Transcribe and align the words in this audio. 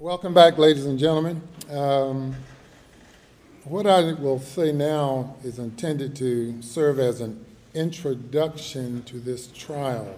Welcome 0.00 0.34
back, 0.34 0.58
ladies 0.58 0.86
and 0.86 0.98
gentlemen. 0.98 1.40
Um, 1.70 2.34
what 3.62 3.86
I 3.86 4.12
will 4.14 4.40
say 4.40 4.72
now 4.72 5.36
is 5.44 5.60
intended 5.60 6.16
to 6.16 6.60
serve 6.62 6.98
as 6.98 7.20
an 7.20 7.46
introduction 7.74 9.04
to 9.04 9.20
this 9.20 9.46
trial. 9.46 10.12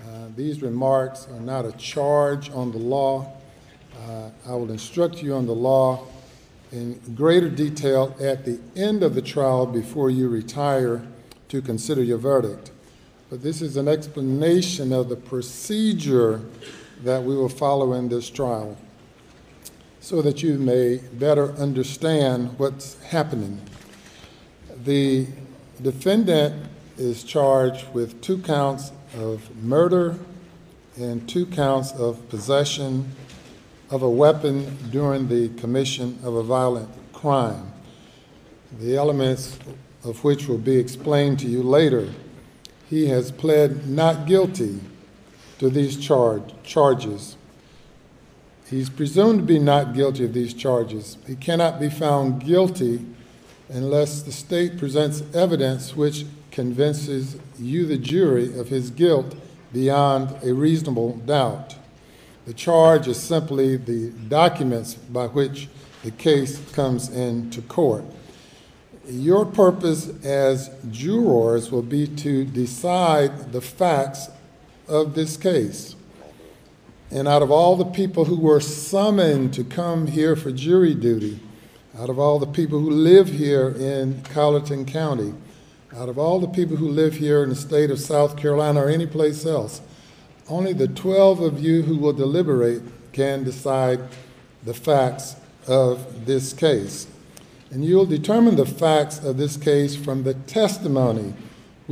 Uh, 0.00 0.26
these 0.34 0.62
remarks 0.62 1.28
are 1.28 1.38
not 1.38 1.64
a 1.64 1.70
charge 1.78 2.50
on 2.50 2.72
the 2.72 2.78
law. 2.78 3.32
Uh, 3.96 4.30
I 4.48 4.50
will 4.56 4.72
instruct 4.72 5.22
you 5.22 5.32
on 5.34 5.46
the 5.46 5.54
law 5.54 6.04
in 6.72 7.00
greater 7.14 7.48
detail 7.48 8.16
at 8.20 8.44
the 8.44 8.58
end 8.74 9.04
of 9.04 9.14
the 9.14 9.22
trial 9.22 9.64
before 9.64 10.10
you 10.10 10.28
retire 10.28 11.06
to 11.50 11.62
consider 11.62 12.02
your 12.02 12.18
verdict. 12.18 12.72
But 13.30 13.44
this 13.44 13.62
is 13.62 13.76
an 13.76 13.86
explanation 13.86 14.92
of 14.92 15.08
the 15.08 15.14
procedure 15.14 16.40
that 17.04 17.22
we 17.22 17.36
will 17.36 17.48
follow 17.48 17.92
in 17.94 18.08
this 18.08 18.30
trial 18.30 18.76
so 20.00 20.20
that 20.20 20.42
you 20.42 20.58
may 20.58 20.96
better 20.96 21.52
understand 21.52 22.58
what's 22.58 23.00
happening. 23.04 23.60
The 24.84 25.26
defendant 25.80 26.66
is 26.98 27.22
charged 27.22 27.92
with 27.94 28.20
two 28.20 28.38
counts 28.38 28.90
of 29.16 29.48
murder 29.62 30.18
and 30.96 31.28
two 31.28 31.46
counts 31.46 31.92
of 31.92 32.28
possession 32.28 33.10
of 33.90 34.02
a 34.02 34.10
weapon 34.10 34.76
during 34.90 35.28
the 35.28 35.48
commission 35.50 36.18
of 36.24 36.34
a 36.34 36.42
violent 36.42 36.88
crime, 37.12 37.72
the 38.80 38.96
elements 38.96 39.58
of 40.04 40.24
which 40.24 40.48
will 40.48 40.58
be 40.58 40.76
explained 40.76 41.38
to 41.38 41.46
you 41.46 41.62
later. 41.62 42.12
He 42.90 43.06
has 43.08 43.30
pled 43.30 43.86
not 43.88 44.26
guilty 44.26 44.80
to 45.62 45.70
these 45.70 45.96
charge, 45.96 46.42
charges. 46.64 47.36
He's 48.66 48.90
presumed 48.90 49.38
to 49.38 49.44
be 49.44 49.60
not 49.60 49.94
guilty 49.94 50.24
of 50.24 50.32
these 50.32 50.52
charges. 50.52 51.18
He 51.24 51.36
cannot 51.36 51.78
be 51.78 51.88
found 51.88 52.44
guilty 52.44 53.06
unless 53.68 54.22
the 54.22 54.32
state 54.32 54.76
presents 54.76 55.22
evidence 55.32 55.94
which 55.94 56.26
convinces 56.50 57.36
you, 57.60 57.86
the 57.86 57.96
jury, 57.96 58.58
of 58.58 58.70
his 58.70 58.90
guilt 58.90 59.36
beyond 59.72 60.34
a 60.42 60.52
reasonable 60.52 61.18
doubt. 61.18 61.76
The 62.44 62.54
charge 62.54 63.06
is 63.06 63.22
simply 63.22 63.76
the 63.76 64.10
documents 64.10 64.94
by 64.94 65.28
which 65.28 65.68
the 66.02 66.10
case 66.10 66.58
comes 66.72 67.08
into 67.08 67.62
court. 67.62 68.02
Your 69.06 69.46
purpose 69.46 70.08
as 70.24 70.70
jurors 70.90 71.70
will 71.70 71.82
be 71.82 72.08
to 72.08 72.44
decide 72.44 73.52
the 73.52 73.60
facts 73.60 74.28
of 74.88 75.14
this 75.14 75.36
case. 75.36 75.96
And 77.10 77.28
out 77.28 77.42
of 77.42 77.50
all 77.50 77.76
the 77.76 77.84
people 77.84 78.24
who 78.24 78.40
were 78.40 78.60
summoned 78.60 79.52
to 79.54 79.64
come 79.64 80.06
here 80.06 80.34
for 80.34 80.50
jury 80.50 80.94
duty, 80.94 81.40
out 81.98 82.08
of 82.08 82.18
all 82.18 82.38
the 82.38 82.46
people 82.46 82.78
who 82.78 82.90
live 82.90 83.28
here 83.28 83.68
in 83.68 84.22
Colleton 84.22 84.86
County, 84.86 85.34
out 85.94 86.08
of 86.08 86.18
all 86.18 86.40
the 86.40 86.48
people 86.48 86.76
who 86.76 86.88
live 86.88 87.14
here 87.14 87.42
in 87.42 87.50
the 87.50 87.54
state 87.54 87.90
of 87.90 88.00
South 88.00 88.36
Carolina 88.36 88.80
or 88.80 88.88
any 88.88 89.06
place 89.06 89.44
else, 89.44 89.82
only 90.48 90.72
the 90.72 90.88
12 90.88 91.40
of 91.40 91.60
you 91.60 91.82
who 91.82 91.98
will 91.98 92.14
deliberate 92.14 92.80
can 93.12 93.44
decide 93.44 94.00
the 94.64 94.74
facts 94.74 95.36
of 95.66 96.24
this 96.24 96.52
case. 96.52 97.06
And 97.70 97.84
you'll 97.84 98.06
determine 98.06 98.56
the 98.56 98.66
facts 98.66 99.22
of 99.22 99.36
this 99.36 99.56
case 99.56 99.96
from 99.96 100.24
the 100.24 100.34
testimony 100.34 101.34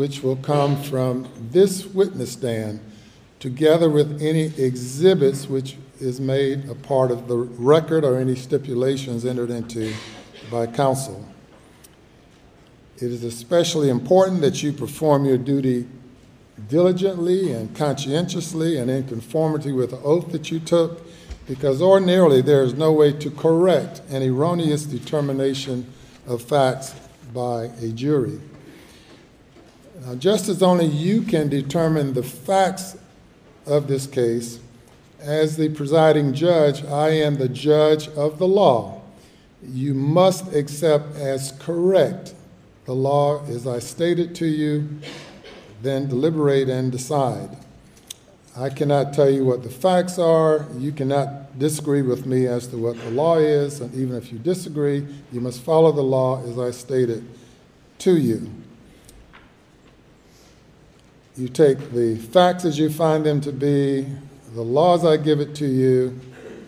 which 0.01 0.23
will 0.23 0.37
come 0.37 0.83
from 0.85 1.29
this 1.51 1.85
witness 1.85 2.33
stand 2.33 2.81
together 3.39 3.91
with 3.91 4.23
any 4.23 4.45
exhibits 4.57 5.47
which 5.47 5.77
is 6.01 6.19
made 6.19 6.67
a 6.71 6.75
part 6.75 7.11
of 7.11 7.29
the 7.29 7.37
record 7.37 8.03
or 8.03 8.17
any 8.17 8.35
stipulations 8.35 9.27
entered 9.27 9.51
into 9.51 9.93
by 10.51 10.67
counsel. 10.67 11.23
It 12.97 13.11
is 13.13 13.25
especially 13.25 13.91
important 13.91 14.41
that 14.41 14.63
you 14.63 14.73
perform 14.73 15.27
your 15.27 15.37
duty 15.37 15.87
diligently 16.71 17.53
and 17.53 17.77
conscientiously 17.77 18.79
and 18.79 18.91
in 18.91 19.07
conformity 19.07 19.71
with 19.71 19.91
the 19.91 19.99
oath 19.99 20.33
that 20.33 20.51
you 20.51 20.61
took, 20.61 21.03
because 21.47 21.83
ordinarily 21.83 22.41
there 22.41 22.63
is 22.63 22.73
no 22.73 22.91
way 22.91 23.13
to 23.13 23.31
correct 23.31 24.01
an 24.09 24.23
erroneous 24.23 24.85
determination 24.85 25.93
of 26.27 26.41
facts 26.41 26.95
by 27.35 27.65
a 27.83 27.89
jury. 27.89 28.41
Now, 30.05 30.15
just 30.15 30.49
as 30.49 30.63
only 30.63 30.87
you 30.87 31.23
can 31.23 31.49
determine 31.49 32.15
the 32.15 32.23
facts 32.23 32.97
of 33.67 33.87
this 33.87 34.07
case, 34.07 34.59
as 35.21 35.59
the 35.59 35.69
presiding 35.69 36.33
judge, 36.33 36.83
I 36.85 37.11
am 37.11 37.37
the 37.37 37.49
judge 37.49 38.09
of 38.09 38.39
the 38.39 38.49
law. 38.49 39.03
You 39.63 39.93
must 39.93 40.55
accept 40.55 41.17
as 41.17 41.53
correct 41.59 42.35
the 42.87 42.95
law 42.95 43.45
as 43.45 43.67
I 43.67 43.79
stated 43.79 44.35
to 44.37 44.47
you, 44.47 44.89
then 45.83 46.09
deliberate 46.09 46.71
and 46.71 46.91
decide. 46.91 47.59
I 48.57 48.71
cannot 48.71 49.13
tell 49.13 49.29
you 49.29 49.45
what 49.45 49.63
the 49.63 49.71
facts 49.71 50.19
are. 50.19 50.67
You 50.79 50.93
cannot 50.93 51.59
disagree 51.59 52.03
with 52.03 52.25
me 52.25 52.47
as 52.47 52.67
to 52.69 52.79
what 52.79 52.99
the 52.99 53.11
law 53.11 53.37
is, 53.37 53.81
and 53.81 53.95
even 53.95 54.17
if 54.17 54.33
you 54.33 54.39
disagree, 54.39 55.07
you 55.31 55.41
must 55.43 55.61
follow 55.61 55.93
the 55.93 56.03
law 56.03 56.43
as 56.49 56.59
I 56.59 56.71
stated 56.71 57.25
to 57.99 58.17
you. 58.17 58.51
You 61.41 61.49
take 61.49 61.93
the 61.93 62.17
facts 62.17 62.67
as 62.67 62.79
you 62.79 62.91
find 62.91 63.25
them 63.25 63.41
to 63.41 63.51
be, 63.51 64.07
the 64.55 64.61
laws 64.61 65.07
I 65.07 65.17
give 65.17 65.41
it 65.41 65.55
to 65.55 65.67
you, 65.67 66.21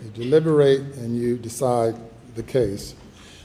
you 0.03 0.09
deliberate, 0.15 0.81
and 0.97 1.15
you 1.15 1.37
decide 1.37 1.95
the 2.33 2.41
case. 2.41 2.95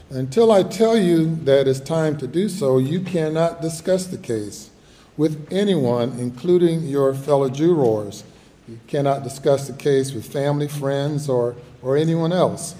Until 0.09 0.51
I 0.51 0.63
tell 0.63 0.97
you 0.97 1.35
that 1.43 1.67
it's 1.67 1.81
time 1.81 2.17
to 2.17 2.25
do 2.25 2.49
so, 2.49 2.79
you 2.79 3.01
cannot 3.01 3.61
discuss 3.61 4.07
the 4.07 4.17
case 4.17 4.71
with 5.17 5.47
anyone, 5.51 6.17
including 6.17 6.87
your 6.87 7.13
fellow 7.13 7.47
jurors. 7.47 8.23
You 8.67 8.79
cannot 8.87 9.21
discuss 9.21 9.67
the 9.67 9.77
case 9.77 10.13
with 10.13 10.25
family, 10.25 10.67
friends, 10.67 11.29
or, 11.29 11.55
or 11.83 11.95
anyone 11.95 12.33
else. 12.33 12.73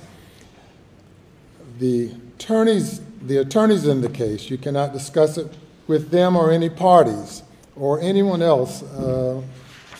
The 1.77 2.13
attorneys, 2.35 2.99
the 3.21 3.37
attorneys 3.37 3.85
in 3.85 4.01
the 4.01 4.09
case, 4.09 4.49
you 4.49 4.57
cannot 4.57 4.91
discuss 4.91 5.37
it 5.37 5.53
with 5.85 6.09
them 6.09 6.35
or 6.35 6.49
any 6.49 6.71
parties 6.71 7.43
or 7.79 7.99
anyone 8.01 8.41
else 8.41 8.83
uh, 8.83 9.41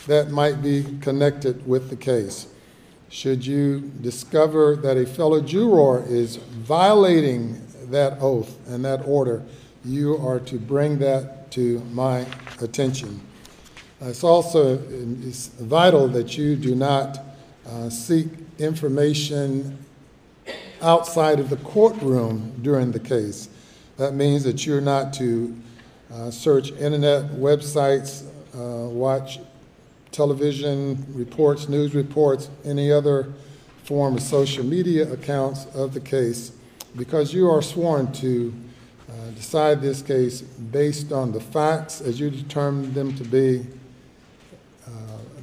that 0.06 0.30
might 0.30 0.62
be 0.62 0.84
connected 1.00 1.66
with 1.66 1.90
the 1.90 1.96
case. 1.96 2.46
Should 3.08 3.44
you 3.44 3.80
discover 4.00 4.76
that 4.76 4.96
a 4.96 5.06
fellow 5.06 5.40
juror 5.40 6.04
is 6.06 6.36
violating 6.36 7.60
that 7.86 8.18
oath 8.20 8.56
and 8.68 8.84
that 8.84 9.02
order, 9.06 9.42
you 9.84 10.16
are 10.16 10.38
to 10.40 10.58
bring 10.58 10.98
that 10.98 11.50
to 11.52 11.80
my 11.92 12.26
attention. 12.60 13.20
It's 14.00 14.24
also 14.24 14.78
it's 14.78 15.48
vital 15.48 16.08
that 16.08 16.38
you 16.38 16.56
do 16.56 16.74
not 16.74 17.18
uh, 17.66 17.90
seek 17.90 18.28
information 18.58 19.78
outside 20.80 21.40
of 21.40 21.50
the 21.50 21.56
courtroom 21.58 22.54
during 22.62 22.92
the 22.92 23.00
case. 23.00 23.48
That 23.96 24.14
means 24.14 24.44
that 24.44 24.64
you're 24.64 24.80
not 24.80 25.12
to 25.14 25.54
uh, 26.12 26.30
search 26.30 26.72
internet 26.72 27.30
websites, 27.30 28.24
uh, 28.54 28.88
watch 28.88 29.38
television 30.10 31.04
reports, 31.10 31.68
news 31.68 31.94
reports, 31.94 32.50
any 32.64 32.90
other 32.90 33.32
form 33.84 34.16
of 34.16 34.22
social 34.22 34.64
media 34.64 35.10
accounts 35.12 35.66
of 35.74 35.94
the 35.94 36.00
case, 36.00 36.52
because 36.96 37.32
you 37.32 37.48
are 37.48 37.62
sworn 37.62 38.12
to 38.12 38.52
uh, 39.08 39.30
decide 39.30 39.80
this 39.80 40.02
case 40.02 40.42
based 40.42 41.12
on 41.12 41.32
the 41.32 41.40
facts 41.40 42.00
as 42.00 42.18
you 42.18 42.30
determine 42.30 42.92
them 42.92 43.14
to 43.16 43.24
be, 43.24 43.66
uh, 44.86 44.90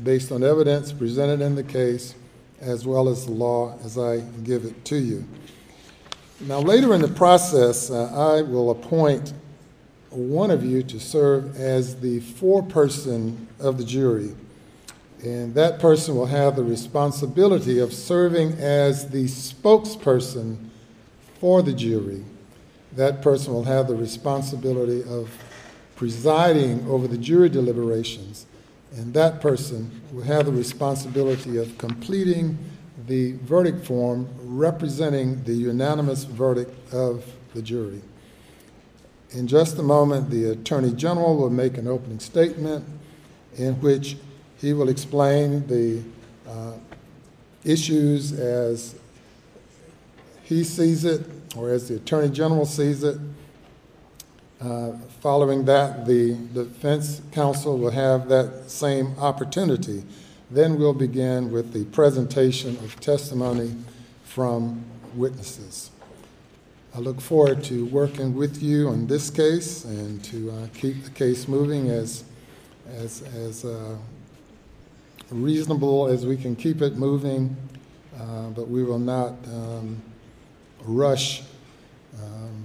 based 0.03 0.31
on 0.31 0.43
evidence 0.43 0.91
presented 0.91 1.41
in 1.41 1.55
the 1.55 1.63
case, 1.63 2.15
as 2.59 2.85
well 2.85 3.07
as 3.07 3.25
the 3.25 3.31
law 3.31 3.77
as 3.83 3.97
I 3.97 4.19
give 4.43 4.65
it 4.65 4.83
to 4.85 4.97
you. 4.97 5.25
Now, 6.41 6.59
later 6.59 6.93
in 6.93 7.01
the 7.01 7.07
process, 7.07 7.89
uh, 7.89 8.11
I 8.13 8.41
will 8.41 8.71
appoint 8.71 9.33
one 10.09 10.51
of 10.51 10.63
you 10.63 10.83
to 10.83 10.99
serve 10.99 11.55
as 11.55 11.99
the 11.99 12.19
foreperson 12.21 13.45
of 13.59 13.77
the 13.77 13.83
jury. 13.83 14.33
And 15.23 15.55
that 15.55 15.79
person 15.79 16.15
will 16.15 16.27
have 16.27 16.55
the 16.55 16.63
responsibility 16.63 17.79
of 17.79 17.91
serving 17.91 18.53
as 18.53 19.09
the 19.09 19.25
spokesperson 19.25 20.69
for 21.39 21.61
the 21.61 21.73
jury. 21.73 22.23
That 22.93 23.21
person 23.21 23.53
will 23.53 23.63
have 23.63 23.87
the 23.87 23.95
responsibility 23.95 25.03
of 25.03 25.29
presiding 25.95 26.87
over 26.87 27.07
the 27.07 27.17
jury 27.17 27.49
deliberations. 27.49 28.45
And 28.95 29.13
that 29.15 29.41
person 29.41 30.01
will 30.11 30.23
have 30.23 30.45
the 30.45 30.51
responsibility 30.51 31.57
of 31.57 31.77
completing 31.77 32.57
the 33.07 33.33
verdict 33.43 33.85
form 33.85 34.27
representing 34.39 35.43
the 35.43 35.53
unanimous 35.53 36.23
verdict 36.23 36.93
of 36.93 37.25
the 37.53 37.61
jury. 37.61 38.01
In 39.31 39.47
just 39.47 39.77
a 39.77 39.83
moment, 39.83 40.29
the 40.29 40.51
Attorney 40.51 40.93
General 40.93 41.35
will 41.35 41.49
make 41.49 41.77
an 41.77 41.87
opening 41.87 42.19
statement 42.19 42.85
in 43.57 43.73
which 43.81 44.17
he 44.57 44.73
will 44.73 44.89
explain 44.89 45.67
the 45.67 46.01
uh, 46.47 46.73
issues 47.63 48.31
as 48.31 48.95
he 50.43 50.63
sees 50.63 51.03
it, 51.03 51.25
or 51.57 51.69
as 51.69 51.89
the 51.89 51.95
Attorney 51.95 52.29
General 52.29 52.65
sees 52.65 53.03
it. 53.03 53.17
Uh, 54.61 54.93
Following 55.19 55.65
that, 55.65 56.05
the 56.05 56.35
defense 56.53 57.21
counsel 57.31 57.77
will 57.77 57.91
have 57.91 58.29
that 58.29 58.69
same 58.69 59.13
opportunity. 59.19 60.03
Then 60.49 60.79
we'll 60.79 60.93
begin 60.93 61.51
with 61.51 61.73
the 61.73 61.83
presentation 61.85 62.77
of 62.77 62.97
testimony 63.01 63.75
from 64.23 64.85
witnesses. 65.15 65.89
I 66.97 66.99
look 66.99 67.21
forward 67.21 67.63
to 67.65 67.85
working 67.85 68.33
with 68.33 68.63
you 68.63 68.89
on 68.89 69.05
this 69.05 69.29
case 69.29 69.85
and 69.85 70.23
to 70.23 70.49
uh, 70.49 70.67
keep 70.73 71.03
the 71.03 71.11
case 71.11 71.47
moving 71.47 71.91
as, 71.91 72.23
as, 72.91 73.21
as 73.35 73.63
uh, 73.63 73.97
reasonable 75.29 76.07
as 76.07 76.25
we 76.25 76.35
can 76.35 76.55
keep 76.55 76.81
it 76.81 76.95
moving, 76.95 77.55
uh, 78.19 78.47
but 78.47 78.67
we 78.67 78.83
will 78.83 78.97
not 78.97 79.33
um, 79.45 80.01
rush, 80.85 81.43
um, 82.19 82.63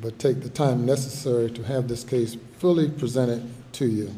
but 0.00 0.16
take 0.20 0.42
the 0.42 0.48
time 0.48 0.86
necessary 0.86 1.50
to 1.50 1.64
have 1.64 1.88
this 1.88 2.04
case 2.04 2.36
fully 2.58 2.88
presented 2.88 3.44
to 3.72 3.86
you. 3.86 4.14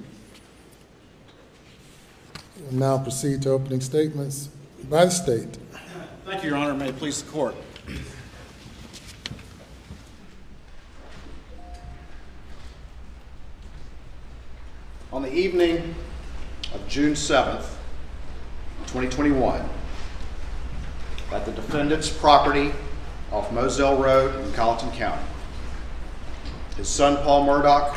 We'll 2.60 2.80
now 2.80 2.98
proceed 2.98 3.40
to 3.44 3.52
opening 3.52 3.80
statements 3.80 4.50
by 4.90 5.06
the 5.06 5.10
state. 5.10 5.56
Thank 6.26 6.42
you, 6.42 6.50
Your 6.50 6.58
Honor. 6.58 6.74
May 6.74 6.90
it 6.90 6.98
please 6.98 7.22
the 7.22 7.30
court. 7.30 7.54
On 15.14 15.22
the 15.22 15.32
evening 15.32 15.94
of 16.74 16.88
June 16.88 17.12
7th, 17.12 17.68
2021, 18.88 19.64
at 21.30 21.46
the 21.46 21.52
defendant's 21.52 22.08
property 22.08 22.72
off 23.30 23.52
Moselle 23.52 23.96
Road 23.96 24.44
in 24.44 24.52
Colleton 24.54 24.90
County, 24.90 25.22
his 26.76 26.88
son 26.88 27.16
Paul 27.18 27.46
Murdaugh 27.46 27.96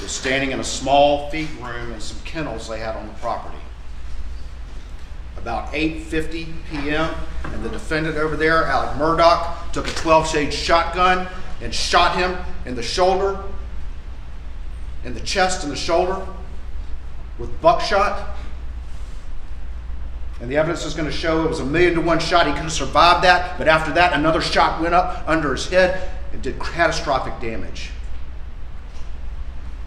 was 0.00 0.12
standing 0.12 0.52
in 0.52 0.60
a 0.60 0.64
small 0.64 1.28
feed 1.28 1.50
room 1.60 1.90
and 1.90 2.00
some 2.00 2.20
kennels 2.24 2.68
they 2.68 2.78
had 2.78 2.94
on 2.94 3.08
the 3.08 3.14
property 3.14 3.58
about 5.38 5.72
8:50 5.72 6.46
p.m. 6.70 7.12
and 7.42 7.64
the 7.64 7.68
defendant 7.68 8.16
over 8.16 8.36
there, 8.36 8.66
Alec 8.66 8.90
Murdaugh, 8.96 9.72
took 9.72 9.88
a 9.88 9.90
12-gauge 9.90 10.54
shotgun 10.54 11.26
and 11.60 11.74
shot 11.74 12.16
him 12.16 12.38
in 12.64 12.76
the 12.76 12.82
shoulder, 12.82 13.42
in 15.06 15.14
the 15.14 15.20
chest 15.20 15.62
and 15.62 15.72
the 15.72 15.76
shoulder 15.76 16.26
with 17.38 17.60
buckshot. 17.60 18.36
And 20.40 20.50
the 20.50 20.56
evidence 20.56 20.84
is 20.84 20.94
going 20.94 21.08
to 21.08 21.16
show 21.16 21.44
it 21.44 21.48
was 21.48 21.60
a 21.60 21.64
million 21.64 21.94
to 21.94 22.00
one 22.00 22.18
shot. 22.18 22.46
He 22.46 22.52
could 22.52 22.62
have 22.62 22.72
survived 22.72 23.24
that, 23.24 23.56
but 23.56 23.68
after 23.68 23.92
that, 23.92 24.12
another 24.12 24.42
shot 24.42 24.82
went 24.82 24.94
up 24.94 25.26
under 25.28 25.52
his 25.52 25.68
head 25.68 26.10
and 26.32 26.42
did 26.42 26.58
catastrophic 26.58 27.40
damage 27.40 27.90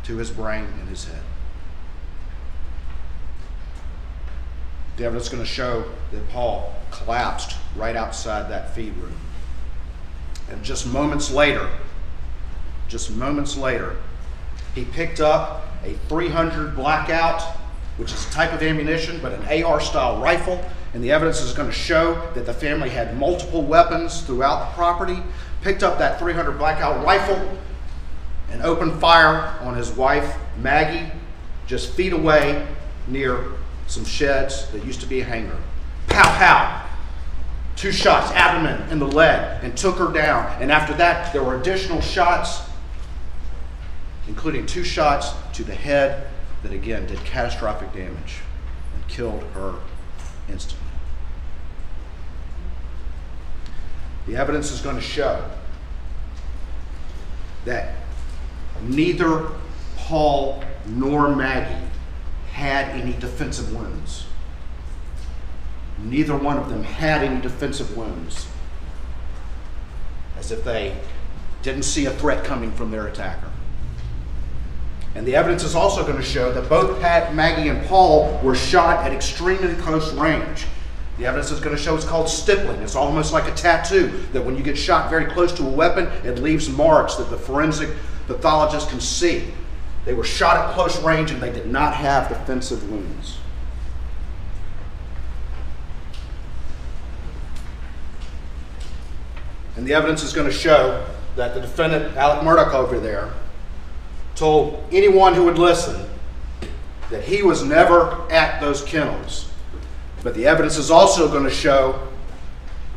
to 0.03 0.15
his 0.15 0.31
brain 0.31 0.65
and 0.79 0.89
his 0.89 1.03
head. 1.03 1.21
The 4.95 5.03
evidence 5.03 5.25
is 5.25 5.29
going 5.29 5.43
to 5.43 5.49
show 5.49 5.83
that 6.11 6.29
Paul 6.29 6.73
collapsed 6.91 7.57
right 7.75 7.95
outside 7.95 8.49
that 8.49 8.73
feed 8.73 8.95
room. 8.97 9.15
And 10.49 10.63
just 10.63 10.87
moments 10.87 11.29
later, 11.29 11.69
just 12.87 13.11
moments 13.11 13.55
later, 13.55 13.97
he 14.75 14.85
picked 14.85 15.19
up 15.19 15.65
a 15.83 15.93
300 16.07 16.75
blackout, 16.75 17.41
which 17.97 18.13
is 18.13 18.27
a 18.27 18.31
type 18.31 18.53
of 18.53 18.61
ammunition, 18.61 19.19
but 19.21 19.33
an 19.33 19.63
AR 19.63 19.79
style 19.79 20.21
rifle. 20.21 20.63
And 20.93 21.03
the 21.03 21.11
evidence 21.11 21.41
is 21.41 21.53
going 21.53 21.69
to 21.69 21.75
show 21.75 22.29
that 22.33 22.45
the 22.45 22.53
family 22.53 22.89
had 22.89 23.17
multiple 23.17 23.61
weapons 23.61 24.21
throughout 24.21 24.69
the 24.69 24.75
property. 24.75 25.21
Picked 25.61 25.83
up 25.83 25.97
that 25.99 26.19
300 26.19 26.57
blackout 26.57 27.05
rifle 27.05 27.57
and 28.49 28.61
opened 28.63 28.99
fire 28.99 29.55
on 29.61 29.75
his 29.75 29.91
wife, 29.91 30.35
Maggie, 30.57 31.11
just 31.67 31.93
feet 31.93 32.13
away 32.13 32.65
near 33.07 33.53
some 33.87 34.05
sheds 34.05 34.69
that 34.71 34.83
used 34.85 35.01
to 35.01 35.07
be 35.07 35.21
a 35.21 35.23
hangar. 35.23 35.57
Pow, 36.07 36.37
pow. 36.37 36.85
Two 37.75 37.91
shots, 37.91 38.31
abdomen 38.31 38.81
and 38.89 38.99
the 38.99 39.07
leg, 39.07 39.63
and 39.63 39.77
took 39.77 39.97
her 39.97 40.11
down. 40.11 40.45
And 40.61 40.71
after 40.71 40.93
that, 40.95 41.31
there 41.31 41.43
were 41.43 41.59
additional 41.59 42.01
shots, 42.01 42.61
including 44.29 44.63
two 44.67 44.83
shots 44.83 45.31
to 45.53 45.63
the 45.63 45.73
head 45.73 46.27
that 46.61 46.71
again 46.71 47.05
did 47.07 47.17
catastrophic 47.25 47.91
damage 47.91 48.37
and 48.93 49.07
killed 49.07 49.43
her 49.55 49.73
instantly. 50.47 50.85
The 54.27 54.35
evidence 54.35 54.71
is 54.71 54.81
going 54.81 54.95
to 54.95 55.01
show 55.01 55.43
that 57.65 57.95
neither 58.83 59.49
Paul 59.97 60.63
nor 60.85 61.35
Maggie 61.35 61.87
had 62.51 62.89
any 62.89 63.13
defensive 63.13 63.73
wounds. 63.73 64.25
Neither 65.97 66.37
one 66.37 66.57
of 66.57 66.69
them 66.69 66.83
had 66.83 67.23
any 67.23 67.41
defensive 67.41 67.97
wounds, 67.97 68.47
as 70.37 70.51
if 70.51 70.63
they 70.63 70.95
didn't 71.63 71.83
see 71.83 72.05
a 72.05 72.11
threat 72.11 72.45
coming 72.45 72.71
from 72.71 72.91
their 72.91 73.07
attacker. 73.07 73.48
And 75.15 75.25
the 75.25 75.35
evidence 75.35 75.63
is 75.63 75.75
also 75.75 76.03
going 76.03 76.17
to 76.17 76.23
show 76.23 76.51
that 76.53 76.69
both 76.69 77.01
Pat, 77.01 77.33
Maggie, 77.33 77.69
and 77.69 77.85
Paul 77.87 78.39
were 78.43 78.55
shot 78.55 79.05
at 79.05 79.11
extremely 79.11 79.75
close 79.75 80.13
range. 80.13 80.65
The 81.17 81.25
evidence 81.25 81.51
is 81.51 81.59
going 81.59 81.75
to 81.75 81.81
show 81.81 81.95
it's 81.95 82.05
called 82.05 82.29
stippling. 82.29 82.81
It's 82.81 82.95
almost 82.95 83.33
like 83.33 83.51
a 83.51 83.55
tattoo, 83.55 84.07
that 84.31 84.45
when 84.45 84.55
you 84.55 84.63
get 84.63 84.77
shot 84.77 85.09
very 85.09 85.25
close 85.25 85.51
to 85.53 85.67
a 85.67 85.69
weapon, 85.69 86.05
it 86.25 86.39
leaves 86.39 86.69
marks 86.69 87.15
that 87.15 87.29
the 87.29 87.37
forensic 87.37 87.89
pathologist 88.27 88.89
can 88.89 89.01
see. 89.01 89.51
They 90.05 90.13
were 90.13 90.23
shot 90.23 90.57
at 90.57 90.73
close 90.75 91.01
range 91.03 91.31
and 91.31 91.41
they 91.41 91.51
did 91.51 91.67
not 91.67 91.93
have 91.95 92.29
defensive 92.29 92.89
wounds. 92.89 93.39
And 99.75 99.85
the 99.87 99.93
evidence 99.93 100.23
is 100.23 100.33
going 100.33 100.47
to 100.47 100.53
show 100.53 101.05
that 101.35 101.53
the 101.53 101.61
defendant, 101.61 102.15
Alec 102.17 102.45
Murdaugh 102.45 102.73
over 102.73 102.99
there, 102.99 103.33
told 104.39 104.81
anyone 104.91 105.33
who 105.33 105.43
would 105.43 105.59
listen 105.59 106.09
that 107.11 107.23
he 107.23 107.43
was 107.43 107.63
never 107.63 108.31
at 108.31 108.61
those 108.61 108.81
kennels. 108.81 109.51
But 110.23 110.33
the 110.33 110.47
evidence 110.47 110.77
is 110.77 110.89
also 110.89 111.27
going 111.27 111.43
to 111.43 111.49
show 111.49 112.07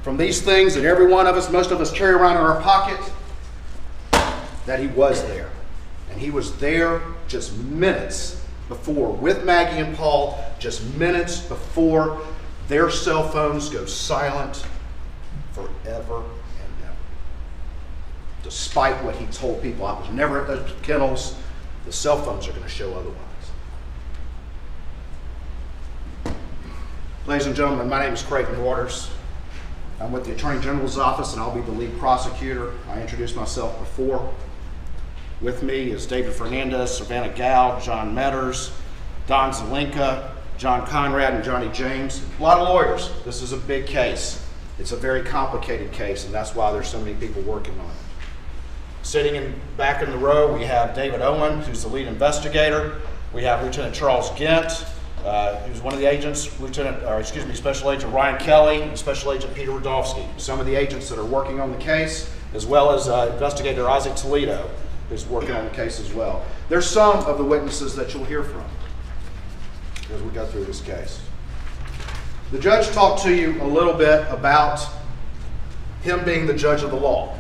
from 0.03 0.17
these 0.17 0.41
things 0.41 0.75
that 0.75 0.85
every 0.85 1.07
one 1.07 1.27
of 1.27 1.37
us, 1.37 1.51
most 1.51 1.71
of 1.71 1.81
us 1.81 1.91
carry 1.93 2.15
around 2.15 2.37
in 2.37 2.43
our 2.43 2.61
pocket, 2.61 3.01
that 4.67 4.79
he 4.81 4.87
was 4.89 5.23
there. 5.25 5.51
And 6.11 6.21
he 6.21 6.31
was 6.31 6.57
there 6.59 7.03
just 7.29 7.57
minutes 7.57 8.41
before, 8.69 9.13
with 9.13 9.45
Maggie 9.45 9.81
and 9.81 9.97
Paul, 9.97 10.43
just 10.59 10.85
minutes 10.95 11.41
before 11.41 12.21
their 12.69 12.91
cell 12.91 13.29
phones 13.29 13.69
go 13.69 13.85
silent 13.87 14.65
forever. 15.53 16.23
Despite 18.43 19.03
what 19.05 19.15
he 19.17 19.27
told 19.27 19.63
people, 19.63 19.87
I 19.87 19.99
was 19.99 20.11
never 20.11 20.41
at 20.41 20.47
those 20.49 20.71
kennels, 20.83 21.37
the 21.85 21.93
cell 21.93 22.21
phones 22.21 22.47
are 22.49 22.53
going 22.53 22.63
to 22.63 22.69
show 22.69 22.93
otherwise. 22.95 23.17
Ladies 27.27 27.47
and 27.47 27.55
gentlemen, 27.55 27.89
my 27.89 28.03
name 28.03 28.15
is 28.15 28.23
Creighton 28.23 28.63
Waters. 28.65 29.09
I'm 30.01 30.11
with 30.11 30.25
the 30.25 30.33
Attorney 30.33 30.61
General's 30.61 30.99
office 30.99 31.33
and 31.33 31.41
I'll 31.41 31.55
be 31.55 31.61
the 31.61 31.71
lead 31.71 31.97
prosecutor. 31.99 32.73
I 32.89 33.01
introduced 33.01 33.37
myself 33.37 33.79
before. 33.79 34.33
With 35.41 35.63
me 35.63 35.91
is 35.91 36.07
David 36.07 36.33
Fernandez, 36.33 36.97
Savannah 36.97 37.33
Gow, 37.33 37.79
John 37.79 38.13
Meadors, 38.13 38.73
Don 39.29 39.53
Zelenka, 39.53 40.33
John 40.59 40.87
Conrad, 40.87 41.35
and 41.35 41.45
Johnny 41.45 41.69
James. 41.69 42.23
A 42.39 42.43
lot 42.43 42.59
of 42.59 42.69
lawyers. 42.69 43.11
This 43.25 43.43
is 43.43 43.53
a 43.53 43.57
big 43.57 43.87
case. 43.87 44.45
It's 44.79 44.93
a 44.93 44.97
very 44.97 45.23
complicated 45.23 45.93
case, 45.93 46.25
and 46.25 46.35
that's 46.35 46.55
why 46.55 46.73
there's 46.73 46.89
so 46.89 46.99
many 47.01 47.15
people 47.15 47.43
working 47.43 47.79
on 47.79 47.87
it. 47.87 48.12
Sitting 49.03 49.35
in 49.35 49.55
back 49.77 50.03
in 50.03 50.11
the 50.11 50.17
row, 50.17 50.53
we 50.57 50.65
have 50.65 50.95
David 50.95 51.23
Owen, 51.23 51.61
who's 51.63 51.83
the 51.83 51.89
lead 51.89 52.07
investigator. 52.07 53.01
We 53.33 53.43
have 53.43 53.65
Lieutenant 53.65 53.95
Charles 53.95 54.31
Gent, 54.39 54.87
uh, 55.25 55.57
who's 55.61 55.81
one 55.81 55.93
of 55.93 55.99
the 55.99 56.07
agents, 56.07 56.59
Lieutenant, 56.61 57.03
or 57.03 57.19
excuse 57.19 57.45
me, 57.45 57.55
Special 57.55 57.91
Agent 57.91 58.13
Ryan 58.13 58.39
Kelly, 58.39 58.83
and 58.83 58.97
Special 58.97 59.33
Agent 59.33 59.55
Peter 59.55 59.73
Rudolphy. 59.73 60.25
Some 60.37 60.61
of 60.61 60.67
the 60.67 60.77
agents 60.77 61.09
that 61.09 61.19
are 61.19 61.25
working 61.25 61.61
on 61.61 61.73
the 61.73 61.79
case, 61.79 62.33
as 62.55 62.65
well 62.65 62.93
as 62.93 63.09
uh, 63.09 63.31
Investigator 63.33 63.89
Isaac 63.89 64.15
Toledo, 64.15 64.71
who's 65.09 65.27
working 65.27 65.53
on 65.53 65.65
the 65.65 65.71
case 65.71 65.99
as 65.99 66.13
well. 66.15 66.45
There's 66.69 66.89
some 66.89 67.19
of 67.25 67.39
the 67.39 67.45
witnesses 67.45 67.97
that 67.97 68.15
you'll 68.15 68.25
hear 68.25 68.45
from 68.45 68.65
as 70.15 70.23
we 70.23 70.31
go 70.31 70.47
through 70.47 70.65
this 70.65 70.81
case. 70.81 71.21
The 72.53 72.59
judge 72.59 72.89
talked 72.89 73.23
to 73.23 73.35
you 73.35 73.61
a 73.63 73.67
little 73.67 73.95
bit 73.95 74.27
about 74.31 74.87
him 76.03 76.25
being 76.25 76.47
the 76.47 76.55
judge 76.55 76.83
of 76.83 76.91
the 76.91 76.97
law, 76.97 77.39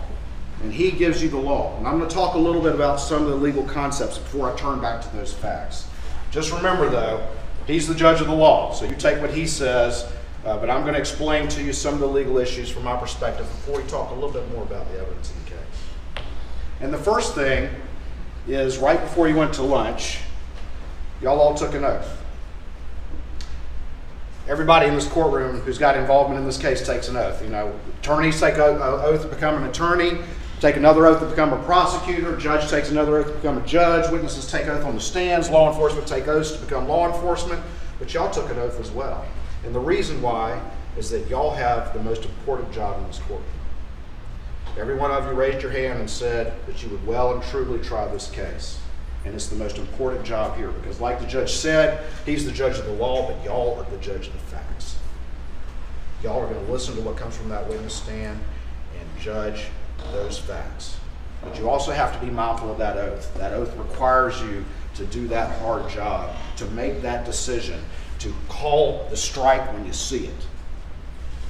and 0.62 0.73
he 0.73 0.90
gives 0.92 1.23
you 1.23 1.28
the 1.28 1.37
law. 1.37 1.76
And 1.78 1.87
I'm 1.87 1.99
going 1.99 2.09
to 2.09 2.14
talk 2.14 2.35
a 2.35 2.38
little 2.38 2.62
bit 2.62 2.75
about 2.75 3.00
some 3.00 3.23
of 3.23 3.28
the 3.28 3.37
legal 3.37 3.64
concepts 3.64 4.19
before 4.19 4.52
I 4.52 4.57
turn 4.57 4.81
back 4.81 5.02
to 5.02 5.16
those 5.16 5.33
facts. 5.33 5.88
Just 6.31 6.52
remember, 6.52 6.88
though, 6.88 7.26
he's 7.66 7.87
the 7.88 7.95
judge 7.95 8.21
of 8.21 8.28
the 8.28 8.35
law, 8.35 8.73
so 8.73 8.85
you 8.85 8.95
take 8.95 9.21
what 9.21 9.31
he 9.31 9.47
says 9.47 10.11
Uh, 10.45 10.59
but 10.59 10.69
I'm 10.69 10.83
going 10.83 10.95
to 10.95 10.99
explain 10.99 11.47
to 11.49 11.62
you 11.62 11.73
some 11.73 11.95
of 11.95 12.00
the 12.00 12.07
legal 12.07 12.38
issues 12.38 12.69
from 12.69 12.83
my 12.83 12.97
perspective 12.97 13.47
before 13.47 13.81
we 13.81 13.87
talk 13.88 14.11
a 14.11 14.14
little 14.14 14.33
bit 14.33 14.50
more 14.50 14.64
about 14.64 14.90
the 14.90 14.99
evidence 14.99 15.31
in 15.31 15.45
the 15.45 15.50
case. 15.50 16.25
And 16.81 16.92
the 16.92 16.99
first 16.99 17.37
thing 17.37 17.71
is 18.49 18.78
right 18.78 19.00
before 19.00 19.28
you 19.28 19.37
went 19.37 19.54
to 19.54 19.62
lunch, 19.62 20.19
y'all 21.21 21.38
all 21.38 21.54
took 21.54 21.75
an 21.75 21.85
oath. 21.85 22.19
Everybody 24.49 24.88
in 24.88 24.97
this 24.97 25.07
courtroom 25.07 25.61
who's 25.61 25.78
got 25.78 25.97
involvement 25.97 26.40
in 26.40 26.45
this 26.45 26.59
case 26.59 26.85
takes 26.85 27.09
an 27.09 27.16
oath. 27.16 27.40
You 27.40 27.50
know, 27.50 27.78
attorneys 28.00 28.40
take 28.40 28.54
an 28.54 28.61
oath 28.61 29.23
to 29.23 29.28
become 29.28 29.62
an 29.62 29.71
attorney, 29.71 30.19
take 30.62 30.76
another 30.76 31.07
oath 31.07 31.19
to 31.19 31.26
become 31.26 31.52
a 31.52 31.61
prosecutor, 31.64 32.37
judge 32.37 32.71
takes 32.71 32.92
another 32.92 33.16
oath 33.16 33.26
to 33.26 33.33
become 33.33 33.59
a 33.59 33.66
judge, 33.66 34.09
witnesses 34.12 34.49
take 34.49 34.69
oath 34.69 34.85
on 34.85 34.95
the 34.95 35.00
stands, 35.00 35.50
law 35.50 35.69
enforcement 35.69 36.07
take 36.07 36.28
oaths 36.28 36.52
to 36.52 36.59
become 36.61 36.87
law 36.87 37.12
enforcement, 37.12 37.61
but 37.99 38.14
y'all 38.14 38.31
took 38.31 38.49
an 38.49 38.59
oath 38.61 38.78
as 38.78 38.92
well. 38.92 39.26
And 39.64 39.75
the 39.75 39.81
reason 39.81 40.23
why 40.23 40.62
is 40.97 41.11
that 41.11 41.26
y'all 41.28 41.50
have 41.50 41.92
the 41.95 42.00
most 42.00 42.25
important 42.25 42.73
job 42.73 42.97
in 43.00 43.09
this 43.09 43.19
courtroom. 43.19 43.42
Every 44.78 44.95
one 44.95 45.11
of 45.11 45.26
you 45.26 45.33
raised 45.33 45.62
your 45.62 45.73
hand 45.73 45.99
and 45.99 46.09
said 46.09 46.54
that 46.66 46.81
you 46.81 46.90
would 46.90 47.04
well 47.09 47.35
and 47.35 47.42
truly 47.42 47.81
try 47.81 48.07
this 48.07 48.31
case. 48.31 48.78
And 49.25 49.35
it's 49.35 49.49
the 49.49 49.57
most 49.57 49.78
important 49.78 50.25
job 50.25 50.57
here 50.57 50.71
because, 50.71 51.00
like 51.00 51.19
the 51.19 51.26
judge 51.26 51.52
said, 51.52 52.07
he's 52.25 52.45
the 52.45 52.52
judge 52.52 52.78
of 52.78 52.85
the 52.85 52.92
law, 52.92 53.26
but 53.26 53.45
y'all 53.45 53.81
are 53.81 53.90
the 53.90 53.97
judge 53.99 54.28
of 54.28 54.33
the 54.33 54.38
facts. 54.38 54.97
Y'all 56.23 56.40
are 56.40 56.47
going 56.47 56.64
to 56.64 56.73
listen 56.73 56.95
to 56.95 57.00
what 57.02 57.16
comes 57.16 57.37
from 57.37 57.49
that 57.49 57.69
witness 57.69 57.95
stand 57.95 58.38
and 58.99 59.21
judge 59.21 59.66
those 60.12 60.38
facts. 60.38 60.97
But 61.42 61.59
you 61.59 61.68
also 61.68 61.92
have 61.92 62.12
to 62.18 62.25
be 62.25 62.30
mindful 62.30 62.71
of 62.71 62.78
that 62.78 62.97
oath. 62.97 63.35
That 63.35 63.52
oath 63.52 63.76
requires 63.76 64.40
you 64.42 64.64
to 64.94 65.04
do 65.06 65.28
that 65.28 65.59
hard 65.61 65.88
job, 65.88 66.35
to 66.56 66.66
make 66.66 67.02
that 67.02 67.25
decision, 67.25 67.82
to 68.21 68.32
call 68.49 69.06
the 69.11 69.16
strike 69.16 69.73
when 69.73 69.85
you 69.87 69.92
see 69.92 70.26
it. 70.26 70.47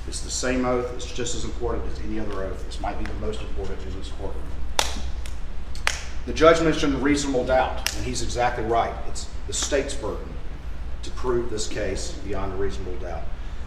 It's 0.08 0.20
the 0.20 0.30
same 0.30 0.64
oath, 0.64 0.92
it's 0.94 1.10
just 1.10 1.34
as 1.34 1.44
important 1.44 1.84
as 1.92 2.00
any 2.00 2.18
other 2.18 2.42
oath. 2.44 2.64
This 2.66 2.80
might 2.80 2.98
be 2.98 3.04
the 3.04 3.14
most 3.14 3.40
important 3.40 3.80
in 3.82 3.98
this 3.98 4.10
courtroom. 4.18 4.42
The 6.26 6.32
judge 6.32 6.60
mentioned 6.62 7.02
reasonable 7.02 7.44
doubt, 7.44 7.94
and 7.96 8.04
he's 8.04 8.22
exactly 8.22 8.64
right. 8.64 8.94
It's 9.08 9.28
the 9.46 9.52
state's 9.52 9.94
burden 9.94 10.28
to 11.02 11.10
prove 11.12 11.50
this 11.50 11.66
case 11.68 12.12
beyond 12.24 12.52
a 12.52 12.56
reasonable 12.56 12.96
doubt. 12.96 13.22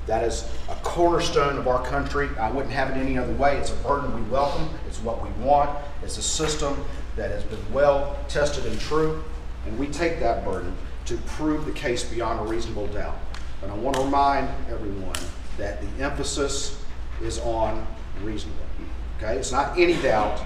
That 0.08 0.24
is 0.24 0.48
a 0.70 0.76
cornerstone 0.76 1.58
of 1.58 1.68
our 1.68 1.84
country. 1.86 2.30
I 2.40 2.52
wouldn't 2.52 2.74
have 2.74 2.92
it 2.92 3.00
any 3.00 3.18
other 3.18 3.34
way. 3.34 3.58
It's 3.58 3.72
a 3.72 3.76
burden 3.76 4.14
we 4.14 4.30
welcome, 4.30 4.70
it's 4.88 5.02
what 5.02 5.24
we 5.24 5.30
want, 5.44 5.70
it's 6.04 6.18
a 6.18 6.22
system 6.22 6.86
that 7.16 7.32
has 7.32 7.44
been 7.44 7.60
well 7.74 8.18
tested 8.28 8.66
and 8.66 8.80
true, 8.80 9.24
and 9.66 9.80
we 9.80 9.88
take 9.88 10.20
that 10.20 10.46
burden 10.46 10.76
to 11.06 11.18
prove 11.18 11.66
the 11.66 11.72
case 11.72 12.04
beyond 12.04 12.40
a 12.40 12.44
reasonable 12.44 12.88
doubt. 12.88 13.18
And 13.62 13.72
I 13.72 13.76
want 13.76 13.96
to 13.96 14.04
remind 14.04 14.50
everyone 14.70 15.16
that 15.58 15.82
the 15.82 16.04
emphasis 16.04 16.84
is 17.22 17.40
on 17.40 17.86
reasonable. 18.22 18.60
Okay? 19.18 19.38
It's 19.38 19.52
not 19.52 19.78
any 19.78 20.00
doubt, 20.02 20.44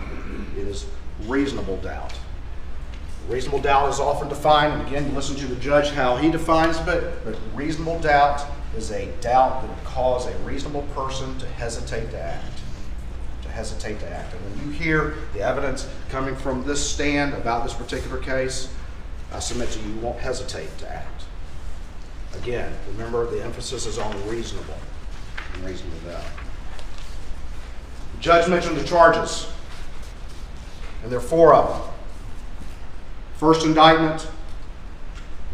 it 0.55 0.67
is 0.67 0.85
reasonable 1.25 1.77
doubt. 1.77 2.13
Reasonable 3.27 3.59
doubt 3.59 3.89
is 3.89 3.99
often 3.99 4.29
defined, 4.29 4.73
and 4.73 4.87
again, 4.87 5.13
listen 5.13 5.35
to 5.35 5.47
the 5.47 5.55
judge 5.57 5.89
how 5.91 6.15
he 6.15 6.31
defines 6.31 6.77
it, 6.77 6.85
but 7.25 7.37
reasonable 7.53 7.99
doubt 7.99 8.45
is 8.77 8.91
a 8.91 9.07
doubt 9.21 9.61
that 9.61 9.69
would 9.69 9.83
cause 9.83 10.27
a 10.27 10.37
reasonable 10.39 10.83
person 10.93 11.37
to 11.39 11.45
hesitate 11.47 12.11
to 12.11 12.19
act. 12.19 12.59
To 13.43 13.49
hesitate 13.49 13.99
to 13.99 14.09
act. 14.09 14.33
And 14.33 14.43
when 14.45 14.65
you 14.67 14.71
hear 14.71 15.15
the 15.33 15.41
evidence 15.41 15.87
coming 16.09 16.35
from 16.35 16.63
this 16.65 16.87
stand 16.87 17.33
about 17.33 17.63
this 17.63 17.73
particular 17.73 18.17
case, 18.17 18.71
I 19.33 19.39
submit 19.39 19.69
to 19.71 19.79
you, 19.79 19.93
you 19.93 19.99
won't 19.99 20.19
hesitate 20.19 20.75
to 20.79 20.89
act. 20.89 21.23
Again, 22.35 22.71
remember 22.91 23.29
the 23.29 23.43
emphasis 23.43 23.85
is 23.85 23.97
on 23.97 24.29
reasonable 24.29 24.77
and 25.53 25.65
reasonable 25.65 25.97
doubt. 26.05 26.23
The 28.15 28.21
judge 28.21 28.49
mentioned 28.49 28.77
the 28.77 28.83
charges, 28.83 29.47
and 31.03 31.11
there 31.11 31.19
are 31.19 31.21
four 31.21 31.53
of 31.53 31.69
them. 31.69 31.93
First 33.37 33.65
indictment 33.65 34.27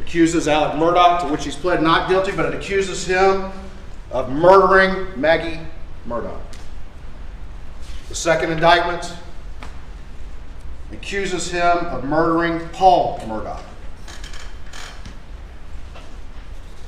accuses 0.06 0.48
Alec 0.48 0.74
Murdaugh, 0.74 1.22
to 1.22 1.28
which 1.28 1.46
he's 1.46 1.56
pled 1.56 1.82
not 1.82 2.08
guilty, 2.08 2.32
but 2.32 2.46
it 2.46 2.54
accuses 2.54 3.08
him 3.08 3.52
of 4.12 4.32
murdering 4.32 5.20
Maggie 5.20 5.60
Murdaugh. 6.08 6.40
The 8.10 8.16
second 8.16 8.52
indictment 8.52 9.12
accuses 10.92 11.50
him 11.50 11.78
of 11.88 12.04
murdering 12.04 12.70
Paul 12.70 13.18
Murdaugh. 13.26 13.62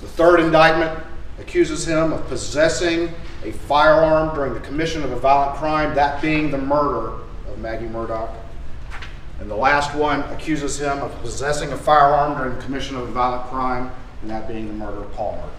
The 0.02 0.08
third 0.08 0.40
indictment 0.40 1.04
accuses 1.40 1.88
him 1.88 2.14
of 2.14 2.28
possessing 2.28 3.12
a 3.44 3.52
firearm 3.52 4.36
during 4.36 4.54
the 4.54 4.60
commission 4.60 5.04
of 5.04 5.12
a 5.12 5.20
violent 5.20 5.58
crime, 5.58 5.96
that 5.96 6.22
being 6.22 6.52
the 6.52 6.58
murder 6.60 7.14
of 7.50 7.58
Maggie 7.58 7.88
Murdaugh. 7.88 8.30
And 9.40 9.50
the 9.50 9.56
last 9.56 9.96
one 9.96 10.22
accuses 10.34 10.80
him 10.80 11.00
of 11.00 11.12
possessing 11.22 11.72
a 11.72 11.78
firearm 11.78 12.38
during 12.38 12.56
the 12.56 12.64
commission 12.64 12.96
of 12.96 13.04
a 13.04 13.12
violent 13.12 13.50
crime, 13.50 13.92
and 14.22 14.30
that 14.32 14.48
being 14.48 14.68
the 14.68 14.74
murder 14.74 15.04
of 15.04 15.12
Paul. 15.14 15.50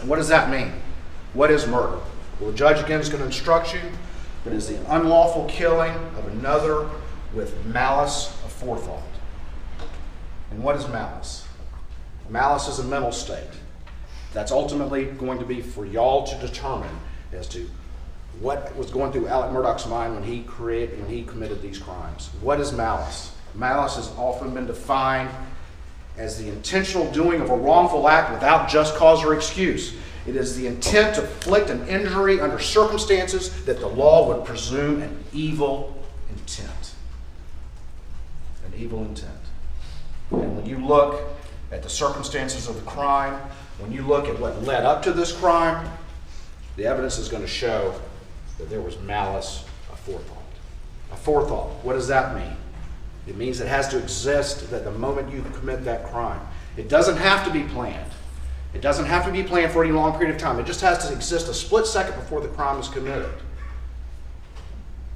And 0.00 0.08
what 0.08 0.16
does 0.16 0.28
that 0.28 0.50
mean? 0.50 0.72
What 1.34 1.50
is 1.50 1.66
murder? 1.66 1.98
Well, 2.40 2.50
the 2.50 2.56
judge 2.56 2.82
again 2.82 3.00
is 3.00 3.08
going 3.08 3.20
to 3.20 3.26
instruct 3.26 3.74
you, 3.74 3.80
but 4.44 4.52
it 4.52 4.56
is 4.56 4.68
the 4.68 4.78
unlawful 4.94 5.46
killing 5.46 5.92
of 6.16 6.26
another 6.28 6.88
with 7.34 7.64
malice 7.66 8.34
aforethought. 8.46 9.02
And 10.50 10.62
what 10.62 10.76
is 10.76 10.88
malice? 10.88 11.46
Malice 12.30 12.68
is 12.68 12.78
a 12.78 12.84
mental 12.84 13.12
state. 13.12 13.48
That's 14.32 14.52
ultimately 14.52 15.06
going 15.06 15.38
to 15.38 15.44
be 15.44 15.60
for 15.60 15.84
y'all 15.84 16.26
to 16.26 16.38
determine 16.38 16.98
as 17.32 17.46
to 17.48 17.68
what 18.40 18.74
was 18.76 18.90
going 18.90 19.12
through 19.12 19.28
Alec 19.28 19.50
Murdaugh's 19.52 19.86
mind 19.86 20.14
when 20.14 20.22
he 20.22 20.42
created 20.42 21.00
when 21.00 21.10
he 21.10 21.24
committed 21.24 21.60
these 21.60 21.78
crimes. 21.78 22.30
What 22.40 22.60
is 22.60 22.72
malice? 22.72 23.34
Malice 23.54 23.96
has 23.96 24.08
often 24.16 24.54
been 24.54 24.66
defined 24.66 25.30
as 26.16 26.38
the 26.38 26.48
intentional 26.48 27.10
doing 27.10 27.40
of 27.40 27.50
a 27.50 27.56
wrongful 27.56 28.08
act 28.08 28.32
without 28.32 28.68
just 28.68 28.94
cause 28.96 29.24
or 29.24 29.34
excuse. 29.34 29.94
It 30.26 30.36
is 30.36 30.56
the 30.56 30.66
intent 30.66 31.14
to 31.14 31.22
inflict 31.22 31.70
an 31.70 31.86
injury 31.88 32.40
under 32.40 32.58
circumstances 32.58 33.64
that 33.64 33.80
the 33.80 33.86
law 33.86 34.28
would 34.28 34.44
presume 34.44 35.00
an 35.00 35.24
evil 35.32 35.96
intent. 36.28 36.94
An 38.66 38.72
evil 38.76 39.04
intent. 39.04 39.32
And 40.30 40.56
when 40.56 40.66
you 40.66 40.84
look 40.84 41.22
at 41.72 41.82
the 41.82 41.88
circumstances 41.88 42.68
of 42.68 42.74
the 42.74 42.82
crime, 42.82 43.34
when 43.78 43.92
you 43.92 44.02
look 44.02 44.26
at 44.26 44.38
what 44.38 44.62
led 44.64 44.84
up 44.84 45.02
to 45.04 45.12
this 45.12 45.32
crime, 45.32 45.88
the 46.76 46.86
evidence 46.86 47.18
is 47.18 47.28
going 47.28 47.42
to 47.42 47.48
show 47.48 47.94
that 48.58 48.68
there 48.68 48.80
was 48.80 48.98
malice 49.00 49.64
aforethought. 49.92 50.22
Aforethought, 51.12 51.82
what 51.82 51.94
does 51.94 52.08
that 52.08 52.34
mean? 52.34 52.56
It 53.26 53.36
means 53.36 53.60
it 53.60 53.68
has 53.68 53.88
to 53.88 53.98
exist 53.98 54.70
that 54.70 54.84
the 54.84 54.90
moment 54.90 55.32
you 55.32 55.42
commit 55.54 55.84
that 55.84 56.06
crime. 56.06 56.40
It 56.76 56.88
doesn't 56.88 57.16
have 57.16 57.44
to 57.44 57.52
be 57.52 57.64
planned. 57.64 58.10
It 58.74 58.80
doesn't 58.80 59.06
have 59.06 59.24
to 59.26 59.32
be 59.32 59.42
planned 59.42 59.72
for 59.72 59.82
any 59.82 59.92
long 59.92 60.16
period 60.18 60.34
of 60.34 60.40
time. 60.40 60.58
It 60.58 60.66
just 60.66 60.80
has 60.80 61.06
to 61.06 61.14
exist 61.14 61.48
a 61.48 61.54
split 61.54 61.86
second 61.86 62.14
before 62.16 62.40
the 62.40 62.48
crime 62.48 62.78
is 62.78 62.88
committed. 62.88 63.30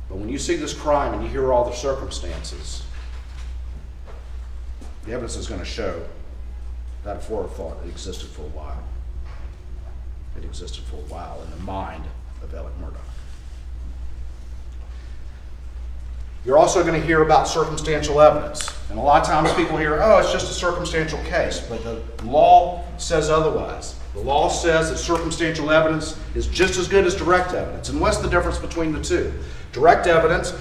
But 0.09 0.19
when 0.19 0.29
you 0.29 0.39
see 0.39 0.57
this 0.57 0.75
crime 0.75 1.15
and 1.15 1.23
you 1.23 1.29
hear 1.29 1.53
all 1.53 1.65
the 1.65 1.75
circumstances, 1.75 2.85
the 5.05 5.13
evidence 5.13 5.37
is 5.37 5.47
going 5.47 5.61
to 5.61 5.67
show 5.67 6.03
that 7.05 7.21
aforethought 7.21 7.87
existed 7.87 8.29
for 8.29 8.43
a 8.43 8.49
while. 8.49 8.83
It 10.37 10.45
existed 10.45 10.85
for 10.85 10.97
a 10.97 11.07
while 11.09 11.43
in 11.43 11.51
the 11.51 11.65
mind 11.65 12.05
of 12.43 12.55
Alec 12.55 12.73
Murdaugh. 12.81 13.12
You're 16.45 16.59
also 16.59 16.83
going 16.83 17.01
to 17.01 17.07
hear 17.07 17.23
about 17.23 17.47
circumstantial 17.47 18.21
evidence. 18.21 18.69
And 18.91 18.99
a 18.99 19.03
lot 19.03 19.23
of 19.23 19.29
times 19.29 19.53
people 19.55 19.77
hear, 19.77 20.03
oh, 20.03 20.19
it's 20.19 20.33
just 20.33 20.51
a 20.51 20.55
circumstantial 20.55 21.19
case. 21.21 21.61
But 21.61 21.85
the 21.85 22.03
law 22.25 22.85
says 22.99 23.31
otherwise. 23.31 23.97
The 24.15 24.21
law 24.21 24.49
says 24.49 24.91
that 24.91 24.99
circumstantial 24.99 25.71
evidence 25.71 26.19
is 26.35 26.49
just 26.49 26.79
as 26.79 26.89
good 26.89 27.07
as 27.07 27.15
direct 27.15 27.55
evidence. 27.55 27.91
And 27.91 28.01
what's 28.01 28.19
the 28.19 28.29
difference 28.29 28.59
between 28.59 28.93
the 28.93 29.01
two? 29.01 29.33
Direct 29.73 30.09
evidence 30.09 30.53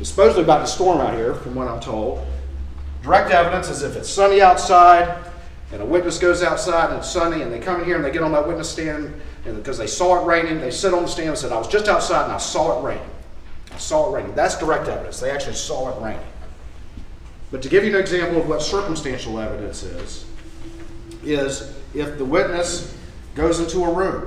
is 0.00 0.08
supposedly 0.08 0.42
about 0.42 0.60
to 0.60 0.66
storm 0.66 1.00
out 1.00 1.14
here, 1.14 1.34
from 1.34 1.54
what 1.54 1.68
I'm 1.68 1.80
told. 1.80 2.26
Direct 3.02 3.30
evidence 3.30 3.70
is 3.70 3.82
if 3.82 3.94
it's 3.94 4.10
sunny 4.10 4.42
outside 4.42 5.24
and 5.72 5.80
a 5.80 5.86
witness 5.86 6.18
goes 6.18 6.42
outside 6.42 6.90
and 6.90 6.98
it's 6.98 7.10
sunny 7.10 7.42
and 7.42 7.52
they 7.52 7.60
come 7.60 7.80
in 7.80 7.86
here 7.86 7.96
and 7.96 8.04
they 8.04 8.10
get 8.10 8.22
on 8.22 8.32
that 8.32 8.46
witness 8.46 8.68
stand 8.68 9.14
and 9.46 9.56
because 9.56 9.78
they 9.78 9.86
saw 9.86 10.20
it 10.20 10.26
raining, 10.26 10.60
they 10.60 10.72
sit 10.72 10.92
on 10.92 11.02
the 11.02 11.08
stand 11.08 11.28
and 11.28 11.38
said, 11.38 11.52
I 11.52 11.58
was 11.58 11.68
just 11.68 11.88
outside 11.88 12.24
and 12.24 12.32
I 12.32 12.38
saw 12.38 12.80
it 12.80 12.84
raining. 12.84 13.08
Saw 13.78 14.10
it 14.10 14.16
raining. 14.16 14.34
That's 14.34 14.58
direct 14.58 14.88
evidence. 14.88 15.20
They 15.20 15.30
actually 15.30 15.54
saw 15.54 15.90
it 15.90 16.02
raining. 16.02 16.26
But 17.50 17.62
to 17.62 17.68
give 17.68 17.84
you 17.84 17.94
an 17.94 18.00
example 18.00 18.40
of 18.40 18.48
what 18.48 18.62
circumstantial 18.62 19.38
evidence 19.38 19.82
is, 19.82 20.24
is 21.22 21.74
if 21.94 22.18
the 22.18 22.24
witness 22.24 22.96
goes 23.34 23.60
into 23.60 23.84
a 23.84 23.92
room, 23.92 24.26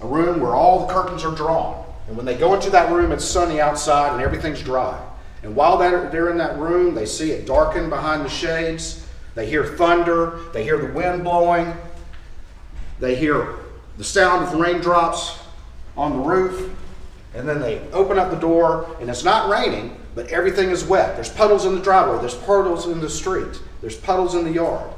a 0.00 0.06
room 0.06 0.40
where 0.40 0.54
all 0.54 0.86
the 0.86 0.92
curtains 0.92 1.24
are 1.24 1.34
drawn, 1.34 1.84
and 2.08 2.16
when 2.16 2.26
they 2.26 2.36
go 2.36 2.54
into 2.54 2.70
that 2.70 2.90
room, 2.92 3.12
it's 3.12 3.24
sunny 3.24 3.60
outside 3.60 4.12
and 4.12 4.22
everything's 4.22 4.62
dry. 4.62 5.00
And 5.42 5.54
while 5.54 5.78
they're 5.78 6.30
in 6.30 6.38
that 6.38 6.58
room, 6.58 6.94
they 6.94 7.06
see 7.06 7.30
it 7.30 7.46
darken 7.46 7.88
behind 7.88 8.24
the 8.24 8.30
shades, 8.30 9.06
they 9.34 9.46
hear 9.46 9.64
thunder, 9.64 10.40
they 10.52 10.64
hear 10.64 10.78
the 10.78 10.92
wind 10.92 11.24
blowing, 11.24 11.72
they 12.98 13.14
hear 13.14 13.56
the 13.96 14.04
sound 14.04 14.44
of 14.44 14.54
raindrops 14.54 15.38
on 15.96 16.12
the 16.12 16.18
roof, 16.18 16.70
and 17.34 17.48
then 17.48 17.60
they 17.60 17.80
open 17.92 18.18
up 18.18 18.30
the 18.30 18.36
door, 18.36 18.96
and 19.00 19.10
it's 19.10 19.24
not 19.24 19.50
raining, 19.50 19.96
but 20.14 20.28
everything 20.28 20.70
is 20.70 20.84
wet. 20.84 21.16
There's 21.16 21.28
puddles 21.28 21.64
in 21.64 21.74
the 21.74 21.80
driveway, 21.80 22.20
there's 22.20 22.34
puddles 22.36 22.86
in 22.86 23.00
the 23.00 23.10
street, 23.10 23.60
there's 23.80 23.96
puddles 23.96 24.34
in 24.34 24.44
the 24.44 24.52
yard, 24.52 24.90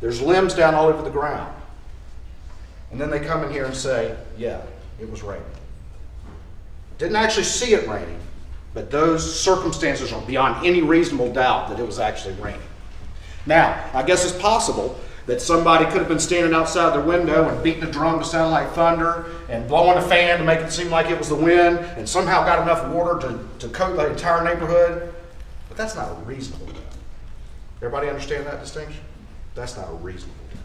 there's 0.00 0.20
limbs 0.20 0.54
down 0.54 0.74
all 0.74 0.88
over 0.88 1.02
the 1.02 1.10
ground. 1.10 1.54
And 2.90 3.00
then 3.00 3.10
they 3.10 3.20
come 3.20 3.42
in 3.44 3.50
here 3.50 3.64
and 3.64 3.74
say, 3.74 4.16
yeah, 4.36 4.62
it 5.00 5.10
was 5.10 5.22
raining. 5.22 5.44
Didn't 6.98 7.16
actually 7.16 7.44
see 7.44 7.74
it 7.74 7.86
raining, 7.88 8.18
but 8.74 8.90
those 8.90 9.40
circumstances 9.40 10.12
are 10.12 10.22
beyond 10.22 10.66
any 10.66 10.82
reasonable 10.82 11.32
doubt 11.32 11.68
that 11.68 11.80
it 11.80 11.86
was 11.86 11.98
actually 11.98 12.34
raining. 12.34 12.60
Now, 13.46 13.82
I 13.94 14.02
guess 14.02 14.24
it's 14.24 14.38
possible 14.38 14.98
that 15.28 15.42
somebody 15.42 15.84
could 15.84 15.98
have 15.98 16.08
been 16.08 16.18
standing 16.18 16.54
outside 16.54 16.94
their 16.94 17.04
window 17.04 17.46
and 17.50 17.62
beating 17.62 17.82
a 17.82 17.90
drum 17.90 18.18
to 18.18 18.24
sound 18.24 18.50
like 18.50 18.72
thunder 18.72 19.26
and 19.50 19.68
blowing 19.68 19.98
a 19.98 20.02
fan 20.02 20.38
to 20.38 20.44
make 20.44 20.58
it 20.58 20.72
seem 20.72 20.88
like 20.88 21.10
it 21.10 21.18
was 21.18 21.28
the 21.28 21.34
wind 21.34 21.78
and 21.98 22.08
somehow 22.08 22.42
got 22.46 22.62
enough 22.62 22.88
water 22.88 23.20
to, 23.20 23.38
to 23.58 23.68
coat 23.68 23.94
the 23.94 24.10
entire 24.10 24.42
neighborhood. 24.42 25.12
But 25.68 25.76
that's 25.76 25.94
not 25.94 26.10
a 26.10 26.14
reasonable 26.22 26.72
doubt. 26.72 26.82
Everybody 27.76 28.08
understand 28.08 28.46
that 28.46 28.58
distinction? 28.58 29.02
That's 29.54 29.76
not 29.76 29.90
a 29.90 29.94
reasonable 29.96 30.34
doubt. 30.54 30.62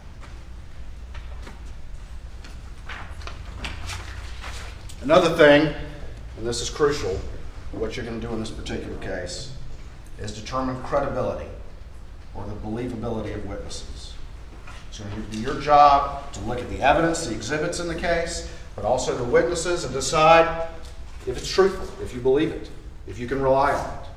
Another 5.02 5.36
thing, 5.36 5.74
and 6.38 6.46
this 6.46 6.62
is 6.62 6.70
crucial, 6.70 7.20
what 7.72 7.98
you're 7.98 8.06
going 8.06 8.18
to 8.18 8.26
do 8.26 8.32
in 8.32 8.40
this 8.40 8.50
particular 8.50 8.96
case, 9.00 9.52
is 10.18 10.32
determine 10.32 10.82
credibility 10.84 11.50
or 12.34 12.46
the 12.46 12.54
believability 12.54 13.34
of 13.34 13.44
witnesses. 13.44 14.13
So 14.94 15.02
it'll 15.08 15.30
be 15.32 15.38
your 15.38 15.60
job 15.60 16.32
to 16.34 16.40
look 16.42 16.60
at 16.60 16.70
the 16.70 16.80
evidence, 16.80 17.26
the 17.26 17.34
exhibits 17.34 17.80
in 17.80 17.88
the 17.88 17.96
case, 17.96 18.48
but 18.76 18.84
also 18.84 19.12
the 19.16 19.24
witnesses 19.24 19.82
and 19.82 19.92
decide 19.92 20.68
if 21.26 21.36
it's 21.36 21.50
truthful, 21.50 21.88
if 22.00 22.14
you 22.14 22.20
believe 22.20 22.52
it, 22.52 22.70
if 23.08 23.18
you 23.18 23.26
can 23.26 23.42
rely 23.42 23.72
on 23.72 23.84
it. 23.84 24.08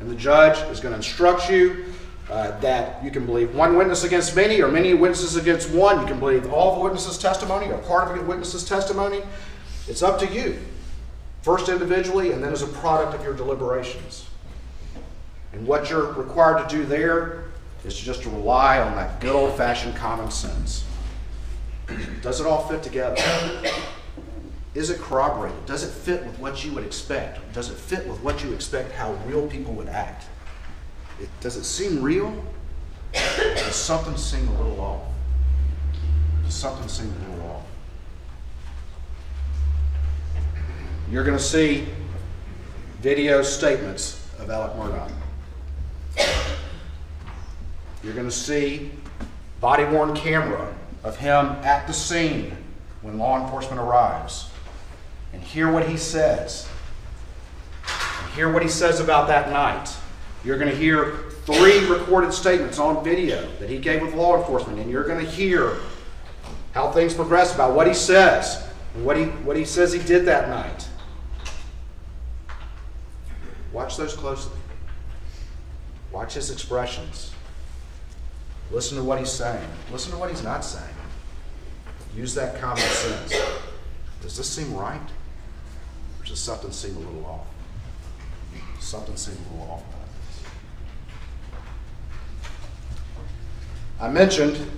And 0.00 0.10
the 0.10 0.16
judge 0.16 0.58
is 0.72 0.80
going 0.80 0.90
to 0.90 0.96
instruct 0.96 1.48
you 1.48 1.84
uh, 2.28 2.58
that 2.58 3.04
you 3.04 3.12
can 3.12 3.26
believe 3.26 3.54
one 3.54 3.76
witness 3.76 4.02
against 4.02 4.34
many 4.34 4.60
or 4.60 4.66
many 4.66 4.92
witnesses 4.92 5.36
against 5.36 5.70
one. 5.70 6.00
You 6.00 6.06
can 6.08 6.18
believe 6.18 6.52
all 6.52 6.74
the 6.74 6.80
witnesses' 6.80 7.16
testimony 7.16 7.70
or 7.70 7.78
part 7.78 8.10
of 8.10 8.18
the 8.18 8.24
witness's 8.24 8.64
testimony. 8.64 9.22
It's 9.86 10.02
up 10.02 10.18
to 10.18 10.26
you, 10.26 10.58
first 11.42 11.68
individually 11.68 12.32
and 12.32 12.42
then 12.42 12.52
as 12.52 12.62
a 12.62 12.66
product 12.66 13.14
of 13.14 13.22
your 13.22 13.34
deliberations. 13.34 14.26
And 15.52 15.64
what 15.64 15.90
you're 15.90 16.12
required 16.14 16.68
to 16.68 16.76
do 16.76 16.84
there 16.84 17.45
is 17.84 17.98
just 17.98 18.22
to 18.22 18.30
rely 18.30 18.80
on 18.80 18.94
that 18.96 19.20
good 19.20 19.34
old 19.34 19.56
fashioned 19.56 19.96
common 19.96 20.30
sense. 20.30 20.84
Does 22.22 22.40
it 22.40 22.46
all 22.46 22.66
fit 22.68 22.82
together? 22.82 23.16
Is 24.74 24.90
it 24.90 25.00
corroborated? 25.00 25.64
Does 25.66 25.84
it 25.84 25.90
fit 25.90 26.24
with 26.26 26.38
what 26.38 26.64
you 26.64 26.72
would 26.72 26.84
expect? 26.84 27.52
Does 27.52 27.70
it 27.70 27.76
fit 27.76 28.06
with 28.06 28.20
what 28.22 28.44
you 28.44 28.52
expect 28.52 28.92
how 28.92 29.12
real 29.26 29.46
people 29.46 29.72
would 29.74 29.88
act? 29.88 30.26
It, 31.20 31.28
does 31.40 31.56
it 31.56 31.64
seem 31.64 32.02
real? 32.02 32.44
Does 33.12 33.74
something 33.74 34.16
seem 34.16 34.46
a 34.48 34.62
little 34.62 34.80
off? 34.80 35.02
Does 36.44 36.54
something 36.54 36.88
seem 36.88 37.06
a 37.06 37.30
little 37.30 37.50
off? 37.50 37.62
You're 41.10 41.24
going 41.24 41.38
to 41.38 41.42
see 41.42 41.86
video 43.00 43.42
statements 43.42 44.28
of 44.38 44.50
Alec 44.50 44.72
Murdaugh. 44.72 45.10
You're 48.06 48.14
going 48.14 48.28
to 48.28 48.30
see 48.30 48.92
body 49.60 49.82
worn 49.82 50.14
camera 50.14 50.72
of 51.02 51.16
him 51.16 51.46
at 51.64 51.88
the 51.88 51.92
scene 51.92 52.56
when 53.02 53.18
law 53.18 53.42
enforcement 53.42 53.80
arrives 53.80 54.48
and 55.32 55.42
hear 55.42 55.72
what 55.72 55.88
he 55.88 55.96
says. 55.96 56.68
And 58.22 58.32
hear 58.34 58.52
what 58.52 58.62
he 58.62 58.68
says 58.68 59.00
about 59.00 59.26
that 59.26 59.50
night. 59.50 59.92
You're 60.44 60.56
going 60.56 60.70
to 60.70 60.76
hear 60.76 61.16
three 61.46 61.84
recorded 61.86 62.32
statements 62.32 62.78
on 62.78 63.02
video 63.02 63.50
that 63.58 63.68
he 63.68 63.76
gave 63.76 64.02
with 64.02 64.14
law 64.14 64.38
enforcement, 64.38 64.78
and 64.78 64.88
you're 64.88 65.02
going 65.02 65.24
to 65.24 65.28
hear 65.28 65.78
how 66.74 66.92
things 66.92 67.12
progress 67.12 67.56
about 67.56 67.74
what 67.74 67.88
he 67.88 67.94
says 67.94 68.68
and 68.94 69.04
what 69.04 69.16
he, 69.16 69.24
what 69.24 69.56
he 69.56 69.64
says 69.64 69.92
he 69.92 70.00
did 70.04 70.26
that 70.26 70.48
night. 70.48 70.88
Watch 73.72 73.96
those 73.96 74.14
closely. 74.14 74.56
Watch 76.12 76.34
his 76.34 76.52
expressions. 76.52 77.32
Listen 78.70 78.98
to 78.98 79.04
what 79.04 79.18
he's 79.18 79.30
saying. 79.30 79.66
Listen 79.92 80.12
to 80.12 80.18
what 80.18 80.30
he's 80.30 80.42
not 80.42 80.64
saying. 80.64 80.84
Use 82.14 82.34
that 82.34 82.60
common 82.60 82.78
sense. 82.78 83.34
Does 84.22 84.36
this 84.36 84.48
seem 84.48 84.74
right? 84.74 85.00
Or 86.20 86.24
does 86.24 86.40
something 86.40 86.72
seem 86.72 86.96
a 86.96 86.98
little 86.98 87.26
off? 87.26 87.46
Something 88.80 89.16
seems 89.16 89.38
a 89.38 89.52
little 89.52 89.70
off 89.70 89.82
about 89.82 90.06
this. 90.14 90.50
I 94.00 94.08
mentioned 94.08 94.70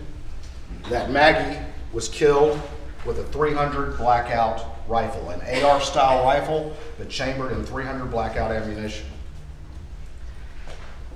that 0.89 1.11
Maggie 1.11 1.59
was 1.93 2.09
killed 2.09 2.61
with 3.05 3.19
a 3.19 3.25
300 3.25 3.97
blackout 3.97 4.65
rifle, 4.89 5.31
an 5.31 5.63
AR 5.65 5.81
style 5.81 6.25
rifle, 6.25 6.75
but 6.99 7.09
chambered 7.09 7.53
in 7.53 7.65
300 7.65 8.07
blackout 8.07 8.51
ammunition. 8.51 9.07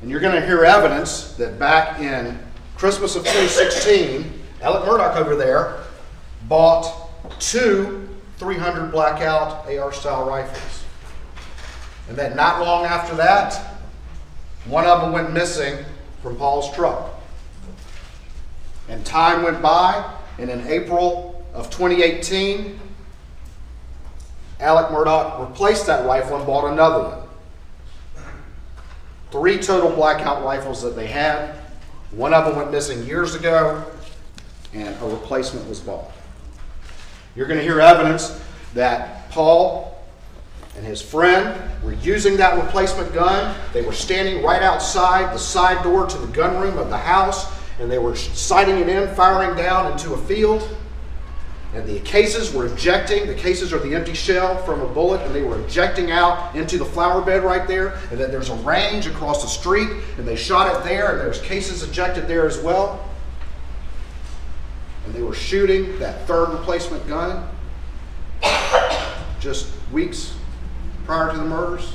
And 0.00 0.10
you're 0.10 0.20
going 0.20 0.38
to 0.38 0.46
hear 0.46 0.64
evidence 0.64 1.32
that 1.34 1.58
back 1.58 2.00
in 2.00 2.38
Christmas 2.82 3.14
of 3.14 3.22
2016, 3.22 4.42
Alec 4.60 4.82
Murdaugh 4.82 5.14
over 5.14 5.36
there 5.36 5.84
bought 6.48 7.08
two 7.38 8.08
300 8.38 8.90
blackout 8.90 9.72
AR 9.72 9.92
style 9.92 10.28
rifles. 10.28 10.82
And 12.08 12.18
then 12.18 12.34
not 12.34 12.60
long 12.60 12.84
after 12.84 13.14
that, 13.14 13.54
one 14.64 14.84
of 14.84 15.00
them 15.00 15.12
went 15.12 15.32
missing 15.32 15.84
from 16.24 16.34
Paul's 16.34 16.74
truck. 16.74 17.22
And 18.88 19.06
time 19.06 19.44
went 19.44 19.62
by, 19.62 20.16
and 20.38 20.50
in 20.50 20.66
April 20.66 21.46
of 21.54 21.70
2018, 21.70 22.80
Alec 24.58 24.86
Murdaugh 24.88 25.48
replaced 25.48 25.86
that 25.86 26.04
rifle 26.04 26.36
and 26.36 26.44
bought 26.44 26.72
another 26.72 27.04
one. 27.10 27.28
Three 29.30 29.58
total 29.58 29.90
blackout 29.90 30.42
rifles 30.44 30.82
that 30.82 30.96
they 30.96 31.06
had. 31.06 31.61
One 32.12 32.34
of 32.34 32.44
them 32.44 32.56
went 32.56 32.70
missing 32.70 33.06
years 33.06 33.34
ago, 33.34 33.84
and 34.74 34.94
a 35.02 35.06
replacement 35.06 35.66
was 35.66 35.80
bought. 35.80 36.10
You're 37.34 37.46
going 37.46 37.58
to 37.58 37.64
hear 37.64 37.80
evidence 37.80 38.38
that 38.74 39.30
Paul 39.30 39.98
and 40.76 40.84
his 40.84 41.00
friend 41.00 41.58
were 41.82 41.94
using 41.94 42.36
that 42.36 42.62
replacement 42.62 43.14
gun. 43.14 43.56
They 43.72 43.82
were 43.82 43.92
standing 43.94 44.42
right 44.42 44.62
outside 44.62 45.34
the 45.34 45.38
side 45.38 45.82
door 45.82 46.06
to 46.06 46.18
the 46.18 46.26
gunroom 46.28 46.76
of 46.76 46.90
the 46.90 46.98
house, 46.98 47.50
and 47.80 47.90
they 47.90 47.98
were 47.98 48.14
sighting 48.14 48.78
it 48.78 48.88
in, 48.88 49.14
firing 49.14 49.56
down 49.56 49.90
into 49.92 50.12
a 50.12 50.18
field. 50.18 50.68
And 51.74 51.86
the 51.86 52.00
cases 52.00 52.52
were 52.52 52.66
ejecting. 52.66 53.26
The 53.26 53.34
cases 53.34 53.72
are 53.72 53.78
the 53.78 53.94
empty 53.94 54.12
shell 54.12 54.62
from 54.64 54.82
a 54.82 54.86
bullet, 54.86 55.22
and 55.22 55.34
they 55.34 55.40
were 55.40 55.58
ejecting 55.64 56.10
out 56.10 56.54
into 56.54 56.76
the 56.76 56.84
flower 56.84 57.22
bed 57.22 57.42
right 57.42 57.66
there. 57.66 57.98
And 58.10 58.20
then 58.20 58.30
there's 58.30 58.50
a 58.50 58.56
range 58.56 59.06
across 59.06 59.42
the 59.42 59.48
street, 59.48 59.88
and 60.18 60.28
they 60.28 60.36
shot 60.36 60.74
it 60.74 60.84
there, 60.84 61.12
and 61.12 61.20
there's 61.20 61.40
cases 61.40 61.82
ejected 61.82 62.28
there 62.28 62.46
as 62.46 62.58
well. 62.58 63.08
And 65.06 65.14
they 65.14 65.22
were 65.22 65.34
shooting 65.34 65.98
that 65.98 66.26
third 66.26 66.50
replacement 66.50 67.06
gun 67.08 67.48
just 69.40 69.72
weeks 69.92 70.36
prior 71.06 71.32
to 71.32 71.38
the 71.38 71.44
murders. 71.44 71.94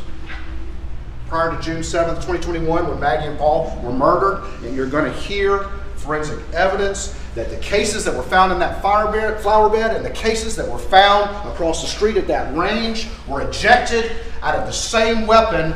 Prior 1.28 1.56
to 1.56 1.62
June 1.62 1.82
7th, 1.82 2.16
2021, 2.16 2.88
when 2.88 3.00
Maggie 3.00 3.28
and 3.28 3.38
Paul 3.38 3.80
were 3.84 3.94
murdered, 3.94 4.44
and 4.64 4.76
you're 4.76 4.90
going 4.90 5.06
to 5.12 5.18
hear 5.20 5.70
forensic 5.98 6.40
evidence 6.54 7.20
that 7.38 7.52
the 7.52 7.58
cases 7.58 8.04
that 8.04 8.16
were 8.16 8.24
found 8.24 8.52
in 8.52 8.58
that 8.58 8.82
fire 8.82 9.12
bed, 9.12 9.40
flower 9.40 9.70
bed 9.70 9.96
and 9.96 10.04
the 10.04 10.10
cases 10.10 10.56
that 10.56 10.68
were 10.68 10.80
found 10.80 11.30
across 11.48 11.84
the 11.84 11.88
street 11.88 12.18
at 12.18 12.26
that 12.26 12.58
range 12.58 13.08
were 13.28 13.48
ejected 13.48 14.12
out 14.42 14.56
of 14.56 14.66
the 14.66 14.74
same 14.74 15.28
weapon 15.28 15.76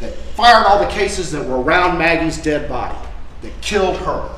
that 0.00 0.12
fired 0.34 0.66
all 0.66 0.80
the 0.80 0.90
cases 0.90 1.30
that 1.30 1.46
were 1.46 1.62
around 1.62 1.98
Maggie's 1.98 2.36
dead 2.42 2.68
body, 2.68 2.98
that 3.42 3.60
killed 3.60 3.96
her. 3.98 4.28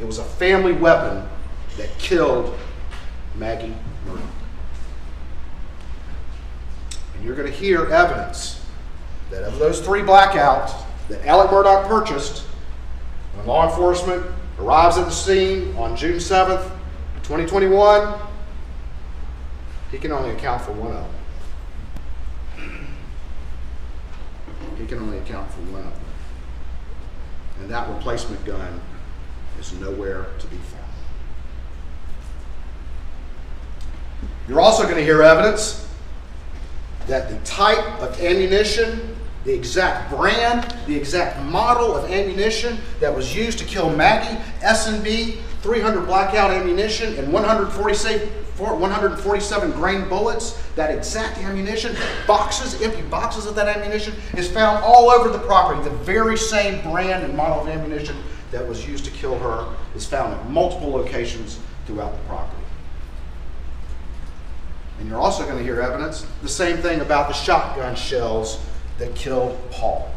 It 0.00 0.04
was 0.04 0.18
a 0.18 0.24
family 0.24 0.74
weapon 0.74 1.28
that 1.76 1.88
killed 1.98 2.56
Maggie 3.34 3.74
Murdaugh. 4.06 4.22
And 7.16 7.24
you're 7.24 7.34
going 7.34 7.50
to 7.50 7.58
hear 7.58 7.86
evidence 7.86 8.64
that 9.32 9.42
of 9.42 9.58
those 9.58 9.80
three 9.80 10.02
blackouts 10.02 10.72
that 11.08 11.26
Alec 11.26 11.50
Murdaugh 11.50 11.88
purchased, 11.88 12.44
when 13.34 13.44
law 13.44 13.68
enforcement 13.68 14.24
arrives 14.58 14.98
at 14.98 15.04
the 15.04 15.10
scene 15.10 15.74
on 15.76 15.96
June 15.96 16.16
7th, 16.16 16.64
2021, 17.22 18.18
he 19.90 19.98
can 19.98 20.12
only 20.12 20.30
account 20.30 20.62
for 20.62 20.72
one 20.72 20.92
of 20.92 21.04
them. 21.04 21.14
He 24.78 24.86
can 24.86 24.98
only 24.98 25.18
account 25.18 25.50
for 25.50 25.60
one 25.72 25.84
of 25.84 25.92
them. 25.92 26.02
And 27.60 27.70
that 27.70 27.88
replacement 27.88 28.44
gun 28.44 28.80
is 29.58 29.72
nowhere 29.74 30.26
to 30.38 30.46
be 30.46 30.56
found. 30.56 30.84
You're 34.48 34.60
also 34.60 34.84
going 34.84 34.96
to 34.96 35.04
hear 35.04 35.22
evidence 35.22 35.86
that 37.06 37.28
the 37.28 37.38
type 37.44 38.00
of 38.00 38.20
ammunition, 38.20 39.16
the 39.48 39.54
exact 39.54 40.10
brand, 40.10 40.76
the 40.86 40.94
exact 40.94 41.42
model 41.44 41.96
of 41.96 42.10
ammunition 42.10 42.76
that 43.00 43.14
was 43.14 43.34
used 43.34 43.58
to 43.58 43.64
kill 43.64 43.88
Maggie, 43.88 44.38
S&B, 44.60 45.38
300 45.62 46.04
blackout 46.04 46.50
ammunition, 46.50 47.16
and 47.16 47.32
147 47.32 48.28
147 48.58 49.70
grain 49.70 50.06
bullets, 50.08 50.60
that 50.74 50.94
exact 50.94 51.38
ammunition, 51.38 51.96
boxes, 52.26 52.82
empty 52.82 53.00
boxes 53.02 53.46
of 53.46 53.54
that 53.54 53.68
ammunition, 53.68 54.12
is 54.36 54.50
found 54.50 54.84
all 54.84 55.10
over 55.10 55.30
the 55.30 55.38
property. 55.38 55.80
The 55.88 55.96
very 55.96 56.36
same 56.36 56.82
brand 56.82 57.24
and 57.24 57.34
model 57.34 57.62
of 57.62 57.68
ammunition 57.68 58.16
that 58.50 58.66
was 58.66 58.86
used 58.86 59.04
to 59.04 59.10
kill 59.12 59.38
her 59.38 59.74
is 59.94 60.04
found 60.04 60.34
at 60.34 60.50
multiple 60.50 60.90
locations 60.90 61.60
throughout 61.86 62.12
the 62.12 62.28
property. 62.28 62.60
And 64.98 65.08
you're 65.08 65.20
also 65.20 65.44
going 65.44 65.56
to 65.56 65.64
hear 65.64 65.80
evidence, 65.80 66.26
the 66.42 66.48
same 66.48 66.78
thing 66.78 67.00
about 67.00 67.28
the 67.28 67.34
shotgun 67.34 67.94
shells 67.94 68.58
that 68.98 69.14
killed 69.14 69.58
Paul. 69.70 70.12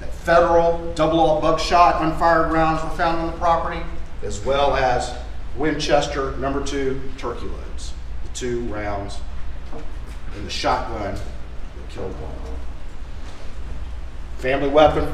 That 0.00 0.12
federal 0.12 0.92
double-aught 0.94 1.42
buckshot 1.42 2.02
unfired 2.02 2.52
rounds 2.52 2.82
were 2.82 2.90
found 2.90 3.18
on 3.18 3.26
the 3.26 3.38
property, 3.38 3.80
as 4.22 4.44
well 4.44 4.76
as 4.76 5.14
Winchester 5.56 6.36
number 6.36 6.64
two 6.64 7.00
turkey 7.18 7.46
loads, 7.46 7.92
the 8.22 8.28
two 8.34 8.60
rounds 8.66 9.18
in 10.36 10.44
the 10.44 10.50
shotgun 10.50 11.14
that 11.14 11.88
killed 11.88 12.14
Paul. 12.14 12.54
Family 14.38 14.68
weapon, 14.68 15.12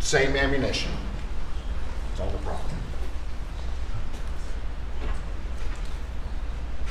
same 0.00 0.36
ammunition. 0.36 0.92
It's 2.12 2.20
all 2.20 2.30
the 2.30 2.38
problem. 2.38 2.76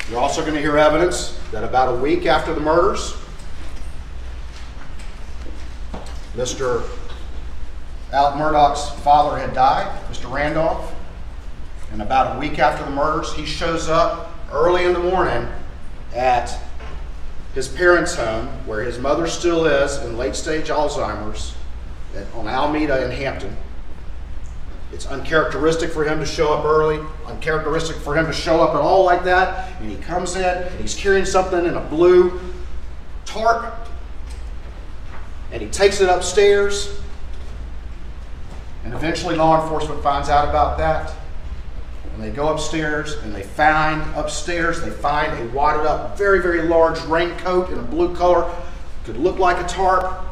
You're 0.08 0.20
also 0.20 0.42
going 0.42 0.54
to 0.54 0.60
hear 0.60 0.76
evidence 0.76 1.38
that 1.52 1.62
about 1.62 1.94
a 1.94 1.96
week 2.00 2.26
after 2.26 2.52
the 2.52 2.60
murders, 2.60 3.14
Mr. 6.40 6.82
Alec 8.14 8.36
Murdaugh's 8.36 8.88
father 9.02 9.38
had 9.38 9.52
died, 9.52 9.86
Mr. 10.10 10.32
Randolph. 10.32 10.94
And 11.92 12.00
about 12.00 12.34
a 12.34 12.40
week 12.40 12.58
after 12.58 12.82
the 12.82 12.90
murders, 12.90 13.34
he 13.34 13.44
shows 13.44 13.90
up 13.90 14.34
early 14.50 14.86
in 14.86 14.94
the 14.94 15.00
morning 15.00 15.46
at 16.14 16.58
his 17.54 17.68
parents' 17.68 18.14
home, 18.14 18.46
where 18.64 18.82
his 18.82 18.98
mother 18.98 19.26
still 19.26 19.66
is 19.66 19.98
in 19.98 20.16
late 20.16 20.34
stage 20.34 20.68
Alzheimer's, 20.68 21.54
on 22.34 22.48
Almeda 22.48 23.04
in 23.04 23.10
Hampton. 23.10 23.54
It's 24.94 25.04
uncharacteristic 25.04 25.90
for 25.90 26.06
him 26.06 26.20
to 26.20 26.26
show 26.26 26.54
up 26.54 26.64
early, 26.64 27.04
uncharacteristic 27.26 27.96
for 27.96 28.16
him 28.16 28.24
to 28.24 28.32
show 28.32 28.62
up 28.62 28.70
at 28.70 28.80
all 28.80 29.04
like 29.04 29.24
that. 29.24 29.78
And 29.78 29.90
he 29.90 29.98
comes 29.98 30.36
in 30.36 30.42
and 30.44 30.80
he's 30.80 30.94
carrying 30.94 31.26
something 31.26 31.66
in 31.66 31.74
a 31.74 31.80
blue 31.82 32.40
tarp 33.26 33.89
and 35.52 35.62
he 35.62 35.68
takes 35.68 36.00
it 36.00 36.08
upstairs. 36.08 37.00
And 38.84 38.94
eventually, 38.94 39.36
law 39.36 39.62
enforcement 39.62 40.02
finds 40.02 40.28
out 40.28 40.48
about 40.48 40.78
that. 40.78 41.14
And 42.14 42.22
they 42.22 42.30
go 42.30 42.48
upstairs 42.48 43.14
and 43.22 43.34
they 43.34 43.42
find 43.42 44.02
upstairs, 44.14 44.80
they 44.80 44.90
find 44.90 45.32
a 45.38 45.52
wadded 45.54 45.86
up, 45.86 46.18
very, 46.18 46.42
very 46.42 46.62
large 46.62 47.00
raincoat 47.02 47.70
in 47.70 47.78
a 47.78 47.82
blue 47.82 48.14
color. 48.14 48.50
Could 49.04 49.16
look 49.16 49.38
like 49.38 49.62
a 49.64 49.68
tarp. 49.68 50.26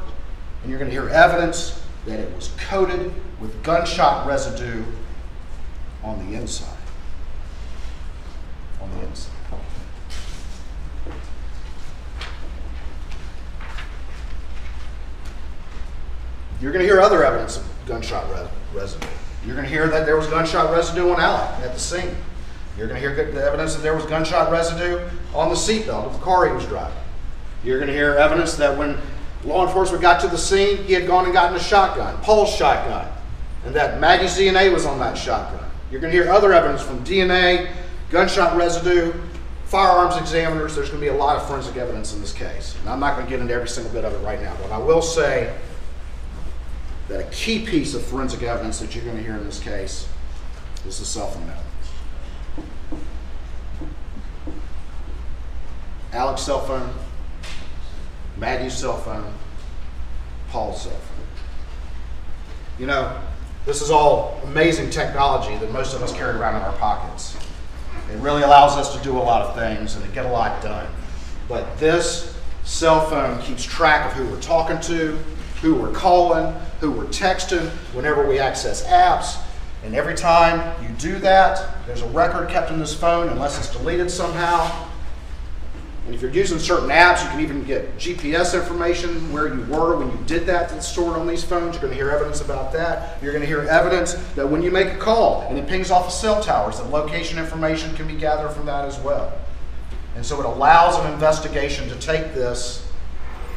And 0.63 0.71
you're 0.71 0.79
going 0.79 0.91
to 0.91 0.95
hear 0.95 1.09
evidence 1.09 1.83
that 2.07 2.19
it 2.19 2.35
was 2.35 2.49
coated 2.59 3.13
with 3.41 3.63
gunshot 3.63 4.27
residue 4.27 4.83
on 6.03 6.31
the 6.31 6.37
inside. 6.37 6.77
On 8.81 8.91
the 8.91 9.07
inside. 9.07 9.38
You're 16.61 16.73
going 16.73 16.85
to 16.85 16.91
hear 16.91 17.01
other 17.01 17.25
evidence 17.25 17.57
of 17.57 17.67
gunshot 17.87 18.29
re- 18.31 18.49
residue. 18.81 19.07
You're 19.47 19.55
going 19.55 19.67
to 19.67 19.73
hear 19.73 19.89
that 19.89 20.07
there 20.07 20.17
was 20.17 20.27
gunshot 20.27 20.73
residue 20.73 21.11
on 21.11 21.21
Alec 21.21 21.65
at 21.65 21.73
the 21.73 21.81
scene. 21.81 22.17
You're 22.77 22.89
going 22.89 23.01
to 23.01 23.09
hear 23.09 23.33
the 23.33 23.43
evidence 23.43 23.75
that 23.75 23.83
there 23.83 23.95
was 23.95 24.05
gunshot 24.07 24.51
residue 24.51 25.09
on 25.35 25.49
the 25.49 25.55
seatbelt 25.55 26.05
of 26.05 26.13
the 26.13 26.19
car 26.19 26.49
he 26.49 26.55
was 26.55 26.67
driving. 26.67 26.97
You're 27.63 27.79
going 27.79 27.89
to 27.89 27.95
hear 27.95 28.15
evidence 28.15 28.57
that 28.57 28.77
when 28.77 28.97
law 29.45 29.67
enforcement 29.67 30.03
got 30.03 30.21
to 30.21 30.29
the 30.29 30.39
scene, 30.39 30.79
he 30.85 30.93
had 30.93 31.07
gone 31.07 31.25
and 31.25 31.33
gotten 31.33 31.57
a 31.57 31.61
shotgun, 31.61 32.21
Paul's 32.23 32.55
shotgun, 32.55 33.09
and 33.65 33.75
that 33.75 34.01
Maggie's 34.01 34.37
DNA 34.37 34.73
was 34.73 34.85
on 34.85 34.99
that 34.99 35.17
shotgun. 35.17 35.69
You're 35.91 36.01
going 36.01 36.13
to 36.13 36.23
hear 36.23 36.31
other 36.31 36.53
evidence 36.53 36.83
from 36.83 37.05
DNA, 37.05 37.73
gunshot 38.11 38.57
residue, 38.57 39.13
firearms 39.65 40.17
examiners. 40.17 40.75
There's 40.75 40.89
going 40.89 41.01
to 41.01 41.07
be 41.07 41.15
a 41.15 41.19
lot 41.19 41.37
of 41.37 41.47
forensic 41.47 41.77
evidence 41.77 42.15
in 42.15 42.21
this 42.21 42.33
case. 42.33 42.77
And 42.81 42.89
I'm 42.89 43.01
not 43.01 43.15
going 43.15 43.27
to 43.27 43.31
get 43.31 43.41
into 43.41 43.55
every 43.55 43.69
single 43.69 43.93
bit 43.93 44.05
of 44.05 44.13
it 44.13 44.19
right 44.19 44.41
now, 44.41 44.57
but 44.63 44.71
I 44.71 44.79
will 44.79 45.03
say 45.03 45.55
that 47.09 47.21
a 47.21 47.31
key 47.31 47.65
piece 47.65 47.95
of 47.95 48.05
forensic 48.05 48.43
evidence 48.43 48.79
that 48.81 48.95
you're 48.95 49.05
going 49.05 49.17
to 49.17 49.23
hear 49.23 49.35
in 49.35 49.45
this 49.45 49.59
case 49.61 50.09
is 50.87 50.99
the 50.99 51.05
cell 51.05 51.31
phone 51.31 51.43
evidence. 51.43 51.65
Alec's 56.13 56.43
cell 56.43 56.61
phone, 56.61 56.91
Maggie's 58.37 58.77
cell 58.77 58.99
phone, 58.99 59.33
Paul's 60.51 60.83
cell 60.83 60.93
phone. 60.93 61.27
You 62.79 62.87
know, 62.87 63.21
this 63.67 63.83
is 63.83 63.91
all 63.91 64.41
amazing 64.45 64.91
technology 64.91 65.57
that 65.59 65.73
most 65.73 65.95
of 65.95 66.03
us 66.03 66.13
carry 66.13 66.39
around 66.39 66.57
in 66.57 66.63
our 66.63 66.77
pockets. 66.77 67.37
It 68.13 68.17
really 68.19 68.43
allows 68.43 68.77
us 68.77 68.97
to 68.97 69.03
do 69.03 69.19
a 69.19 69.21
lot 69.21 69.43
of 69.43 69.55
things 69.55 69.95
and 69.97 70.05
to 70.05 70.11
get 70.13 70.25
a 70.25 70.31
lot 70.31 70.63
done. 70.63 70.87
But 71.49 71.79
this 71.79 72.39
cell 72.65 73.09
phone 73.09 73.41
keeps 73.43 73.65
track 73.65 74.07
of 74.07 74.13
who 74.13 74.27
we're 74.27 74.41
talking 74.41 74.81
to, 74.81 75.19
who 75.61 75.75
we're 75.75 75.93
calling, 75.93 76.55
who 76.81 76.91
we're 76.91 77.07
texting, 77.07 77.69
whenever 77.95 78.27
we 78.27 78.39
access 78.39 78.85
apps. 78.87 79.41
And 79.85 79.95
every 79.95 80.15
time 80.15 80.83
you 80.83 80.89
do 80.97 81.19
that, 81.21 81.87
there's 81.87 82.03
a 82.03 82.09
record 82.09 82.49
kept 82.49 82.71
in 82.71 82.79
this 82.79 82.95
phone 82.95 83.29
unless 83.29 83.59
it's 83.59 83.71
deleted 83.77 84.11
somehow. 84.11 84.89
And 86.09 86.15
if 86.15 86.23
you're 86.23 86.31
using 86.31 86.59
certain 86.59 86.89
apps, 86.89 87.23
you 87.23 87.29
can 87.29 87.41
even 87.41 87.65
get 87.65 87.97
GPS 87.99 88.59
information 88.59 89.31
where 89.31 89.55
you 89.55 89.61
were 89.65 89.95
when 89.99 90.11
you 90.11 90.19
did 90.25 90.47
that 90.47 90.71
that's 90.71 90.89
stored 90.89 91.19
on 91.19 91.27
these 91.27 91.45
phones. 91.45 91.75
You're 91.75 91.83
going 91.83 91.93
to 91.93 91.97
hear 91.97 92.09
evidence 92.09 92.41
about 92.41 92.73
that. 92.73 93.23
You're 93.23 93.33
going 93.33 93.43
to 93.43 93.47
hear 93.47 93.61
evidence 93.69 94.15
that 94.35 94.49
when 94.49 94.63
you 94.63 94.71
make 94.71 94.89
a 94.89 94.97
call 94.97 95.43
and 95.43 95.59
it 95.59 95.69
pings 95.69 95.91
off 95.91 96.07
of 96.07 96.13
cell 96.13 96.43
towers, 96.43 96.79
that 96.79 96.89
location 96.89 97.39
information 97.39 97.95
can 97.95 98.07
be 98.09 98.15
gathered 98.15 98.53
from 98.53 98.65
that 98.65 98.87
as 98.87 98.99
well. 99.01 99.33
And 100.17 100.25
so 100.25 100.41
it 100.41 100.47
allows 100.47 100.99
an 101.05 101.13
investigation 101.13 101.89
to 101.91 101.95
take 101.97 102.33
this 102.33 102.91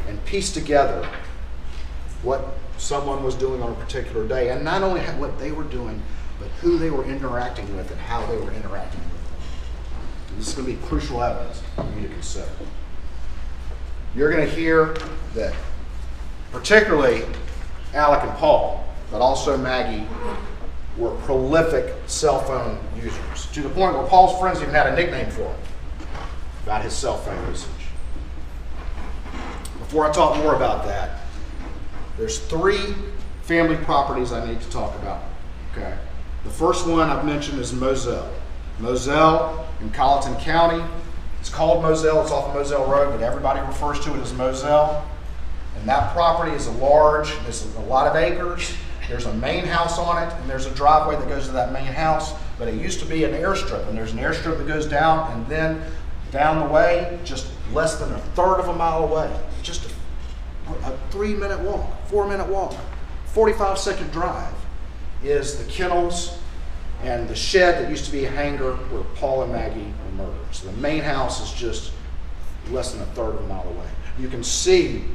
and 0.09 0.23
piece 0.25 0.51
together 0.51 1.07
what 2.21 2.53
someone 2.81 3.23
was 3.23 3.35
doing 3.35 3.61
on 3.61 3.71
a 3.71 3.75
particular 3.75 4.27
day, 4.27 4.49
and 4.49 4.65
not 4.65 4.81
only 4.81 5.01
what 5.01 5.37
they 5.37 5.51
were 5.51 5.63
doing, 5.65 6.01
but 6.39 6.47
who 6.61 6.79
they 6.79 6.89
were 6.89 7.05
interacting 7.05 7.75
with 7.77 7.89
and 7.91 7.99
how 8.01 8.25
they 8.25 8.35
were 8.37 8.51
interacting 8.51 8.99
with 8.99 9.23
them. 9.29 10.37
This 10.37 10.47
is 10.47 10.53
going 10.55 10.67
to 10.67 10.73
be 10.73 10.87
crucial 10.87 11.21
evidence 11.21 11.61
for 11.75 11.85
you 11.95 12.07
to 12.07 12.13
consider. 12.13 12.49
You're 14.15 14.31
going 14.31 14.45
to 14.45 14.53
hear 14.53 14.95
that, 15.35 15.53
particularly 16.51 17.23
Alec 17.93 18.23
and 18.23 18.33
Paul, 18.33 18.83
but 19.11 19.21
also 19.21 19.55
Maggie, 19.57 20.07
were 20.97 21.11
prolific 21.21 21.93
cell 22.07 22.39
phone 22.39 22.79
users 22.95 23.45
to 23.53 23.61
the 23.61 23.69
point 23.69 23.95
where 23.95 24.07
Paul's 24.07 24.39
friends 24.39 24.59
even 24.61 24.73
had 24.73 24.87
a 24.87 24.95
nickname 24.95 25.29
for 25.29 25.43
him 25.43 25.55
about 26.63 26.81
his 26.81 26.93
cell 26.93 27.17
phone 27.17 27.47
usage. 27.47 27.69
Before 29.79 30.09
I 30.09 30.11
talk 30.11 30.37
more 30.37 30.55
about 30.55 30.85
that, 30.85 31.20
there's 32.17 32.39
three 32.39 32.93
family 33.43 33.77
properties 33.77 34.31
I 34.31 34.45
need 34.45 34.61
to 34.61 34.69
talk 34.69 34.95
about. 34.95 35.23
Okay. 35.71 35.97
The 36.43 36.49
first 36.49 36.87
one 36.87 37.09
I've 37.09 37.25
mentioned 37.25 37.59
is 37.59 37.73
Moselle. 37.73 38.31
Moselle 38.79 39.67
in 39.81 39.89
Colleton 39.91 40.35
County. 40.35 40.83
It's 41.39 41.49
called 41.49 41.81
Moselle. 41.81 42.21
It's 42.21 42.31
off 42.31 42.49
of 42.49 42.55
Moselle 42.55 42.89
Road, 42.89 43.11
but 43.11 43.21
everybody 43.21 43.59
refers 43.61 43.99
to 44.01 44.13
it 44.15 44.19
as 44.21 44.33
Moselle. 44.33 45.07
And 45.77 45.87
that 45.87 46.13
property 46.13 46.51
is 46.55 46.67
a 46.67 46.71
large, 46.71 47.37
there's 47.43 47.65
a 47.75 47.79
lot 47.81 48.07
of 48.07 48.15
acres. 48.15 48.75
There's 49.07 49.25
a 49.25 49.33
main 49.33 49.65
house 49.65 49.97
on 49.97 50.23
it, 50.23 50.33
and 50.33 50.49
there's 50.49 50.65
a 50.65 50.71
driveway 50.71 51.15
that 51.15 51.27
goes 51.27 51.47
to 51.47 51.51
that 51.53 51.71
main 51.73 51.85
house. 51.85 52.33
But 52.57 52.67
it 52.67 52.75
used 52.75 52.99
to 52.99 53.05
be 53.05 53.23
an 53.23 53.31
airstrip, 53.31 53.87
and 53.89 53.97
there's 53.97 54.13
an 54.13 54.19
airstrip 54.19 54.57
that 54.57 54.67
goes 54.67 54.85
down, 54.85 55.31
and 55.31 55.47
then 55.47 55.81
down 56.31 56.65
the 56.65 56.73
way, 56.73 57.19
just 57.25 57.47
less 57.73 57.99
than 57.99 58.11
a 58.13 58.19
third 58.35 58.59
of 58.59 58.67
a 58.69 58.73
mile 58.73 59.03
away, 59.03 59.31
just 59.63 59.85
a, 59.85 59.90
a 60.83 60.97
three 61.09 61.35
minute 61.35 61.59
walk, 61.59 62.07
four 62.07 62.27
minute 62.27 62.47
walk, 62.47 62.75
45 63.27 63.77
second 63.77 64.11
drive, 64.11 64.53
is 65.23 65.63
the 65.63 65.71
kennels 65.71 66.37
and 67.03 67.27
the 67.27 67.35
shed 67.35 67.83
that 67.83 67.89
used 67.89 68.05
to 68.05 68.11
be 68.11 68.25
a 68.25 68.29
hangar 68.29 68.75
where 68.75 69.03
Paul 69.15 69.43
and 69.43 69.51
Maggie 69.51 69.93
were 70.05 70.25
murdered. 70.25 70.53
So 70.55 70.67
the 70.67 70.77
main 70.77 71.01
house 71.01 71.41
is 71.41 71.59
just 71.59 71.93
less 72.69 72.93
than 72.93 73.01
a 73.01 73.05
third 73.07 73.35
of 73.35 73.43
a 73.43 73.47
mile 73.47 73.67
away. 73.67 73.89
You 74.19 74.27
can 74.27 74.43
see 74.43 75.05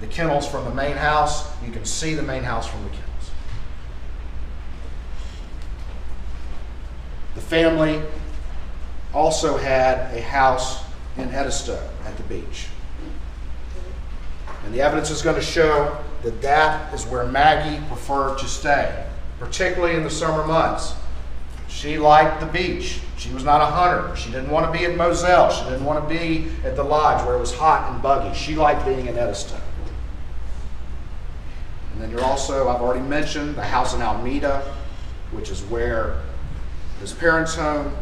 the 0.00 0.06
kennels 0.08 0.46
from 0.46 0.64
the 0.64 0.74
main 0.74 0.96
house. 0.96 1.48
You 1.64 1.72
can 1.72 1.84
see 1.84 2.14
the 2.14 2.22
main 2.22 2.42
house 2.42 2.66
from 2.66 2.82
the 2.82 2.90
kennels. 2.90 3.30
The 7.34 7.40
family 7.40 8.02
also 9.14 9.56
had 9.56 10.14
a 10.14 10.20
house 10.20 10.82
in 11.16 11.30
Edisto 11.30 11.78
at 12.04 12.16
the 12.16 12.22
beach. 12.24 12.66
And 14.64 14.74
the 14.74 14.80
evidence 14.80 15.10
is 15.10 15.22
going 15.22 15.36
to 15.36 15.42
show 15.42 15.96
that 16.22 16.40
that 16.42 16.94
is 16.94 17.04
where 17.06 17.26
Maggie 17.26 17.84
preferred 17.88 18.38
to 18.38 18.46
stay, 18.46 19.06
particularly 19.38 19.96
in 19.96 20.04
the 20.04 20.10
summer 20.10 20.46
months. 20.46 20.94
She 21.68 21.98
liked 21.98 22.40
the 22.40 22.46
beach. 22.46 23.00
She 23.16 23.32
was 23.32 23.44
not 23.44 23.60
a 23.60 23.66
hunter. 23.66 24.14
She 24.14 24.30
didn't 24.30 24.50
want 24.50 24.72
to 24.72 24.78
be 24.78 24.84
at 24.84 24.96
Moselle. 24.96 25.50
She 25.50 25.64
didn't 25.64 25.84
want 25.84 26.06
to 26.06 26.14
be 26.14 26.48
at 26.64 26.76
the 26.76 26.84
lodge 26.84 27.24
where 27.26 27.36
it 27.36 27.40
was 27.40 27.54
hot 27.54 27.90
and 27.90 28.02
buggy. 28.02 28.34
She 28.36 28.54
liked 28.54 28.84
being 28.84 29.06
in 29.06 29.16
Edisto. 29.16 29.58
And 31.92 32.02
then 32.02 32.10
you're 32.10 32.24
also, 32.24 32.68
I've 32.68 32.80
already 32.80 33.04
mentioned, 33.06 33.56
the 33.56 33.64
house 33.64 33.94
in 33.94 34.02
Almeda, 34.02 34.60
which 35.32 35.50
is 35.50 35.62
where 35.64 36.20
his 37.00 37.12
parents' 37.12 37.54
home. 37.54 37.94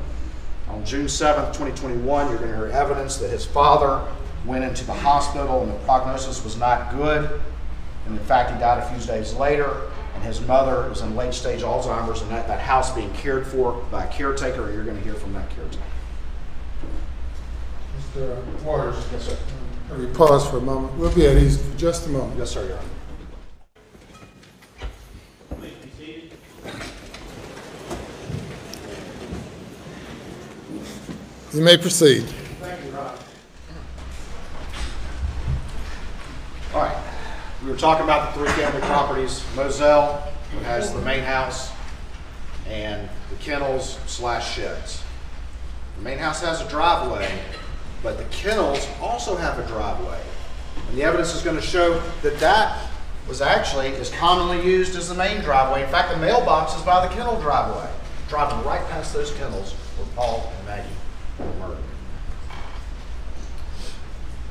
On 0.68 0.84
June 0.84 1.06
7th, 1.06 1.48
2021, 1.48 2.28
you're 2.28 2.38
going 2.38 2.50
to 2.50 2.56
hear 2.56 2.66
evidence 2.66 3.16
that 3.16 3.30
his 3.30 3.44
father 3.44 4.06
went 4.44 4.64
into 4.64 4.84
the 4.84 4.94
hospital 4.94 5.62
and 5.62 5.70
the 5.70 5.76
prognosis 5.84 6.42
was 6.44 6.56
not 6.56 6.94
good. 6.94 7.40
And 8.06 8.18
in 8.18 8.24
fact, 8.24 8.52
he 8.52 8.58
died 8.58 8.82
a 8.82 8.88
few 8.98 9.06
days 9.06 9.34
later. 9.34 9.82
And 10.14 10.24
his 10.24 10.40
mother 10.40 10.90
is 10.90 11.02
in 11.02 11.14
late 11.16 11.34
stage 11.34 11.60
Alzheimer's 11.62 12.22
and 12.22 12.30
that, 12.30 12.46
that 12.48 12.60
house 12.60 12.94
being 12.94 13.12
cared 13.14 13.46
for 13.46 13.72
by 13.90 14.04
a 14.04 14.12
caretaker, 14.12 14.72
you're 14.72 14.84
going 14.84 14.96
to 14.96 15.02
hear 15.04 15.14
from 15.14 15.32
that 15.34 15.48
caretaker. 15.50 15.82
Mr. 18.14 18.62
Waters, 18.62 18.96
Yes, 19.12 19.28
sir. 19.28 19.36
we 19.96 20.06
pause 20.06 20.48
for 20.48 20.58
a 20.58 20.60
moment. 20.60 20.94
We'll 20.94 21.14
be 21.14 21.26
at 21.26 21.36
ease 21.36 21.64
for 21.64 21.76
just 21.78 22.06
a 22.06 22.10
moment. 22.10 22.38
Yes, 22.38 22.50
sir, 22.50 22.66
Your 22.66 22.76
Honor. 22.78 22.86
You 31.52 31.62
may 31.62 31.76
proceed. 31.76 32.22
Thank 32.60 32.84
you, 32.84 32.90
Ron. 32.92 33.16
All 36.74 36.80
right, 36.82 36.96
we 37.64 37.70
were 37.70 37.76
talking 37.76 38.04
about 38.04 38.34
the 38.34 38.40
three 38.40 38.48
family 38.52 38.80
properties. 38.82 39.44
Moselle 39.54 40.26
has 40.62 40.92
the 40.94 41.00
main 41.02 41.22
house 41.22 41.70
and 42.66 43.08
the 43.28 43.36
kennels 43.36 43.98
slash 44.06 44.54
sheds. 44.54 45.02
The 45.98 46.02
main 46.02 46.18
house 46.18 46.40
has 46.40 46.62
a 46.62 46.68
driveway, 46.68 47.30
but 48.02 48.16
the 48.16 48.24
kennels 48.24 48.88
also 49.00 49.36
have 49.36 49.58
a 49.58 49.66
driveway. 49.66 50.20
And 50.88 50.96
the 50.96 51.02
evidence 51.02 51.34
is 51.34 51.42
going 51.42 51.56
to 51.56 51.62
show 51.62 52.00
that 52.22 52.38
that 52.38 52.88
was 53.28 53.42
actually 53.42 53.88
as 53.96 54.10
commonly 54.10 54.64
used 54.64 54.96
as 54.96 55.08
the 55.08 55.14
main 55.14 55.42
driveway. 55.42 55.82
In 55.82 55.90
fact, 55.90 56.10
the 56.12 56.18
mailbox 56.18 56.74
is 56.74 56.82
by 56.82 57.06
the 57.06 57.14
kennel 57.14 57.38
driveway. 57.40 57.90
Driving 58.28 58.64
right 58.64 58.86
past 58.88 59.12
those 59.12 59.32
kennels 59.32 59.74
were 59.98 60.06
Paul 60.16 60.50
and 60.56 60.66
Maggie 60.66 60.88
were 61.38 61.68
murdered. 61.68 61.84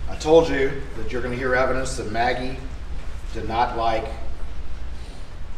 I 0.10 0.16
told 0.18 0.48
you 0.50 0.72
that 0.98 1.12
you're 1.12 1.22
going 1.22 1.34
to 1.34 1.40
hear 1.40 1.56
evidence 1.56 1.98
that 1.98 2.12
Maggie 2.12 2.58
did 3.34 3.48
not 3.48 3.78
like 3.78 4.08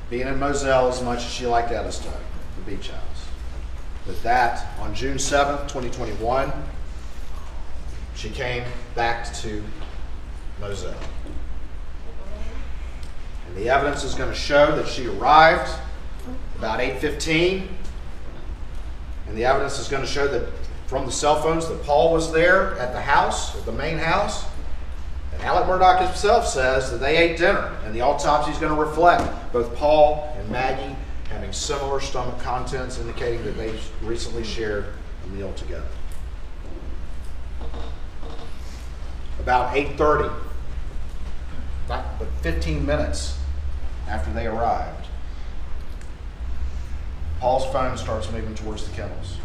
being 0.09 0.27
in 0.27 0.37
Moselle 0.39 0.89
as 0.89 1.01
much 1.01 1.19
as 1.19 1.31
she 1.31 1.47
liked 1.47 1.71
Edisto, 1.71 2.11
the 2.57 2.71
beach 2.71 2.89
house. 2.89 3.27
But 4.05 4.21
that, 4.23 4.77
on 4.79 4.93
June 4.93 5.17
7th, 5.17 5.67
2021, 5.67 6.51
she 8.15 8.29
came 8.29 8.63
back 8.93 9.33
to 9.35 9.63
Moselle. 10.59 10.93
And 13.47 13.55
the 13.55 13.69
evidence 13.69 14.03
is 14.03 14.15
going 14.15 14.29
to 14.29 14.35
show 14.35 14.75
that 14.75 14.87
she 14.87 15.07
arrived 15.07 15.69
about 16.57 16.79
8:15, 16.79 17.67
and 19.27 19.37
the 19.37 19.45
evidence 19.45 19.79
is 19.79 19.87
going 19.87 20.03
to 20.03 20.07
show 20.07 20.27
that 20.27 20.47
from 20.87 21.05
the 21.05 21.11
cell 21.11 21.41
phones 21.41 21.67
that 21.67 21.81
Paul 21.83 22.13
was 22.13 22.31
there 22.33 22.77
at 22.77 22.93
the 22.93 23.01
house, 23.01 23.55
at 23.57 23.65
the 23.65 23.71
main 23.71 23.97
house. 23.97 24.45
Alec 25.41 25.65
Murdaugh 25.65 26.05
himself 26.05 26.47
says 26.47 26.91
that 26.91 26.99
they 26.99 27.17
ate 27.17 27.37
dinner, 27.37 27.75
and 27.83 27.95
the 27.95 28.01
autopsy 28.01 28.51
is 28.51 28.57
going 28.59 28.73
to 28.73 28.79
reflect 28.79 29.51
both 29.51 29.75
Paul 29.75 30.33
and 30.37 30.49
Maggie 30.49 30.95
having 31.29 31.51
similar 31.51 31.99
stomach 31.99 32.39
contents, 32.39 32.99
indicating 32.99 33.43
that 33.45 33.57
they 33.57 33.73
recently 34.03 34.43
shared 34.43 34.85
a 35.25 35.27
meal 35.29 35.51
together. 35.53 35.87
About 39.39 39.75
8:30, 39.75 40.31
not 41.89 42.19
but 42.19 42.27
15 42.41 42.85
minutes 42.85 43.37
after 44.07 44.31
they 44.33 44.45
arrived, 44.45 45.07
Paul's 47.39 47.65
phone 47.71 47.97
starts 47.97 48.31
moving 48.31 48.53
towards 48.53 48.87
the 48.87 48.95
kennels. 48.95 49.37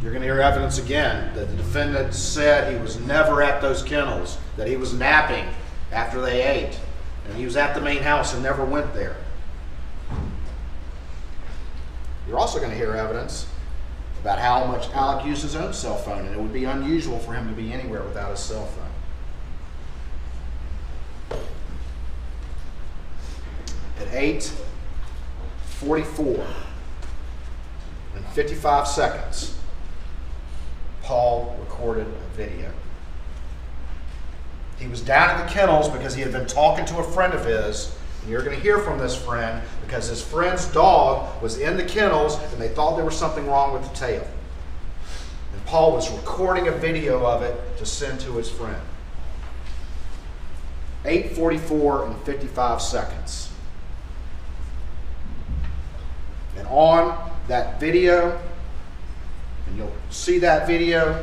You're 0.00 0.12
going 0.12 0.22
to 0.22 0.28
hear 0.28 0.40
evidence 0.40 0.78
again 0.78 1.34
that 1.34 1.50
the 1.50 1.56
defendant 1.56 2.14
said 2.14 2.72
he 2.72 2.78
was 2.80 3.00
never 3.00 3.42
at 3.42 3.60
those 3.60 3.82
kennels, 3.82 4.38
that 4.56 4.68
he 4.68 4.76
was 4.76 4.94
napping 4.94 5.44
after 5.90 6.20
they 6.20 6.42
ate, 6.42 6.78
and 7.26 7.36
he 7.36 7.44
was 7.44 7.56
at 7.56 7.74
the 7.74 7.80
main 7.80 8.02
house 8.02 8.32
and 8.32 8.40
never 8.42 8.64
went 8.64 8.94
there. 8.94 9.16
You're 12.28 12.38
also 12.38 12.58
going 12.58 12.70
to 12.70 12.76
hear 12.76 12.92
evidence 12.92 13.48
about 14.20 14.38
how 14.38 14.66
much 14.66 14.88
Alec 14.90 15.26
used 15.26 15.42
his 15.42 15.56
own 15.56 15.72
cell 15.72 15.96
phone, 15.96 16.26
and 16.26 16.34
it 16.34 16.40
would 16.40 16.52
be 16.52 16.64
unusual 16.64 17.18
for 17.18 17.32
him 17.32 17.48
to 17.48 17.54
be 17.54 17.72
anywhere 17.72 18.02
without 18.02 18.30
his 18.30 18.40
cell 18.40 18.66
phone. 18.66 18.84
At 24.00 24.12
8:44 24.12 26.46
and 28.14 28.24
55 28.26 28.86
seconds, 28.86 29.56
Paul 31.08 31.56
recorded 31.60 32.06
a 32.06 32.36
video. 32.36 32.70
He 34.78 34.86
was 34.88 35.00
down 35.00 35.30
at 35.30 35.42
the 35.42 35.50
kennels 35.50 35.88
because 35.88 36.14
he 36.14 36.20
had 36.20 36.32
been 36.32 36.46
talking 36.46 36.84
to 36.84 36.98
a 36.98 37.02
friend 37.02 37.32
of 37.32 37.46
his. 37.46 37.96
And 38.20 38.30
you're 38.30 38.42
going 38.42 38.54
to 38.54 38.62
hear 38.62 38.78
from 38.80 38.98
this 38.98 39.16
friend 39.16 39.66
because 39.86 40.06
his 40.08 40.22
friend's 40.22 40.66
dog 40.66 41.42
was 41.42 41.56
in 41.56 41.78
the 41.78 41.82
kennels 41.82 42.38
and 42.52 42.60
they 42.60 42.68
thought 42.68 42.96
there 42.96 43.06
was 43.06 43.16
something 43.16 43.46
wrong 43.46 43.72
with 43.72 43.90
the 43.90 43.96
tail. 43.96 44.28
And 45.54 45.64
Paul 45.64 45.92
was 45.92 46.10
recording 46.10 46.68
a 46.68 46.72
video 46.72 47.24
of 47.24 47.40
it 47.40 47.56
to 47.78 47.86
send 47.86 48.20
to 48.20 48.32
his 48.32 48.50
friend. 48.50 48.82
8:44 51.06 52.04
and 52.04 52.22
55 52.24 52.82
seconds. 52.82 53.48
And 56.58 56.68
on 56.68 57.32
that 57.46 57.80
video, 57.80 58.38
and 59.68 59.78
you'll 59.78 59.92
see 60.10 60.38
that 60.38 60.66
video, 60.66 61.22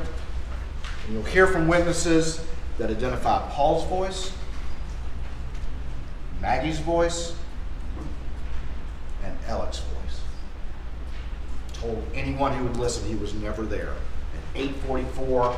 and 1.06 1.14
you'll 1.14 1.24
hear 1.24 1.48
from 1.48 1.68
witnesses 1.68 2.42
that 2.78 2.90
identify 2.90 3.48
Paul's 3.50 3.88
voice, 3.88 4.32
Maggie's 6.42 6.80
voice, 6.80 7.34
and 9.24 9.36
Alec's 9.48 9.80
voice. 9.80 10.22
Told 11.74 12.04
anyone 12.14 12.54
who 12.54 12.66
would 12.66 12.78
listen 12.78 13.08
he 13.08 13.16
was 13.16 13.34
never 13.34 13.64
there. 13.64 13.94
At 14.54 14.62
8:44 14.62 15.56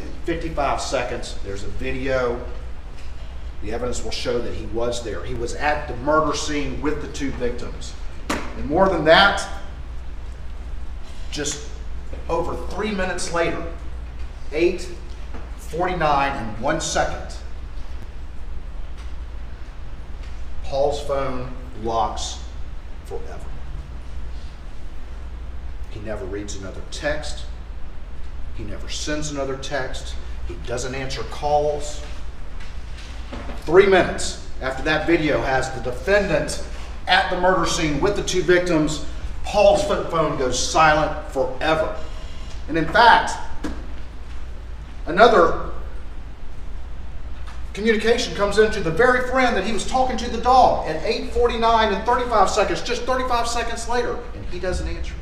and 0.00 0.10
55 0.24 0.80
seconds, 0.80 1.36
there's 1.44 1.64
a 1.64 1.68
video. 1.68 2.40
The 3.62 3.72
evidence 3.72 4.04
will 4.04 4.12
show 4.12 4.38
that 4.38 4.54
he 4.54 4.66
was 4.66 5.02
there. 5.02 5.24
He 5.24 5.34
was 5.34 5.54
at 5.54 5.88
the 5.88 5.96
murder 5.96 6.34
scene 6.36 6.80
with 6.80 7.02
the 7.02 7.08
two 7.08 7.32
victims. 7.32 7.92
And 8.30 8.66
more 8.66 8.88
than 8.88 9.04
that, 9.04 9.46
just 11.30 11.68
over 12.28 12.56
three 12.68 12.90
minutes 12.90 13.32
later, 13.32 13.62
8:49 14.52 16.32
and 16.32 16.60
one 16.60 16.80
second, 16.80 17.36
Paul's 20.64 21.00
phone 21.00 21.52
locks 21.82 22.38
forever. 23.06 23.46
He 25.90 26.00
never 26.00 26.24
reads 26.26 26.56
another 26.56 26.82
text. 26.90 27.44
He 28.56 28.64
never 28.64 28.88
sends 28.88 29.30
another 29.30 29.56
text. 29.56 30.14
He 30.46 30.54
doesn't 30.66 30.94
answer 30.94 31.22
calls. 31.24 32.02
Three 33.62 33.86
minutes 33.86 34.46
after 34.60 34.82
that 34.84 35.06
video 35.06 35.40
has 35.40 35.70
the 35.70 35.80
defendant 35.80 36.62
at 37.06 37.30
the 37.30 37.40
murder 37.40 37.66
scene 37.66 38.00
with 38.00 38.16
the 38.16 38.22
two 38.22 38.42
victims, 38.42 39.04
Paul's 39.44 39.82
phone 39.84 40.38
goes 40.38 40.58
silent 40.58 41.30
forever. 41.32 41.96
And 42.68 42.76
in 42.76 42.86
fact, 42.86 43.32
another 45.06 45.70
communication 47.72 48.34
comes 48.34 48.58
into 48.58 48.80
the 48.80 48.90
very 48.90 49.28
friend 49.28 49.56
that 49.56 49.64
he 49.64 49.72
was 49.72 49.86
talking 49.86 50.16
to 50.18 50.28
the 50.28 50.38
dog 50.38 50.86
at 50.88 51.02
8:49 51.02 51.94
and 51.94 52.04
35 52.04 52.50
seconds, 52.50 52.82
just 52.82 53.02
35 53.02 53.48
seconds 53.48 53.88
later, 53.88 54.18
and 54.34 54.44
he 54.46 54.58
doesn't 54.58 54.88
answer 54.88 55.14
it. 55.14 55.20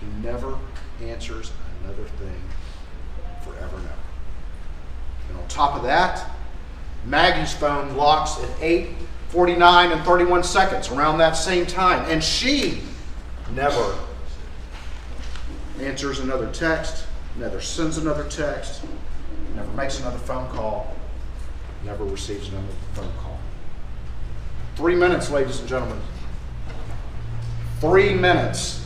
He 0.00 0.06
never 0.26 0.56
answers 1.02 1.50
another 1.82 2.04
thing 2.18 2.40
forever 3.42 3.76
ever. 3.76 3.76
And 5.28 5.38
on 5.38 5.48
top 5.48 5.74
of 5.76 5.82
that, 5.82 6.24
Maggie's 7.04 7.52
phone 7.52 7.96
locks 7.96 8.38
at 8.38 8.48
8:49 8.62 9.92
and 9.92 10.04
31 10.04 10.44
seconds 10.44 10.88
around 10.88 11.18
that 11.18 11.32
same 11.32 11.66
time, 11.66 12.08
and 12.08 12.22
she 12.22 12.82
never 13.50 13.94
answers 15.80 16.20
another 16.20 16.50
text, 16.52 17.06
never 17.36 17.60
sends 17.60 17.98
another 17.98 18.24
text, 18.24 18.82
never 19.54 19.70
makes 19.72 20.00
another 20.00 20.18
phone 20.18 20.48
call, 20.50 20.96
never 21.84 22.04
receives 22.04 22.48
another 22.48 22.66
phone 22.94 23.12
call. 23.20 23.38
Three 24.76 24.94
minutes, 24.94 25.30
ladies 25.30 25.60
and 25.60 25.68
gentlemen. 25.68 26.00
Three 27.80 28.14
minutes 28.14 28.84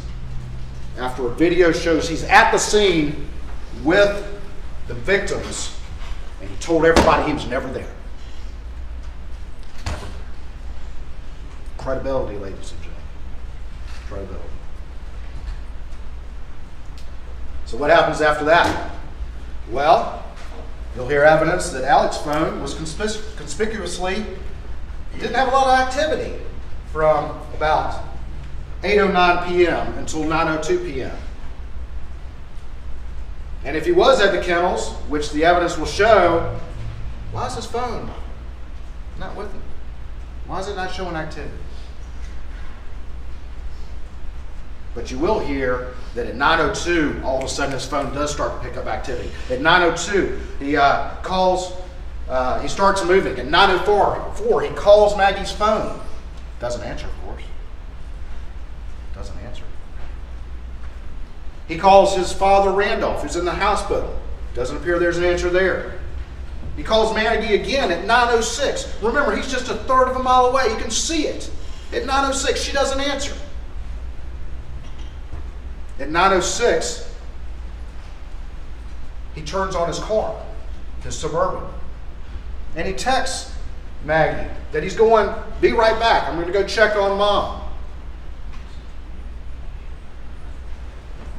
after 0.98 1.26
a 1.26 1.30
video 1.34 1.70
shows 1.72 2.08
he's 2.08 2.24
at 2.24 2.50
the 2.50 2.58
scene 2.58 3.28
with 3.84 4.24
the 4.88 4.94
victims, 4.94 5.76
and 6.40 6.48
he 6.48 6.56
told 6.56 6.84
everybody 6.84 7.26
he 7.28 7.34
was 7.34 7.46
never 7.46 7.68
there. 7.68 7.88
Never 9.84 9.98
there. 9.98 10.08
Credibility, 11.76 12.38
ladies 12.38 12.72
and 12.72 12.80
gentlemen. 12.80 13.02
Credibility. 14.08 14.55
So, 17.66 17.76
what 17.76 17.90
happens 17.90 18.20
after 18.20 18.44
that? 18.44 18.92
Well, 19.70 20.24
you'll 20.94 21.08
hear 21.08 21.24
evidence 21.24 21.70
that 21.70 21.82
Alex's 21.84 22.22
phone 22.22 22.62
was 22.62 22.74
conspic- 22.74 23.36
conspicuously 23.36 24.24
didn't 25.18 25.34
have 25.34 25.48
a 25.48 25.50
lot 25.50 25.66
of 25.66 25.88
activity 25.88 26.36
from 26.92 27.36
about 27.54 28.04
8:09 28.82 29.48
p.m. 29.48 29.98
until 29.98 30.22
9:02 30.24 30.84
p.m. 30.84 31.16
And 33.64 33.76
if 33.76 33.84
he 33.84 33.92
was 33.92 34.20
at 34.20 34.32
the 34.32 34.40
kennels, 34.40 34.92
which 35.08 35.32
the 35.32 35.44
evidence 35.44 35.76
will 35.76 35.86
show, 35.86 36.56
why 37.32 37.48
is 37.48 37.56
his 37.56 37.66
phone 37.66 38.10
not 39.18 39.34
with 39.34 39.50
him? 39.50 39.62
Why 40.46 40.60
is 40.60 40.68
it 40.68 40.76
not 40.76 40.92
showing 40.92 41.16
activity? 41.16 41.52
But 44.96 45.10
you 45.10 45.18
will 45.18 45.38
hear 45.38 45.92
that 46.14 46.26
at 46.26 46.36
9:02, 46.36 47.22
all 47.22 47.38
of 47.38 47.44
a 47.44 47.48
sudden 47.48 47.74
his 47.74 47.84
phone 47.84 48.14
does 48.14 48.32
start 48.32 48.60
to 48.60 48.66
pick 48.66 48.78
up 48.78 48.86
activity. 48.86 49.30
At 49.50 49.60
9:02, 49.60 50.40
he 50.58 50.76
uh, 50.76 51.10
calls. 51.22 51.74
Uh, 52.28 52.58
he 52.60 52.66
starts 52.66 53.04
moving. 53.04 53.38
At 53.38 53.46
9:04, 53.46 54.34
four, 54.34 54.62
he 54.62 54.70
calls 54.70 55.14
Maggie's 55.16 55.52
phone. 55.52 56.00
Doesn't 56.60 56.82
answer, 56.82 57.06
of 57.06 57.24
course. 57.24 57.42
Doesn't 59.14 59.38
answer. 59.40 59.64
He 61.68 61.76
calls 61.76 62.16
his 62.16 62.32
father 62.32 62.70
Randolph, 62.70 63.22
who's 63.22 63.36
in 63.36 63.44
the 63.44 63.54
hospital. 63.54 64.18
Doesn't 64.54 64.78
appear 64.78 64.98
there's 64.98 65.18
an 65.18 65.24
answer 65.24 65.50
there. 65.50 66.00
He 66.74 66.82
calls 66.82 67.14
Maggie 67.14 67.54
again 67.54 67.90
at 67.90 68.06
9:06. 68.06 69.02
Remember, 69.02 69.36
he's 69.36 69.50
just 69.52 69.68
a 69.68 69.74
third 69.74 70.08
of 70.08 70.16
a 70.16 70.22
mile 70.22 70.46
away. 70.46 70.70
You 70.70 70.76
can 70.76 70.90
see 70.90 71.26
it. 71.26 71.50
At 71.92 72.04
9:06, 72.06 72.56
she 72.56 72.72
doesn't 72.72 72.98
answer. 72.98 73.34
At 75.98 76.08
9:06, 76.10 77.08
he 79.34 79.42
turns 79.42 79.74
on 79.74 79.88
his 79.88 79.98
car, 79.98 80.40
his 81.02 81.16
suburban, 81.16 81.62
and 82.74 82.86
he 82.86 82.92
texts 82.92 83.52
Maggie 84.04 84.50
that 84.72 84.82
he's 84.82 84.96
going. 84.96 85.34
Be 85.60 85.72
right 85.72 85.98
back. 85.98 86.28
I'm 86.28 86.34
going 86.34 86.46
to 86.46 86.52
go 86.52 86.66
check 86.66 86.96
on 86.96 87.16
mom. 87.16 87.62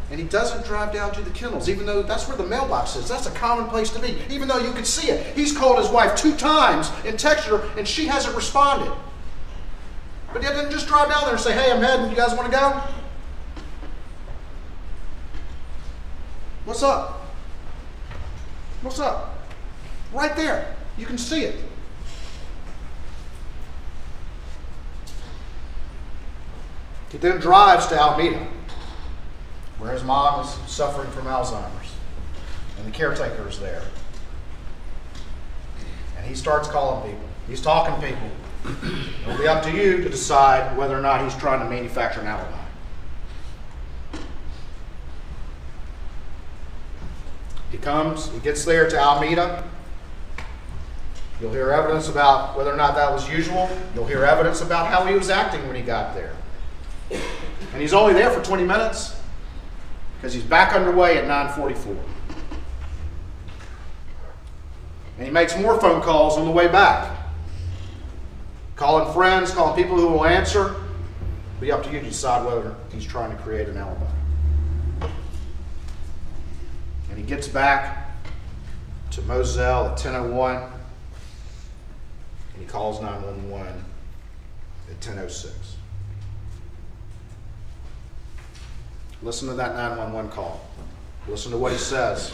And 0.09 0.19
he 0.19 0.25
doesn't 0.25 0.65
drive 0.65 0.93
down 0.93 1.11
to 1.13 1.21
the 1.21 1.29
kennels, 1.31 1.67
even 1.67 1.85
though 1.85 2.01
that's 2.01 2.27
where 2.27 2.37
the 2.37 2.45
mailbox 2.45 2.95
is. 2.95 3.09
That's 3.09 3.27
a 3.27 3.31
common 3.31 3.67
place 3.67 3.89
to 3.91 3.99
be, 3.99 4.17
even 4.29 4.47
though 4.47 4.59
you 4.59 4.71
can 4.71 4.85
see 4.85 5.09
it. 5.09 5.35
He's 5.35 5.55
called 5.55 5.79
his 5.79 5.89
wife 5.89 6.15
two 6.15 6.35
times 6.35 6.89
and 7.05 7.17
texted 7.17 7.49
her, 7.49 7.77
and 7.77 7.85
she 7.85 8.07
hasn't 8.07 8.35
responded. 8.35 8.91
But 10.31 10.43
he 10.43 10.49
didn't 10.49 10.71
just 10.71 10.87
drive 10.87 11.09
down 11.09 11.23
there 11.23 11.33
and 11.33 11.39
say, 11.39 11.53
Hey, 11.53 11.71
I'm 11.71 11.81
heading. 11.81 12.09
You 12.09 12.15
guys 12.15 12.33
want 12.35 12.51
to 12.51 12.57
go? 12.57 12.81
What's 16.77 16.83
up? 16.83 17.21
What's 18.83 18.99
up? 18.99 19.35
Right 20.13 20.35
there. 20.35 20.75
You 20.95 21.07
can 21.07 21.17
see 21.17 21.41
it. 21.41 21.55
He 27.11 27.17
then 27.17 27.39
drives 27.39 27.87
to 27.87 27.99
Almeda, 27.99 28.45
where 29.79 29.91
his 29.91 30.03
mom 30.03 30.45
is 30.45 30.51
suffering 30.67 31.09
from 31.09 31.25
Alzheimer's, 31.25 31.95
and 32.77 32.85
the 32.85 32.91
caretaker 32.91 33.49
is 33.49 33.59
there. 33.59 33.81
And 36.15 36.27
he 36.27 36.35
starts 36.35 36.67
calling 36.67 37.09
people. 37.09 37.27
He's 37.47 37.59
talking 37.59 37.99
to 37.99 38.07
people. 38.07 38.29
It'll 39.23 39.39
be 39.39 39.47
up 39.47 39.63
to 39.63 39.71
you 39.71 40.03
to 40.03 40.09
decide 40.09 40.77
whether 40.77 40.95
or 40.95 41.01
not 41.01 41.23
he's 41.23 41.35
trying 41.37 41.61
to 41.61 41.65
manufacture 41.67 42.21
an 42.21 42.27
alibi. 42.27 42.56
He 47.77 47.83
comes, 47.83 48.31
he 48.31 48.39
gets 48.39 48.65
there 48.65 48.89
to 48.89 48.97
Almeda. 48.97 49.63
You'll 51.39 51.53
hear 51.53 51.69
evidence 51.69 52.09
about 52.09 52.57
whether 52.57 52.73
or 52.73 52.75
not 52.75 52.95
that 52.95 53.11
was 53.11 53.29
usual. 53.29 53.69
You'll 53.93 54.07
hear 54.07 54.25
evidence 54.25 54.61
about 54.61 54.87
how 54.87 55.05
he 55.05 55.13
was 55.13 55.29
acting 55.29 55.65
when 55.67 55.75
he 55.75 55.83
got 55.83 56.15
there. 56.15 56.35
And 57.11 57.79
he's 57.79 57.93
only 57.93 58.15
there 58.15 58.31
for 58.31 58.43
20 58.43 58.63
minutes 58.63 59.21
because 60.15 60.33
he's 60.33 60.43
back 60.43 60.73
underway 60.73 61.19
at 61.19 61.27
944. 61.27 61.95
And 65.17 65.25
he 65.27 65.31
makes 65.31 65.55
more 65.55 65.79
phone 65.79 66.01
calls 66.01 66.35
on 66.35 66.45
the 66.45 66.51
way 66.51 66.67
back. 66.67 67.15
Calling 68.75 69.13
friends, 69.13 69.51
calling 69.51 69.75
people 69.75 69.97
who 69.97 70.07
will 70.07 70.25
answer. 70.25 70.77
Be 71.61 71.71
up 71.71 71.83
to 71.83 71.91
you 71.91 71.99
to 71.99 72.05
decide 72.07 72.43
whether 72.43 72.75
he's 72.91 73.05
trying 73.05 73.37
to 73.37 73.43
create 73.43 73.69
an 73.69 73.77
alibi. 73.77 74.16
And 77.17 77.25
he 77.25 77.35
gets 77.35 77.47
back 77.47 78.11
to 79.09 79.23
Moselle 79.23 79.85
at 79.85 79.93
1001 79.93 80.55
and 80.57 80.71
he 82.59 82.65
calls 82.65 83.01
911 83.01 83.65
at 83.67 84.93
1006. 84.93 85.77
Listen 89.23 89.47
to 89.47 89.55
that 89.55 89.73
911 89.73 90.29
call. 90.29 90.63
Listen 91.27 91.51
to 91.53 91.57
what 91.57 91.71
he 91.71 91.79
says. 91.79 92.31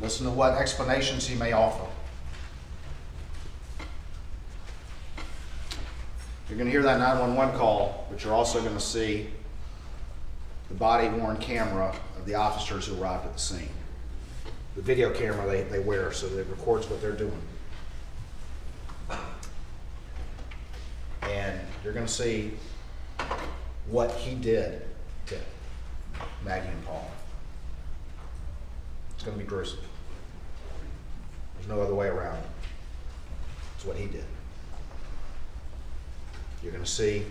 Listen 0.00 0.24
to 0.24 0.32
what 0.32 0.54
explanations 0.54 1.26
he 1.26 1.34
may 1.34 1.52
offer. 1.52 1.84
You're 6.48 6.56
going 6.56 6.64
to 6.64 6.72
hear 6.72 6.82
that 6.82 6.98
911 6.98 7.58
call, 7.58 8.06
but 8.10 8.24
you're 8.24 8.32
also 8.32 8.62
going 8.62 8.72
to 8.72 8.80
see 8.80 9.28
the 10.68 10.74
body 10.74 11.08
worn 11.08 11.36
camera 11.36 11.94
of 12.16 12.26
the 12.26 12.34
officers 12.34 12.86
who 12.86 13.00
arrived 13.00 13.24
at 13.26 13.32
the 13.32 13.38
scene. 13.38 13.68
The 14.74 14.82
video 14.82 15.10
camera 15.10 15.46
they, 15.46 15.62
they 15.62 15.78
wear 15.78 16.12
so 16.12 16.28
that 16.28 16.40
it 16.40 16.46
records 16.50 16.88
what 16.88 17.00
they're 17.00 17.12
doing. 17.12 17.40
And 21.22 21.60
you're 21.82 21.92
going 21.92 22.06
to 22.06 22.12
see 22.12 22.52
what 23.88 24.10
he 24.12 24.34
did 24.34 24.82
to 25.26 25.36
Maggie 26.44 26.68
and 26.68 26.84
Paul. 26.84 27.10
It's 29.14 29.24
going 29.24 29.36
to 29.36 29.42
be 29.42 29.48
gruesome. 29.48 29.78
There's 31.54 31.68
no 31.68 31.80
other 31.80 31.94
way 31.94 32.08
around 32.08 32.36
it. 32.38 32.50
It's 33.76 33.84
what 33.84 33.96
he 33.96 34.06
did. 34.06 34.24
You're 36.62 36.72
going 36.72 36.84
to 36.84 36.90
see 36.90 37.24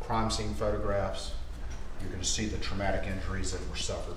crime 0.00 0.30
scene 0.30 0.54
photographs. 0.54 1.32
You're 2.00 2.10
going 2.10 2.22
to 2.22 2.26
see 2.26 2.46
the 2.46 2.58
traumatic 2.58 3.06
injuries 3.06 3.52
that 3.52 3.68
were 3.68 3.76
suffered. 3.76 4.16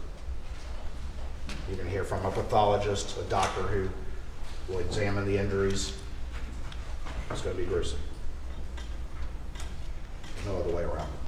You're 1.67 1.77
going 1.77 1.87
to 1.87 1.93
hear 1.93 2.03
from 2.03 2.25
a 2.25 2.31
pathologist, 2.31 3.17
a 3.17 3.23
doctor 3.23 3.61
who 3.63 3.89
will 4.67 4.79
examine 4.79 5.25
the 5.25 5.37
injuries. 5.37 5.93
It's 7.29 7.41
going 7.41 7.56
to 7.56 7.62
be 7.62 7.67
gruesome. 7.67 7.99
There's 10.35 10.47
no 10.47 10.58
other 10.58 10.75
way 10.75 10.83
around 10.83 11.10
it. 11.10 11.19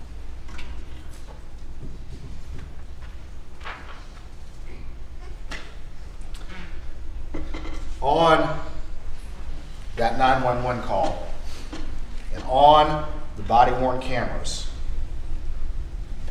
On 8.02 8.60
that 9.96 10.18
911 10.18 10.82
call 10.84 11.28
and 12.34 12.44
on 12.46 13.08
the 13.36 13.44
body 13.44 13.72
worn 13.74 14.02
cameras, 14.02 14.71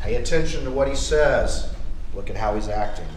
pay 0.01 0.15
attention 0.15 0.63
to 0.65 0.71
what 0.71 0.87
he 0.87 0.95
says. 0.95 1.73
Look 2.13 2.29
at 2.29 2.35
how 2.35 2.55
he's 2.55 2.67
acting. 2.67 3.07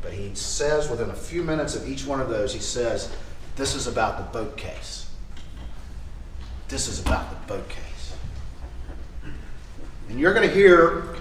But 0.00 0.12
he 0.12 0.34
says 0.34 0.90
within 0.90 1.10
a 1.10 1.14
few 1.14 1.44
minutes 1.44 1.76
of 1.76 1.88
each 1.88 2.04
one 2.04 2.20
of 2.20 2.28
those, 2.28 2.52
he 2.52 2.60
says, 2.60 3.14
This 3.56 3.74
is 3.74 3.86
about 3.86 4.18
the 4.18 4.38
boat 4.38 4.56
case. 4.56 5.10
This 6.68 6.88
is 6.88 7.00
about 7.00 7.30
the 7.30 7.54
boat 7.54 7.68
case. 7.68 8.14
And 10.08 10.18
you're 10.18 10.34
going 10.34 10.48
to 10.48 10.54
hear 10.54 11.14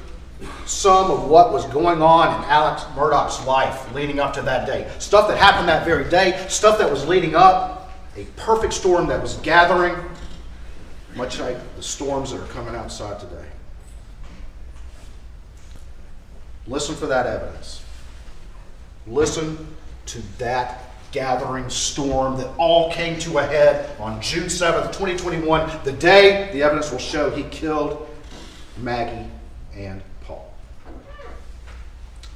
some 0.66 1.12
of 1.12 1.30
what 1.30 1.54
was 1.54 1.66
going 1.66 2.02
on 2.02 2.44
in 2.44 2.50
Alex 2.50 2.84
Murdaugh's 2.96 3.46
life 3.46 3.94
leading 3.94 4.20
up 4.20 4.34
to 4.34 4.42
that 4.42 4.66
day. 4.66 4.90
Stuff 4.98 5.28
that 5.28 5.38
happened 5.38 5.68
that 5.68 5.86
very 5.86 6.10
day, 6.10 6.46
stuff 6.50 6.80
that 6.80 6.90
was 6.90 7.06
leading 7.06 7.36
up, 7.36 7.92
a 8.16 8.24
perfect 8.38 8.74
storm 8.74 9.08
that 9.08 9.22
was 9.22 9.36
gathering. 9.38 9.96
much 11.16 11.40
like 11.40 11.58
the 11.76 11.84
storms 11.84 12.32
that 12.32 12.42
are 12.42 12.48
coming 12.48 12.74
outside 12.74 13.20
today. 13.20 13.51
Listen 16.68 16.96
for 16.96 17.08
that 17.08 17.26
evidence. 17.26 17.84
Listen 19.08 19.68
to 20.08 20.22
that 20.38 20.92
gathering 21.12 21.70
storm 21.70 22.38
that 22.38 22.48
all 22.58 22.92
came 22.92 23.20
to 23.20 23.38
a 23.40 23.44
head 23.44 23.90
on 24.00 24.22
June 24.22 24.46
7th, 24.46 24.88
2021, 24.88 25.84
the 25.84 25.92
day 25.92 26.50
the 26.54 26.64
evidence 26.64 26.92
will 26.92 27.00
show 27.00 27.30
he 27.30 27.44
killed 27.44 28.08
Maggie 28.78 29.30
and 29.76 30.02
Paul. 30.22 30.54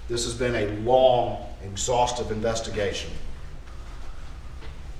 This 0.07 0.25
has 0.25 0.33
been 0.33 0.55
a 0.55 0.67
long, 0.81 1.45
exhaustive 1.63 2.31
investigation. 2.31 3.11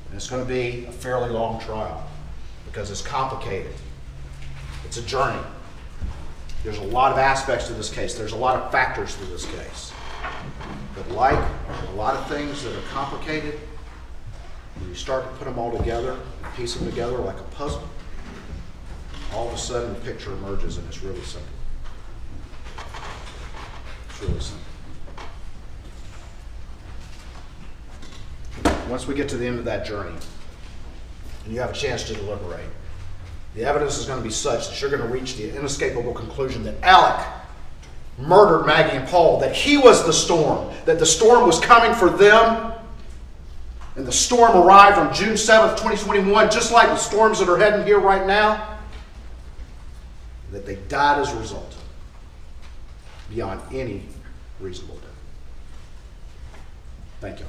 And 0.08 0.16
it's 0.16 0.30
going 0.30 0.42
to 0.42 0.48
be 0.48 0.86
a 0.86 0.92
fairly 0.92 1.30
long 1.30 1.60
trial 1.60 2.08
because 2.66 2.90
it's 2.90 3.02
complicated. 3.02 3.74
It's 4.86 4.98
a 4.98 5.02
journey. 5.02 5.42
There's 6.66 6.80
a 6.80 6.84
lot 6.84 7.12
of 7.12 7.20
aspects 7.20 7.68
to 7.68 7.74
this 7.74 7.92
case. 7.92 8.16
There's 8.16 8.32
a 8.32 8.38
lot 8.38 8.56
of 8.60 8.72
factors 8.72 9.16
to 9.18 9.26
this 9.26 9.46
case. 9.46 9.94
But 10.96 11.12
like 11.12 11.38
a 11.38 11.92
lot 11.92 12.16
of 12.16 12.28
things 12.28 12.64
that 12.64 12.76
are 12.76 12.88
complicated, 12.90 13.60
when 14.80 14.90
you 14.90 14.96
start 14.96 15.26
to 15.26 15.30
put 15.38 15.46
them 15.46 15.60
all 15.60 15.78
together, 15.78 16.18
piece 16.58 16.74
them 16.74 16.90
together 16.90 17.18
like 17.18 17.40
a 17.40 17.44
puzzle, 17.44 17.88
all 19.32 19.48
of 19.48 19.54
a 19.54 19.58
sudden 19.60 19.94
the 19.94 20.00
picture 20.00 20.34
emerges 20.34 20.78
and 20.78 20.88
it's 20.88 21.04
really 21.04 21.22
simple. 21.22 21.48
It's 24.10 24.22
really 24.24 24.40
simple. 24.40 24.66
Once 28.90 29.06
we 29.06 29.14
get 29.14 29.30
to 29.30 29.38
the 29.38 29.46
end 29.46 29.60
of 29.60 29.66
that 29.66 29.86
journey, 29.86 30.16
and 31.44 31.54
you 31.54 31.60
have 31.60 31.70
a 31.70 31.74
chance 31.74 32.06
to 32.06 32.16
deliberate, 32.16 32.66
the 33.56 33.64
evidence 33.64 33.98
is 33.98 34.06
going 34.06 34.20
to 34.20 34.24
be 34.24 34.32
such 34.32 34.68
that 34.68 34.82
you're 34.82 34.90
going 34.90 35.02
to 35.02 35.08
reach 35.08 35.38
the 35.38 35.56
inescapable 35.58 36.14
conclusion 36.14 36.64
that 36.64 36.76
Alec 36.84 37.26
murdered 38.18 38.66
Maggie 38.66 38.98
and 38.98 39.08
Paul, 39.08 39.40
that 39.40 39.56
he 39.56 39.78
was 39.78 40.06
the 40.06 40.14
storm, 40.14 40.74
that 40.86 41.00
the 41.00 41.06
storm 41.06 41.48
was 41.48 41.60
coming 41.60 41.94
for 41.94 42.10
them, 42.10 42.74
and 43.96 44.06
the 44.06 44.12
storm 44.12 44.58
arrived 44.58 44.98
on 44.98 45.14
June 45.14 45.34
7th, 45.34 45.78
2021, 45.78 46.52
just 46.52 46.72
like 46.72 46.88
the 46.88 46.98
storms 46.98 47.40
that 47.40 47.50
are 47.50 47.58
heading 47.58 47.86
here 47.86 48.00
right 48.00 48.28
now, 48.28 48.78
that 50.52 50.66
they 50.66 50.76
died 50.76 51.20
as 51.20 51.34
a 51.34 51.40
result, 51.40 51.76
beyond 53.30 53.62
any 53.74 54.04
reasonable 54.60 54.96
doubt. 54.96 55.04
Thank 57.22 57.40
you. 57.40 57.46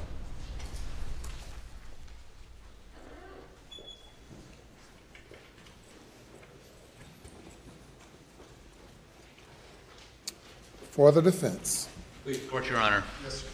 For 10.97 11.11
the 11.11 11.21
defense. 11.21 11.87
Please, 12.23 12.39
court, 12.49 12.67
your 12.67 12.79
honor. 12.79 13.03
Yes. 13.23 13.45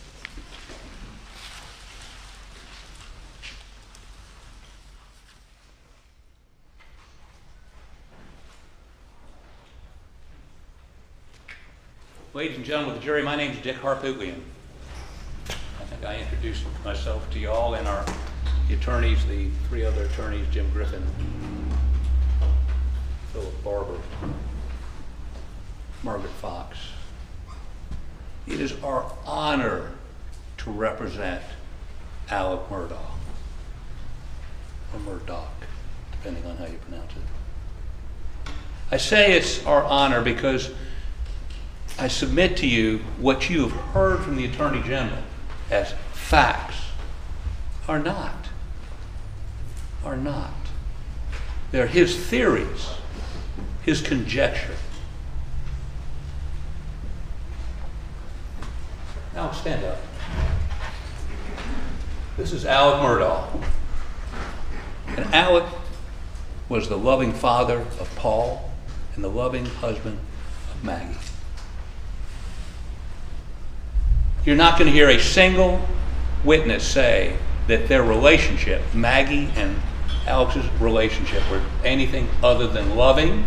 Ladies 12.34 12.56
and 12.56 12.64
gentlemen 12.64 12.96
of 12.96 13.02
the 13.02 13.06
jury, 13.06 13.22
my 13.22 13.36
name 13.36 13.52
is 13.52 13.58
Dick 13.58 13.76
Harpootlian. 13.76 14.40
I 15.50 15.84
think 15.84 16.06
I 16.06 16.20
introduced 16.20 16.64
myself 16.86 17.30
to 17.32 17.40
you 17.40 17.50
all 17.50 17.74
and 17.74 17.86
our 17.90 18.06
the 18.70 18.76
attorneys, 18.76 19.26
the 19.26 19.50
three 19.68 19.84
other 19.84 20.06
attorneys, 20.06 20.48
Jim 20.50 20.72
Griffin, 20.72 21.06
Philip 23.34 23.64
Barber, 23.66 24.00
Margaret 26.04 26.32
Fox. 26.40 26.78
It 28.48 28.60
is 28.60 28.74
our 28.84 29.12
honor 29.26 29.92
to 30.58 30.72
represent 30.72 31.42
Alec 32.30 32.70
Murdaugh, 32.70 32.98
or 34.94 35.00
Murdoch, 35.00 35.50
depending 36.12 36.46
on 36.46 36.58
how 36.58 36.66
you 36.66 36.78
pronounce 36.78 37.12
it. 37.14 38.52
I 38.92 38.98
say 38.98 39.34
it's 39.34 39.66
our 39.66 39.84
honor 39.84 40.22
because 40.22 40.72
I 41.98 42.08
submit 42.08 42.58
to 42.58 42.68
you 42.68 43.00
what 43.20 43.50
you 43.50 43.68
have 43.68 43.72
heard 43.72 44.20
from 44.22 44.36
the 44.36 44.46
Attorney 44.46 44.82
General 44.84 45.24
as 45.70 45.94
facts 46.12 46.78
are 47.88 48.00
not. 48.00 48.48
Are 50.04 50.18
not. 50.18 50.54
They're 51.72 51.88
his 51.88 52.16
theories, 52.16 52.90
his 53.84 54.02
conjecture. 54.02 54.76
Now 59.36 59.52
stand 59.52 59.84
up. 59.84 59.98
This 62.38 62.54
is 62.54 62.66
Alec 62.66 63.02
Murdaugh. 63.02 63.64
And 65.08 65.26
Alec 65.34 65.66
was 66.70 66.88
the 66.88 66.98
loving 66.98 67.34
father 67.34 67.80
of 68.00 68.12
Paul 68.16 68.72
and 69.16 69.24
the 69.24 69.30
loving 69.30 69.66
husband 69.66 70.20
of 70.72 70.84
Maggie. 70.84 71.18
You're 74.46 74.56
not 74.56 74.78
going 74.78 74.92
to 74.92 74.94
hear 74.94 75.10
a 75.10 75.20
single 75.20 75.82
witness 76.44 76.88
say 76.88 77.38
that 77.68 77.88
their 77.88 78.04
relationship, 78.04 78.82
Maggie 78.94 79.50
and 79.56 79.82
Alex's 80.28 80.66
relationship, 80.80 81.42
were 81.50 81.62
anything 81.84 82.28
other 82.44 82.68
than 82.68 82.96
loving. 82.96 83.46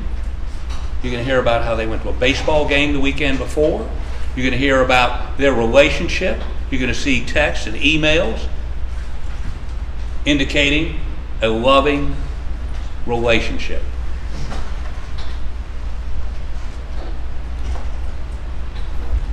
You're 1.02 1.12
going 1.12 1.24
to 1.24 1.30
hear 1.30 1.38
about 1.38 1.64
how 1.64 1.76
they 1.76 1.86
went 1.86 2.02
to 2.02 2.08
a 2.08 2.14
baseball 2.14 2.66
game 2.66 2.92
the 2.92 3.00
weekend 3.00 3.38
before. 3.38 3.88
You're 4.36 4.42
going 4.44 4.52
to 4.52 4.58
hear 4.58 4.82
about 4.82 5.38
their 5.38 5.54
relationship. 5.54 6.38
You're 6.70 6.80
going 6.80 6.92
to 6.92 6.98
see 6.98 7.24
texts 7.24 7.66
and 7.66 7.74
emails 7.74 8.46
indicating 10.26 11.00
a 11.40 11.48
loving 11.48 12.14
relationship. 13.06 13.82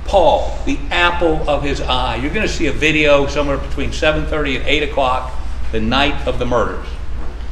Paul, 0.06 0.58
the 0.64 0.78
apple 0.90 1.48
of 1.50 1.62
his 1.62 1.82
eye. 1.82 2.16
You're 2.16 2.32
going 2.32 2.46
to 2.46 2.52
see 2.52 2.68
a 2.68 2.72
video 2.72 3.26
somewhere 3.26 3.58
between 3.58 3.90
7:30 3.90 4.56
and 4.56 4.64
8 4.66 4.82
o'clock 4.84 5.32
the 5.72 5.80
night 5.80 6.26
of 6.26 6.38
the 6.38 6.46
murders, 6.46 6.86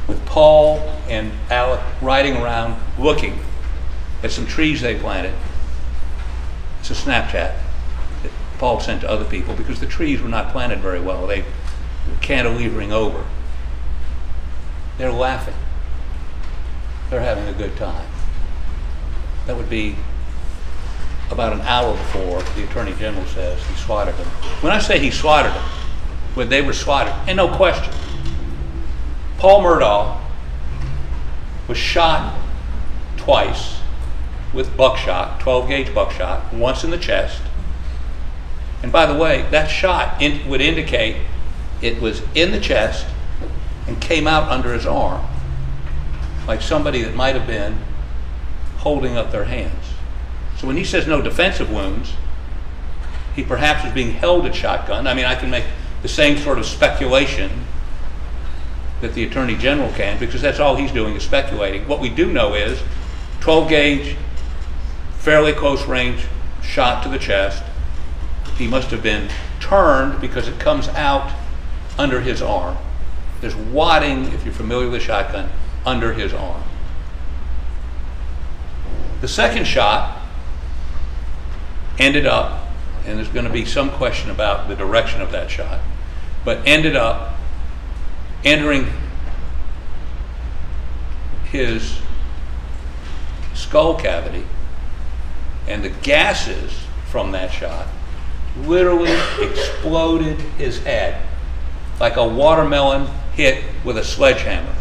with 0.07 0.25
Paul 0.25 0.79
and 1.07 1.31
Alec 1.51 1.81
riding 2.01 2.37
around 2.37 2.81
looking 2.97 3.37
at 4.23 4.31
some 4.31 4.47
trees 4.47 4.81
they 4.81 4.97
planted. 4.97 5.35
It's 6.83 6.91
a 6.91 6.95
Snapchat 6.95 7.55
that 8.23 8.31
Paul 8.57 8.81
sent 8.81 8.99
to 9.01 9.09
other 9.09 9.23
people 9.23 9.55
because 9.55 9.79
the 9.79 9.85
trees 9.85 10.21
were 10.21 10.27
not 10.27 10.51
planted 10.51 10.79
very 10.79 10.99
well. 10.99 11.25
They 11.25 11.43
were 11.43 12.17
cantilevering 12.19 12.91
over. 12.91 13.23
They're 14.97 15.09
laughing. 15.09 15.53
They're 17.09 17.21
having 17.21 17.47
a 17.47 17.53
good 17.53 17.77
time. 17.77 18.05
That 19.45 19.55
would 19.55 19.69
be 19.69 19.95
about 21.31 21.53
an 21.53 21.61
hour 21.61 21.93
before 21.93 22.41
the 22.41 22.65
Attorney 22.65 22.93
General 22.95 23.25
says 23.27 23.65
he 23.65 23.75
swatted 23.75 24.17
them. 24.17 24.27
When 24.59 24.73
I 24.73 24.79
say 24.79 24.99
he 24.99 25.09
swatted 25.09 25.53
them, 25.53 25.63
when 26.33 26.49
they 26.49 26.61
were 26.61 26.73
swatted, 26.73 27.13
and 27.29 27.37
no 27.37 27.47
question, 27.55 27.93
Paul 29.37 29.61
Murdaugh 29.61 30.19
was 31.69 31.77
shot 31.77 32.37
twice 33.15 33.79
with 34.53 34.75
buckshot, 34.77 35.39
12 35.39 35.67
gauge 35.67 35.93
buckshot, 35.93 36.53
once 36.53 36.83
in 36.83 36.91
the 36.91 36.97
chest. 36.97 37.41
And 38.81 38.91
by 38.91 39.05
the 39.05 39.17
way, 39.17 39.47
that 39.51 39.67
shot 39.67 40.21
in, 40.21 40.47
would 40.49 40.61
indicate 40.61 41.17
it 41.81 42.01
was 42.01 42.21
in 42.35 42.51
the 42.51 42.59
chest 42.59 43.05
and 43.87 43.99
came 44.01 44.27
out 44.27 44.49
under 44.49 44.73
his 44.73 44.85
arm, 44.85 45.25
like 46.47 46.61
somebody 46.61 47.01
that 47.01 47.15
might 47.15 47.35
have 47.35 47.47
been 47.47 47.77
holding 48.77 49.17
up 49.17 49.31
their 49.31 49.45
hands. 49.45 49.93
So 50.57 50.67
when 50.67 50.77
he 50.77 50.83
says 50.83 51.07
no 51.07 51.21
defensive 51.21 51.71
wounds, 51.71 52.13
he 53.35 53.43
perhaps 53.43 53.83
was 53.83 53.93
being 53.93 54.11
held 54.11 54.45
at 54.45 54.53
shotgun. 54.53 55.07
I 55.07 55.13
mean, 55.13 55.25
I 55.25 55.35
can 55.35 55.49
make 55.49 55.65
the 56.01 56.07
same 56.07 56.37
sort 56.37 56.59
of 56.59 56.65
speculation 56.65 57.65
that 59.01 59.13
the 59.13 59.23
Attorney 59.23 59.55
General 59.55 59.91
can 59.93 60.19
because 60.19 60.41
that's 60.41 60.59
all 60.59 60.75
he's 60.75 60.91
doing 60.91 61.15
is 61.15 61.23
speculating. 61.23 61.87
What 61.87 61.99
we 61.99 62.09
do 62.09 62.31
know 62.31 62.53
is 62.53 62.81
12 63.41 63.69
gauge, 63.69 64.17
fairly 65.23 65.53
close 65.53 65.87
range 65.87 66.25
shot 66.61 67.01
to 67.01 67.07
the 67.07 67.17
chest. 67.17 67.63
He 68.57 68.67
must 68.67 68.91
have 68.91 69.01
been 69.01 69.29
turned 69.61 70.19
because 70.19 70.49
it 70.49 70.59
comes 70.59 70.89
out 70.89 71.33
under 71.97 72.19
his 72.19 72.41
arm. 72.41 72.77
There's 73.39 73.55
wadding, 73.55 74.25
if 74.33 74.43
you're 74.43 74.53
familiar 74.53 74.89
with 74.89 75.01
a 75.01 75.03
shotgun, 75.03 75.49
under 75.85 76.11
his 76.11 76.33
arm. 76.33 76.61
The 79.21 79.29
second 79.29 79.65
shot 79.65 80.21
ended 81.97 82.25
up, 82.25 82.67
and 83.05 83.17
there's 83.17 83.29
going 83.29 83.45
to 83.45 83.51
be 83.51 83.63
some 83.63 83.91
question 83.91 84.29
about 84.29 84.67
the 84.67 84.75
direction 84.75 85.21
of 85.21 85.31
that 85.31 85.49
shot, 85.49 85.79
but 86.43 86.67
ended 86.67 86.97
up 86.97 87.37
entering 88.43 88.87
his 91.45 91.97
skull 93.53 93.95
cavity, 93.95 94.45
and 95.67 95.83
the 95.83 95.89
gases 95.89 96.71
from 97.09 97.31
that 97.31 97.51
shot 97.51 97.87
literally 98.57 99.15
exploded 99.41 100.39
his 100.57 100.83
head 100.83 101.21
like 101.99 102.17
a 102.17 102.27
watermelon 102.27 103.07
hit 103.33 103.63
with 103.83 103.97
a 103.97 104.03
sledgehammer. 104.03 104.75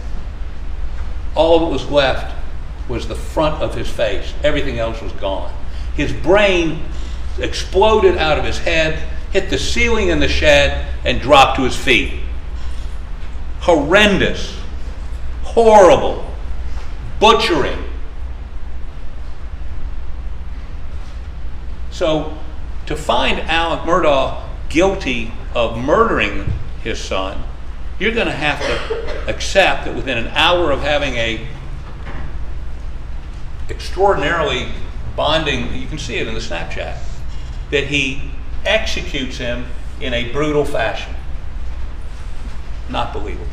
All 1.34 1.60
that 1.60 1.66
was 1.66 1.88
left 1.88 2.34
was 2.88 3.08
the 3.08 3.14
front 3.14 3.62
of 3.62 3.74
his 3.74 3.88
face. 3.88 4.32
Everything 4.42 4.78
else 4.78 5.00
was 5.00 5.12
gone. 5.12 5.52
His 5.94 6.12
brain 6.12 6.82
exploded 7.38 8.18
out 8.18 8.38
of 8.38 8.44
his 8.44 8.58
head, 8.58 8.98
hit 9.32 9.50
the 9.50 9.58
ceiling 9.58 10.08
in 10.08 10.20
the 10.20 10.28
shed, 10.28 10.86
and 11.04 11.20
dropped 11.20 11.56
to 11.56 11.64
his 11.64 11.76
feet. 11.76 12.20
Horrendous, 13.60 14.56
horrible, 15.42 16.30
butchering. 17.20 17.78
So, 21.92 22.36
to 22.86 22.96
find 22.96 23.38
Alec 23.40 23.80
Murdaugh 23.80 24.48
guilty 24.70 25.30
of 25.54 25.78
murdering 25.78 26.50
his 26.82 26.98
son, 26.98 27.44
you're 27.98 28.14
going 28.14 28.26
to 28.26 28.32
have 28.32 28.60
to 28.60 29.28
accept 29.28 29.84
that 29.84 29.94
within 29.94 30.18
an 30.18 30.28
hour 30.28 30.72
of 30.72 30.80
having 30.80 31.14
a 31.14 31.46
extraordinarily 33.68 34.68
bonding, 35.14 35.74
you 35.74 35.86
can 35.86 35.98
see 35.98 36.16
it 36.16 36.26
in 36.26 36.34
the 36.34 36.40
Snapchat, 36.40 36.98
that 37.70 37.84
he 37.84 38.30
executes 38.64 39.36
him 39.36 39.66
in 40.00 40.14
a 40.14 40.32
brutal 40.32 40.64
fashion. 40.64 41.14
Not 42.88 43.12
believable. 43.12 43.46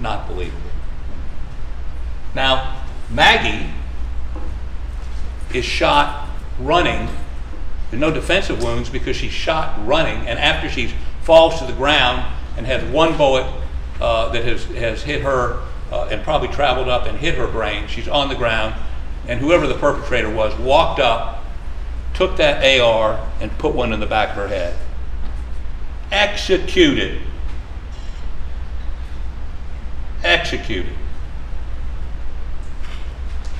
Not 0.00 0.28
believable. 0.28 0.70
Now, 2.34 2.84
Maggie 3.08 3.72
is 5.54 5.64
shot 5.64 6.28
running. 6.58 7.08
There's 7.90 8.00
no 8.00 8.10
defensive 8.10 8.62
wounds 8.62 8.88
because 8.88 9.16
she's 9.16 9.32
shot 9.32 9.84
running, 9.86 10.26
and 10.28 10.38
after 10.38 10.68
she 10.68 10.92
falls 11.22 11.58
to 11.60 11.66
the 11.66 11.72
ground 11.72 12.24
and 12.56 12.66
has 12.66 12.82
one 12.92 13.16
bullet 13.16 13.46
uh, 14.00 14.28
that 14.30 14.44
has, 14.44 14.64
has 14.66 15.02
hit 15.02 15.22
her 15.22 15.62
uh, 15.90 16.08
and 16.10 16.22
probably 16.22 16.48
traveled 16.48 16.88
up 16.88 17.06
and 17.06 17.18
hit 17.18 17.34
her 17.34 17.46
brain, 17.46 17.86
she's 17.88 18.08
on 18.08 18.28
the 18.28 18.34
ground, 18.34 18.74
and 19.26 19.40
whoever 19.40 19.66
the 19.66 19.74
perpetrator 19.74 20.30
was 20.30 20.56
walked 20.58 21.00
up, 21.00 21.44
took 22.14 22.36
that 22.36 22.80
AR, 22.80 23.26
and 23.40 23.56
put 23.58 23.74
one 23.74 23.92
in 23.92 24.00
the 24.00 24.06
back 24.06 24.30
of 24.30 24.36
her 24.36 24.48
head. 24.48 24.76
Executed. 26.12 27.22
Executed. 30.22 30.92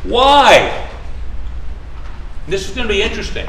Why? 0.03 0.90
This 2.51 2.69
is 2.69 2.75
going 2.75 2.89
to 2.89 2.93
be 2.93 3.01
interesting 3.01 3.49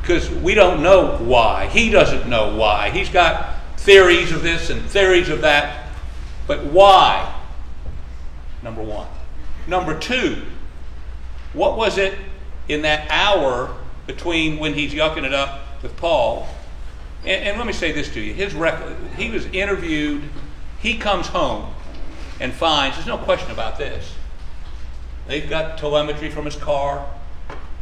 because 0.00 0.30
we 0.30 0.54
don't 0.54 0.82
know 0.82 1.18
why. 1.18 1.66
He 1.66 1.90
doesn't 1.90 2.26
know 2.26 2.56
why. 2.56 2.88
He's 2.88 3.10
got 3.10 3.60
theories 3.76 4.32
of 4.32 4.42
this 4.42 4.70
and 4.70 4.80
theories 4.82 5.28
of 5.28 5.42
that. 5.42 5.90
But 6.46 6.64
why? 6.64 7.38
Number 8.62 8.82
one. 8.82 9.08
Number 9.66 9.98
two, 9.98 10.40
what 11.52 11.76
was 11.76 11.98
it 11.98 12.14
in 12.66 12.80
that 12.82 13.06
hour 13.10 13.76
between 14.06 14.58
when 14.58 14.72
he's 14.72 14.94
yucking 14.94 15.24
it 15.24 15.34
up 15.34 15.60
with 15.82 15.94
Paul? 15.98 16.48
And, 17.24 17.48
and 17.48 17.58
let 17.58 17.66
me 17.66 17.74
say 17.74 17.92
this 17.92 18.08
to 18.14 18.20
you. 18.20 18.32
His 18.32 18.54
record, 18.54 18.96
he 19.18 19.30
was 19.30 19.44
interviewed, 19.46 20.22
he 20.80 20.96
comes 20.96 21.26
home 21.26 21.74
and 22.40 22.54
finds, 22.54 22.96
there's 22.96 23.06
no 23.06 23.18
question 23.18 23.50
about 23.50 23.76
this. 23.76 24.14
They've 25.28 25.48
got 25.48 25.76
telemetry 25.76 26.30
from 26.30 26.46
his 26.46 26.56
car. 26.56 27.06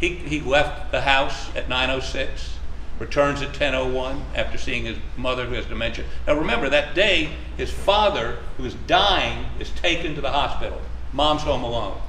He, 0.01 0.15
he 0.15 0.41
left 0.41 0.93
the 0.93 1.03
house 1.03 1.55
at 1.55 1.69
9.06, 1.69 2.55
returns 2.99 3.43
at 3.43 3.53
10.01 3.53 4.23
after 4.35 4.57
seeing 4.57 4.87
his 4.87 4.97
mother 5.17 5.45
who 5.45 5.55
has 5.55 5.67
dementia. 5.67 6.07
Now 6.27 6.39
remember, 6.39 6.71
that 6.71 6.95
day, 6.95 7.31
his 7.59 7.71
father, 7.71 8.39
who 8.57 8.65
is 8.65 8.75
dying, 8.87 9.45
is 9.59 9.71
taken 9.71 10.15
to 10.15 10.23
the 10.23 10.31
hospital. 10.31 10.81
Mom's 11.13 11.43
home 11.43 11.63
alone 11.63 12.01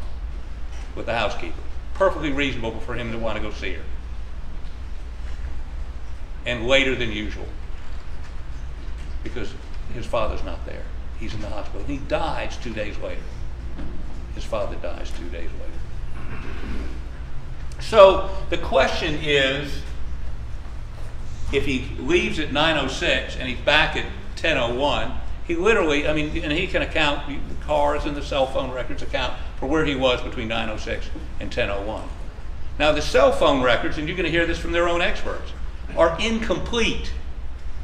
with 0.96 1.06
the 1.06 1.18
housekeeper. 1.18 1.62
Perfectly 1.94 2.32
reasonable 2.32 2.80
for 2.80 2.96
him 2.96 3.12
to 3.12 3.18
want 3.18 3.38
to 3.38 3.44
go 3.44 3.52
see 3.52 3.74
her. 3.74 3.84
And 6.46 6.68
later 6.68 6.96
than 6.96 7.12
usual, 7.12 7.48
because 9.24 9.54
his 9.94 10.06
father's 10.06 10.44
not 10.44 10.66
there. 10.66 10.86
He's 11.20 11.34
in 11.34 11.42
the 11.42 11.50
hospital. 11.50 11.86
He 11.86 11.98
dies 11.98 12.58
two 12.58 12.74
days 12.74 12.98
later. 12.98 13.22
His 14.34 14.44
father 14.44 14.76
dies 14.78 15.12
two 15.12 15.30
days 15.30 15.50
later. 15.60 15.82
So 17.82 18.30
the 18.50 18.58
question 18.58 19.16
is 19.22 19.82
if 21.52 21.66
he 21.66 21.90
leaves 22.00 22.40
at 22.40 22.50
9.06 22.50 23.38
and 23.38 23.50
he's 23.50 23.60
back 23.60 23.98
at 23.98 24.06
10.01, 24.38 25.18
he 25.46 25.56
literally, 25.56 26.08
I 26.08 26.14
mean, 26.14 26.44
and 26.44 26.52
he 26.52 26.68
can 26.68 26.82
account, 26.82 27.28
the 27.28 27.66
cars 27.66 28.06
and 28.06 28.16
the 28.16 28.24
cell 28.24 28.48
phone 28.48 28.72
records 28.72 29.02
account 29.02 29.34
for 29.60 29.68
where 29.68 29.84
he 29.86 29.96
was 29.96 30.22
between 30.22 30.48
9.06 30.48 31.04
and 31.40 31.52
10.01. 31.52 32.04
Now, 32.80 32.92
the 32.92 33.02
cell 33.02 33.32
phone 33.32 33.62
records, 33.62 33.98
and 33.98 34.08
you're 34.08 34.18
going 34.18 34.26
to 34.26 34.32
hear 34.32 34.46
this 34.46 34.58
from 34.58 34.72
their 34.72 34.88
own 34.88 35.02
experts, 35.02 35.52
are 35.98 36.18
incomplete. 36.20 37.12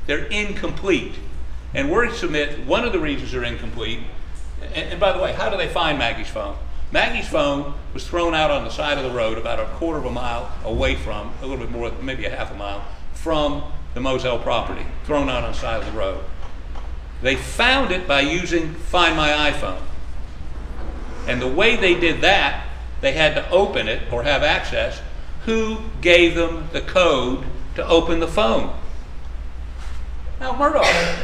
They're 0.06 0.26
incomplete. 0.26 1.16
And 1.74 1.92
we're 1.92 2.08
to 2.08 2.14
submit 2.14 2.66
one 2.66 2.86
of 2.86 2.94
the 2.94 3.00
reasons 3.00 3.32
they're 3.34 3.44
incomplete. 3.44 4.00
And, 4.74 4.92
and 4.92 5.00
by 5.00 5.12
the 5.12 5.20
way, 5.20 5.34
how 5.34 5.50
do 5.50 5.58
they 5.58 5.68
find 5.68 6.00
Maggie's 6.00 6.30
phone? 6.30 6.56
Maggie's 6.92 7.28
phone 7.28 7.74
was 7.94 8.08
thrown 8.08 8.34
out 8.34 8.50
on 8.50 8.64
the 8.64 8.70
side 8.70 8.98
of 8.98 9.04
the 9.04 9.12
road 9.12 9.38
about 9.38 9.60
a 9.60 9.66
quarter 9.76 10.00
of 10.00 10.06
a 10.06 10.12
mile 10.12 10.52
away 10.64 10.96
from, 10.96 11.34
a 11.42 11.46
little 11.46 11.66
bit 11.66 11.72
more, 11.72 11.92
maybe 12.02 12.26
a 12.26 12.30
half 12.30 12.52
a 12.52 12.56
mile, 12.56 12.86
from 13.14 13.64
the 13.94 14.00
Moselle 14.00 14.40
property, 14.40 14.86
thrown 15.04 15.30
out 15.30 15.44
on 15.44 15.52
the 15.52 15.58
side 15.58 15.82
of 15.82 15.86
the 15.86 15.98
road. 15.98 16.24
They 17.22 17.36
found 17.36 17.92
it 17.92 18.08
by 18.08 18.22
using 18.22 18.74
Find 18.74 19.18
My 19.18 19.52
iPhone. 19.52 19.82
And 21.28 21.42
the 21.42 21.48
way 21.48 21.76
they 21.76 22.00
did 22.00 22.22
that, 22.22 22.68
they 23.02 23.12
had 23.12 23.36
to 23.36 23.50
open 23.50 23.90
it 23.90 24.02
or 24.12 24.24
have 24.24 24.44
access. 24.44 25.02
Who 25.46 25.80
gave 26.00 26.36
them 26.36 26.70
the 26.72 26.82
code 26.82 27.44
to 27.76 27.86
open 27.86 28.20
the 28.20 28.28
phone? 28.28 28.74
Now, 30.40 30.54
Murdaugh. 30.54 31.18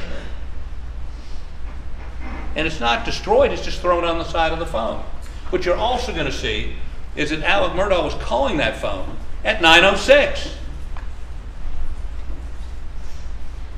And 2.56 2.68
it's 2.68 2.80
not 2.80 3.06
destroyed, 3.06 3.52
it's 3.52 3.64
just 3.64 3.80
thrown 3.80 4.04
on 4.04 4.18
the 4.18 4.26
side 4.26 4.52
of 4.52 4.60
the 4.60 4.66
phone. 4.66 5.04
What 5.54 5.66
you're 5.66 5.76
also 5.76 6.12
going 6.12 6.26
to 6.26 6.32
see 6.32 6.74
is 7.16 7.30
that 7.30 7.44
Alec 7.44 7.74
Murdaugh 7.74 8.04
was 8.04 8.16
calling 8.16 8.58
that 8.58 8.76
phone 8.76 9.18
at 9.44 9.62
906. 9.62 10.56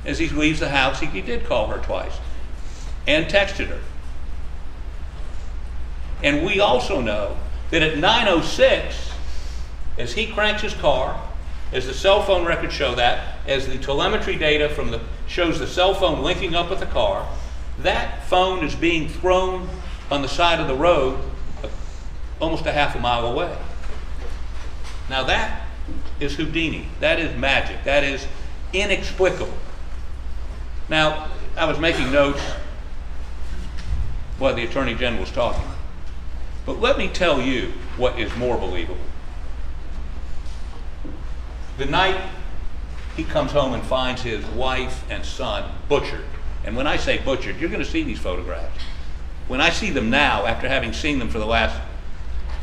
As 0.05 0.17
he 0.17 0.29
leaves 0.29 0.61
the 0.61 0.69
house, 0.69 1.01
he, 1.01 1.07
he 1.07 1.19
did 1.19 1.43
call 1.43 1.67
her 1.67 1.79
twice 1.79 2.17
and 3.05 3.25
texted 3.25 3.67
her. 3.67 3.81
And 6.23 6.45
we 6.45 6.61
also 6.61 7.01
know 7.01 7.37
that 7.71 7.81
at 7.81 7.97
906, 7.97 9.11
as 9.97 10.13
he 10.13 10.27
cranks 10.27 10.61
his 10.61 10.75
car, 10.75 11.21
as 11.73 11.87
the 11.87 11.93
cell 11.93 12.23
phone 12.23 12.45
records 12.45 12.73
show 12.73 12.95
that, 12.95 13.39
as 13.47 13.67
the 13.67 13.77
telemetry 13.79 14.37
data 14.37 14.69
from 14.69 14.91
the 14.91 15.01
shows 15.27 15.59
the 15.59 15.67
cell 15.67 15.93
phone 15.93 16.21
linking 16.21 16.55
up 16.55 16.69
with 16.69 16.79
the 16.79 16.85
car, 16.85 17.27
that 17.79 18.25
phone 18.27 18.63
is 18.63 18.75
being 18.75 19.09
thrown 19.09 19.67
on 20.09 20.21
the 20.21 20.29
side 20.29 20.61
of 20.61 20.69
the 20.69 20.75
road 20.75 21.19
almost 22.39 22.65
a 22.65 22.71
half 22.71 22.95
a 22.95 22.99
mile 22.99 23.27
away. 23.27 23.55
Now 25.09 25.23
that 25.23 25.65
is 26.19 26.35
Houdini. 26.35 26.87
That 26.99 27.19
is 27.19 27.35
magic. 27.37 27.83
That 27.83 28.03
is 28.03 28.27
inexplicable. 28.73 29.57
Now, 30.89 31.29
I 31.57 31.65
was 31.65 31.79
making 31.79 32.11
notes 32.11 32.41
while 34.37 34.53
the 34.53 34.63
Attorney 34.63 34.95
General 34.95 35.21
was 35.21 35.31
talking. 35.31 35.63
But 36.65 36.79
let 36.79 36.97
me 36.97 37.07
tell 37.07 37.41
you 37.41 37.73
what 37.97 38.19
is 38.19 38.35
more 38.35 38.57
believable. 38.57 38.99
The 41.77 41.85
night 41.85 42.19
he 43.15 43.23
comes 43.23 43.51
home 43.51 43.73
and 43.73 43.83
finds 43.83 44.21
his 44.21 44.45
wife 44.47 45.03
and 45.09 45.25
son 45.25 45.71
butchered. 45.87 46.25
And 46.65 46.75
when 46.75 46.87
I 46.87 46.97
say 46.97 47.19
butchered, 47.19 47.57
you're 47.59 47.69
going 47.69 47.83
to 47.83 47.89
see 47.89 48.03
these 48.03 48.19
photographs. 48.19 48.83
When 49.47 49.61
I 49.61 49.69
see 49.69 49.91
them 49.91 50.09
now, 50.09 50.45
after 50.45 50.67
having 50.67 50.91
seen 50.91 51.19
them 51.19 51.29
for 51.29 51.39
the 51.39 51.45
last 51.45 51.79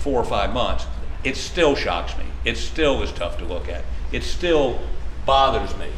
four 0.03 0.21
or 0.21 0.25
five 0.25 0.53
months, 0.53 0.87
it 1.23 1.37
still 1.37 1.77
shocks 1.77 2.17
me. 2.19 2.25
It 2.45 2.57
still 2.57 3.03
is 3.03 3.13
tough 3.13 3.39
to 3.39 3.45
look 3.45 3.69
at. 3.69 3.85
It 4.11 4.25
still 4.25 4.81
bothers 5.25 5.77
me. 5.79 5.89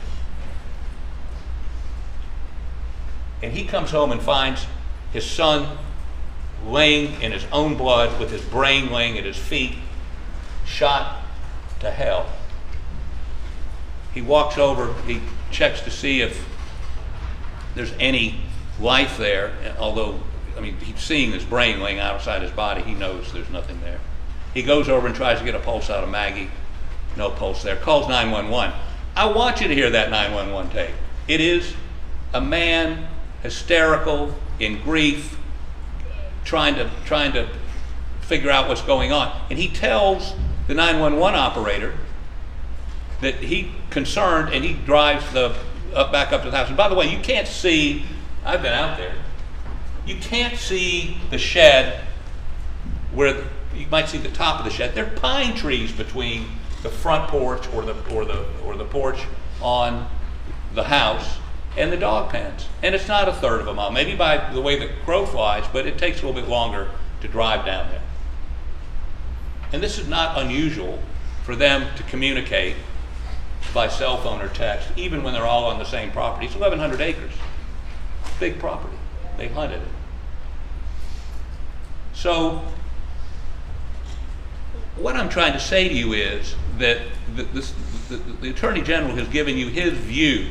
And 3.42 3.52
he 3.52 3.64
comes 3.64 3.90
home 3.90 4.12
and 4.12 4.20
finds 4.20 4.66
his 5.12 5.28
son 5.28 5.78
laying 6.66 7.20
in 7.22 7.32
his 7.32 7.46
own 7.52 7.76
blood 7.76 8.18
with 8.20 8.30
his 8.30 8.42
brain 8.42 8.90
laying 8.90 9.18
at 9.18 9.24
his 9.24 9.36
feet, 9.36 9.74
shot 10.64 11.22
to 11.80 11.90
hell. 11.90 12.26
He 14.12 14.22
walks 14.22 14.58
over, 14.58 14.94
he 15.02 15.20
checks 15.50 15.80
to 15.82 15.90
see 15.90 16.20
if 16.20 16.46
there's 17.74 17.92
any 17.98 18.40
life 18.80 19.18
there, 19.18 19.52
although 19.78 20.20
I 20.56 20.60
mean, 20.60 20.76
he's 20.78 21.00
seeing 21.00 21.32
his 21.32 21.44
brain 21.44 21.80
laying 21.80 21.98
outside 21.98 22.42
his 22.42 22.50
body. 22.50 22.82
He 22.82 22.94
knows 22.94 23.32
there's 23.32 23.50
nothing 23.50 23.80
there. 23.80 24.00
He 24.52 24.62
goes 24.62 24.88
over 24.88 25.06
and 25.06 25.16
tries 25.16 25.38
to 25.40 25.44
get 25.44 25.54
a 25.54 25.58
pulse 25.58 25.90
out 25.90 26.04
of 26.04 26.10
Maggie. 26.10 26.50
No 27.16 27.30
pulse 27.30 27.62
there. 27.62 27.76
Calls 27.76 28.08
911. 28.08 28.74
I 29.16 29.26
want 29.26 29.60
you 29.60 29.68
to 29.68 29.74
hear 29.74 29.90
that 29.90 30.10
911 30.10 30.72
tape. 30.72 30.94
It 31.28 31.40
is 31.40 31.74
a 32.32 32.40
man 32.40 33.08
hysterical, 33.42 34.34
in 34.58 34.80
grief, 34.82 35.38
trying 36.44 36.74
to 36.76 36.90
trying 37.04 37.32
to 37.32 37.48
figure 38.20 38.50
out 38.50 38.68
what's 38.68 38.82
going 38.82 39.12
on. 39.12 39.36
And 39.50 39.58
he 39.58 39.68
tells 39.68 40.34
the 40.66 40.74
911 40.74 41.38
operator 41.38 41.94
that 43.20 43.36
he 43.36 43.72
concerned 43.90 44.52
and 44.52 44.64
he 44.64 44.74
drives 44.74 45.30
the 45.32 45.56
up 45.94 46.10
back 46.12 46.32
up 46.32 46.42
to 46.42 46.50
the 46.50 46.56
house. 46.56 46.68
And 46.68 46.76
by 46.76 46.88
the 46.88 46.94
way, 46.94 47.06
you 47.06 47.18
can't 47.20 47.46
see. 47.46 48.04
I've 48.44 48.62
been 48.62 48.72
out 48.72 48.98
there. 48.98 49.14
You 50.06 50.16
can't 50.16 50.56
see 50.58 51.16
the 51.30 51.38
shed 51.38 52.00
where 53.12 53.44
you 53.74 53.86
might 53.90 54.08
see 54.08 54.18
the 54.18 54.28
top 54.28 54.58
of 54.58 54.64
the 54.64 54.70
shed. 54.70 54.94
There 54.94 55.06
are 55.06 55.16
pine 55.16 55.54
trees 55.54 55.92
between 55.92 56.46
the 56.82 56.90
front 56.90 57.28
porch 57.28 57.66
or 57.72 57.82
the 57.82 57.94
or 58.14 58.24
the 58.24 58.46
or 58.64 58.76
the 58.76 58.84
porch 58.84 59.24
on 59.62 60.08
the 60.74 60.84
house 60.84 61.38
and 61.76 61.90
the 61.90 61.96
dog 61.96 62.30
pens. 62.30 62.66
And 62.82 62.94
it's 62.94 63.08
not 63.08 63.28
a 63.28 63.32
third 63.32 63.60
of 63.60 63.68
a 63.68 63.74
mile, 63.74 63.90
maybe 63.90 64.14
by 64.14 64.52
the 64.52 64.60
way 64.60 64.78
the 64.78 64.90
crow 65.04 65.26
flies, 65.26 65.64
but 65.72 65.86
it 65.86 65.98
takes 65.98 66.22
a 66.22 66.26
little 66.26 66.40
bit 66.40 66.48
longer 66.48 66.90
to 67.20 67.28
drive 67.28 67.64
down 67.64 67.88
there. 67.90 68.02
And 69.72 69.82
this 69.82 69.98
is 69.98 70.06
not 70.06 70.40
unusual 70.40 71.00
for 71.42 71.56
them 71.56 71.88
to 71.96 72.02
communicate 72.04 72.76
by 73.72 73.88
cell 73.88 74.18
phone 74.18 74.40
or 74.40 74.48
text, 74.48 74.88
even 74.96 75.22
when 75.22 75.34
they're 75.34 75.46
all 75.46 75.64
on 75.64 75.78
the 75.78 75.84
same 75.84 76.10
property. 76.12 76.46
It's 76.46 76.54
1,100 76.54 77.00
acres, 77.00 77.32
big 78.38 78.60
property. 78.60 78.96
They 79.36 79.48
hunted 79.48 79.82
it. 79.82 79.88
So, 82.12 82.62
what 84.96 85.16
I'm 85.16 85.28
trying 85.28 85.52
to 85.54 85.60
say 85.60 85.88
to 85.88 85.94
you 85.94 86.12
is 86.12 86.54
that 86.78 87.02
the, 87.34 87.42
this, 87.44 87.74
the, 88.08 88.16
the 88.16 88.50
Attorney 88.50 88.82
General 88.82 89.14
has 89.16 89.28
given 89.28 89.56
you 89.56 89.68
his 89.68 89.94
view. 89.94 90.48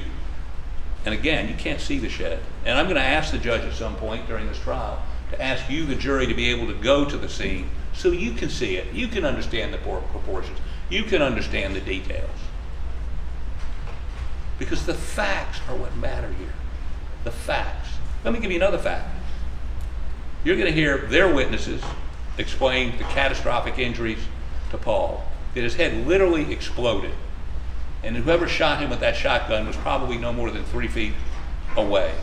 And 1.05 1.13
again, 1.13 1.49
you 1.49 1.55
can't 1.55 1.81
see 1.81 1.99
the 1.99 2.09
shed. 2.09 2.39
And 2.65 2.77
I'm 2.77 2.85
going 2.85 2.95
to 2.95 3.01
ask 3.01 3.31
the 3.31 3.37
judge 3.37 3.61
at 3.61 3.73
some 3.73 3.95
point 3.95 4.27
during 4.27 4.47
this 4.47 4.59
trial 4.59 5.01
to 5.31 5.41
ask 5.41 5.69
you, 5.69 5.85
the 5.85 5.95
jury, 5.95 6.27
to 6.27 6.33
be 6.33 6.49
able 6.49 6.67
to 6.67 6.73
go 6.75 7.05
to 7.05 7.17
the 7.17 7.27
scene 7.27 7.69
so 7.93 8.11
you 8.11 8.33
can 8.33 8.49
see 8.49 8.75
it. 8.75 8.93
You 8.93 9.07
can 9.07 9.25
understand 9.25 9.73
the 9.73 9.77
proportions. 9.77 10.57
You 10.89 11.03
can 11.03 11.21
understand 11.21 11.75
the 11.75 11.81
details. 11.81 12.29
Because 14.59 14.85
the 14.85 14.93
facts 14.93 15.59
are 15.67 15.75
what 15.75 15.95
matter 15.97 16.31
here. 16.33 16.53
The 17.23 17.31
facts. 17.31 17.82
Let 18.23 18.33
me 18.33 18.39
give 18.39 18.51
you 18.51 18.57
another 18.57 18.77
fact. 18.77 19.09
You're 20.43 20.55
going 20.55 20.67
to 20.67 20.73
hear 20.73 20.97
their 20.97 21.33
witnesses 21.33 21.81
explain 22.37 22.97
the 22.97 23.03
catastrophic 23.05 23.77
injuries 23.77 24.19
to 24.71 24.77
Paul. 24.77 25.25
That 25.53 25.63
his 25.63 25.75
head 25.75 26.07
literally 26.07 26.51
exploded. 26.51 27.13
And 28.03 28.17
whoever 28.17 28.47
shot 28.47 28.81
him 28.81 28.89
with 28.89 28.99
that 29.01 29.15
shotgun 29.15 29.67
was 29.67 29.77
probably 29.77 30.17
no 30.17 30.33
more 30.33 30.51
than 30.51 30.63
three 30.65 30.87
feet 30.87 31.13
away. 31.77 32.13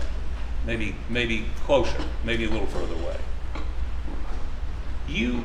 Maybe, 0.66 0.94
maybe 1.08 1.46
closer, 1.64 1.96
maybe 2.24 2.44
a 2.44 2.50
little 2.50 2.66
further 2.66 2.94
away. 2.94 3.16
You, 5.08 5.44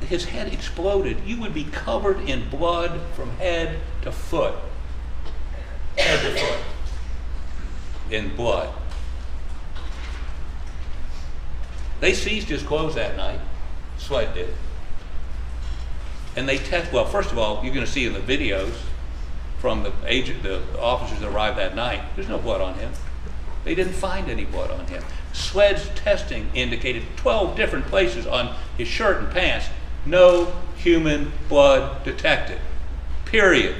his 0.00 0.24
head 0.26 0.52
exploded. 0.52 1.18
You 1.26 1.40
would 1.40 1.52
be 1.52 1.64
covered 1.64 2.20
in 2.20 2.48
blood 2.48 3.00
from 3.14 3.30
head 3.36 3.78
to 4.02 4.12
foot. 4.12 4.54
Head 5.98 6.20
to 6.20 6.40
foot. 6.40 6.60
In 8.10 8.34
blood. 8.36 8.72
They 12.00 12.14
seized 12.14 12.48
his 12.48 12.62
clothes 12.62 12.94
that 12.94 13.16
night. 13.16 13.40
SLED 13.98 14.34
did. 14.34 14.54
And 16.36 16.48
they 16.48 16.58
test, 16.58 16.92
well, 16.92 17.04
first 17.04 17.30
of 17.30 17.38
all, 17.38 17.62
you're 17.64 17.74
going 17.74 17.86
to 17.86 17.90
see 17.90 18.06
in 18.06 18.12
the 18.12 18.20
videos 18.20 18.74
from 19.58 19.82
the 19.82 19.92
agent, 20.04 20.42
the 20.42 20.60
officers 20.78 21.20
that 21.20 21.28
arrived 21.28 21.58
that 21.58 21.74
night, 21.74 22.02
there's 22.16 22.28
no 22.28 22.38
blood 22.38 22.60
on 22.60 22.74
him. 22.74 22.92
They 23.64 23.74
didn't 23.74 23.94
find 23.94 24.28
any 24.28 24.44
blood 24.44 24.70
on 24.70 24.86
him. 24.88 25.02
SLED's 25.32 25.88
testing 25.94 26.50
indicated 26.54 27.04
12 27.16 27.56
different 27.56 27.86
places 27.86 28.26
on 28.26 28.54
his 28.76 28.88
shirt 28.88 29.22
and 29.22 29.32
pants, 29.32 29.68
no 30.04 30.52
human 30.76 31.32
blood 31.48 32.04
detected. 32.04 32.58
Period. 33.24 33.76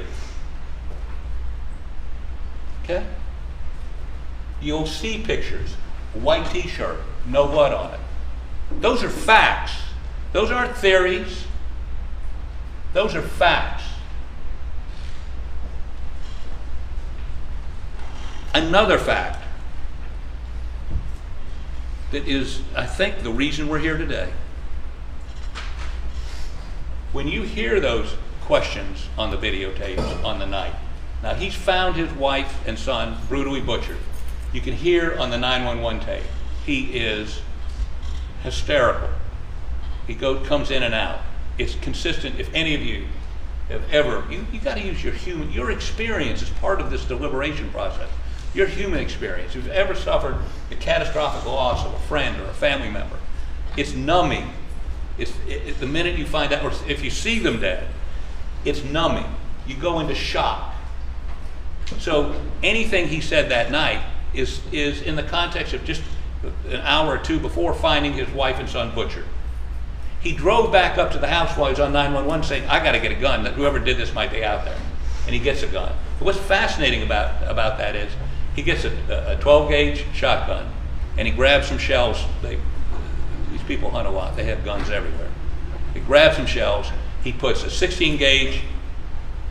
Okay? 2.83 3.05
You'll 4.63 4.87
see 4.87 5.23
pictures, 5.23 5.75
white 6.15 6.51
t 6.51 6.63
shirt, 6.63 7.01
no 7.27 7.47
blood 7.47 7.75
on 7.75 7.93
it. 7.95 8.01
Those 8.71 9.03
are 9.03 9.11
facts. 9.11 9.73
Those 10.33 10.51
aren't 10.51 10.77
theories. 10.77 11.45
Those 12.93 13.15
are 13.15 13.23
facts. 13.23 13.85
Another 18.55 18.99
fact 18.99 19.43
that 22.13 22.29
is, 22.29 22.63
I 22.77 22.87
think, 22.87 23.23
the 23.23 23.33
reason 23.33 23.69
we're 23.69 23.81
here 23.81 23.99
today. 23.99 24.33
When 27.13 27.27
you 27.27 27.43
hear 27.43 27.81
those 27.81 28.15
questions 28.43 29.09
on 29.19 29.31
the 29.31 29.37
videotapes 29.37 30.25
on 30.25 30.39
the 30.39 30.47
night, 30.47 30.75
now 31.23 31.35
he's 31.35 31.55
found 31.55 31.97
his 31.97 32.13
wife 32.13 32.67
and 32.67 32.79
son 32.79 33.17
brutally 33.29 33.61
butchered. 33.61 33.99
You 34.53 34.61
can 34.61 34.75
hear 34.75 35.19
on 35.19 35.31
the 35.31 35.39
911 35.39 36.07
tape, 36.07 36.23
he 36.65 36.97
is 36.97 37.41
hysterical. 38.45 39.09
He 40.07 40.15
go, 40.15 40.39
comes 40.45 40.71
in 40.71 40.85
and 40.85 40.95
out. 40.95 41.21
It's 41.59 41.75
consistent. 41.77 42.39
If 42.39 42.53
any 42.55 42.75
of 42.75 42.83
you 42.83 43.07
have 43.69 43.83
ever, 43.91 44.25
you, 44.31 44.47
you 44.53 44.61
got 44.61 44.77
to 44.77 44.83
use 44.85 45.03
your 45.03 45.15
human, 45.15 45.51
your 45.51 45.71
experience 45.73 46.43
is 46.43 46.51
part 46.51 46.81
of 46.81 46.91
this 46.91 47.05
deliberation 47.07 47.71
process. 47.71 48.09
Your 48.55 48.67
human 48.67 49.01
experience. 49.01 49.51
If 49.57 49.65
you've 49.65 49.69
ever 49.73 49.95
suffered 49.97 50.37
the 50.69 50.77
catastrophic 50.77 51.45
loss 51.47 51.85
of 51.85 51.93
a 51.95 51.99
friend 52.01 52.41
or 52.41 52.45
a 52.45 52.53
family 52.55 52.91
member, 52.91 53.17
it's 53.77 53.95
numbing. 53.95 54.51
It's 55.19 55.33
it, 55.49 55.63
it- 55.67 55.81
the 55.81 55.87
minute 55.87 56.17
you 56.19 56.27
find 56.27 56.53
out, 56.53 56.63
or 56.65 56.71
if 56.89 57.03
you 57.03 57.11
see 57.11 57.39
them 57.41 57.61
dead, 57.61 57.89
it's 58.65 58.85
numbing. 58.85 59.27
You 59.67 59.77
go 59.77 59.99
into 60.01 60.15
shock. 60.15 60.75
So 61.99 62.39
anything 62.63 63.09
he 63.09 63.21
said 63.21 63.51
that 63.51 63.71
night 63.71 64.03
is, 64.35 64.61
is 64.73 65.03
in 65.03 65.17
the 65.17 65.23
context 65.23 65.73
of 65.73 65.85
just 65.85 66.03
an 66.69 66.81
hour 66.81 67.15
or 67.15 67.19
two 67.19 67.39
before 67.39 67.75
finding 67.75 68.13
his 68.13 68.29
wife 68.31 68.59
and 68.59 68.69
son 68.69 68.95
butchered. 68.95 69.25
He 70.21 70.33
drove 70.33 70.73
back 70.73 70.97
up 70.97 71.13
to 71.13 71.19
the 71.19 71.27
house 71.27 71.57
while 71.57 71.67
he 71.67 71.73
was 71.73 71.81
on 71.81 71.93
911 71.93 72.45
saying, 72.47 72.69
I 72.69 72.83
got 72.83 72.93
to 72.93 73.01
get 73.01 73.13
a 73.13 73.21
gun, 73.21 73.45
whoever 73.45 73.79
did 73.79 73.99
this 73.99 74.15
might 74.15 74.31
be 74.31 74.45
out 74.45 74.65
there. 74.65 74.79
And 75.27 75.35
he 75.35 75.41
gets 75.41 75.63
a 75.63 75.67
gun. 75.67 75.93
But 76.19 76.27
what's 76.27 76.39
fascinating 76.39 77.03
about, 77.03 77.43
about 77.51 77.79
that 77.79 77.95
is 77.95 78.13
he 78.57 78.63
gets 78.63 78.85
a, 78.85 79.37
a 79.37 79.37
12 79.41 79.69
gauge 79.69 80.05
shotgun 80.15 80.71
and 81.19 81.29
he 81.29 81.35
grabs 81.35 81.69
some 81.69 81.79
shells. 81.79 82.25
They, 82.43 82.59
these 83.51 83.63
people 83.65 83.91
hunt 83.91 84.09
a 84.09 84.11
lot, 84.11 84.37
they 84.37 84.45
have 84.45 84.65
guns 84.65 84.91
everywhere. 84.91 85.31
He 85.93 86.01
grabs 86.01 86.37
some 86.37 86.47
shells, 86.47 86.91
he 87.23 87.33
puts 87.33 87.63
a 87.63 87.71
16 87.71 88.17
gauge 88.17 88.63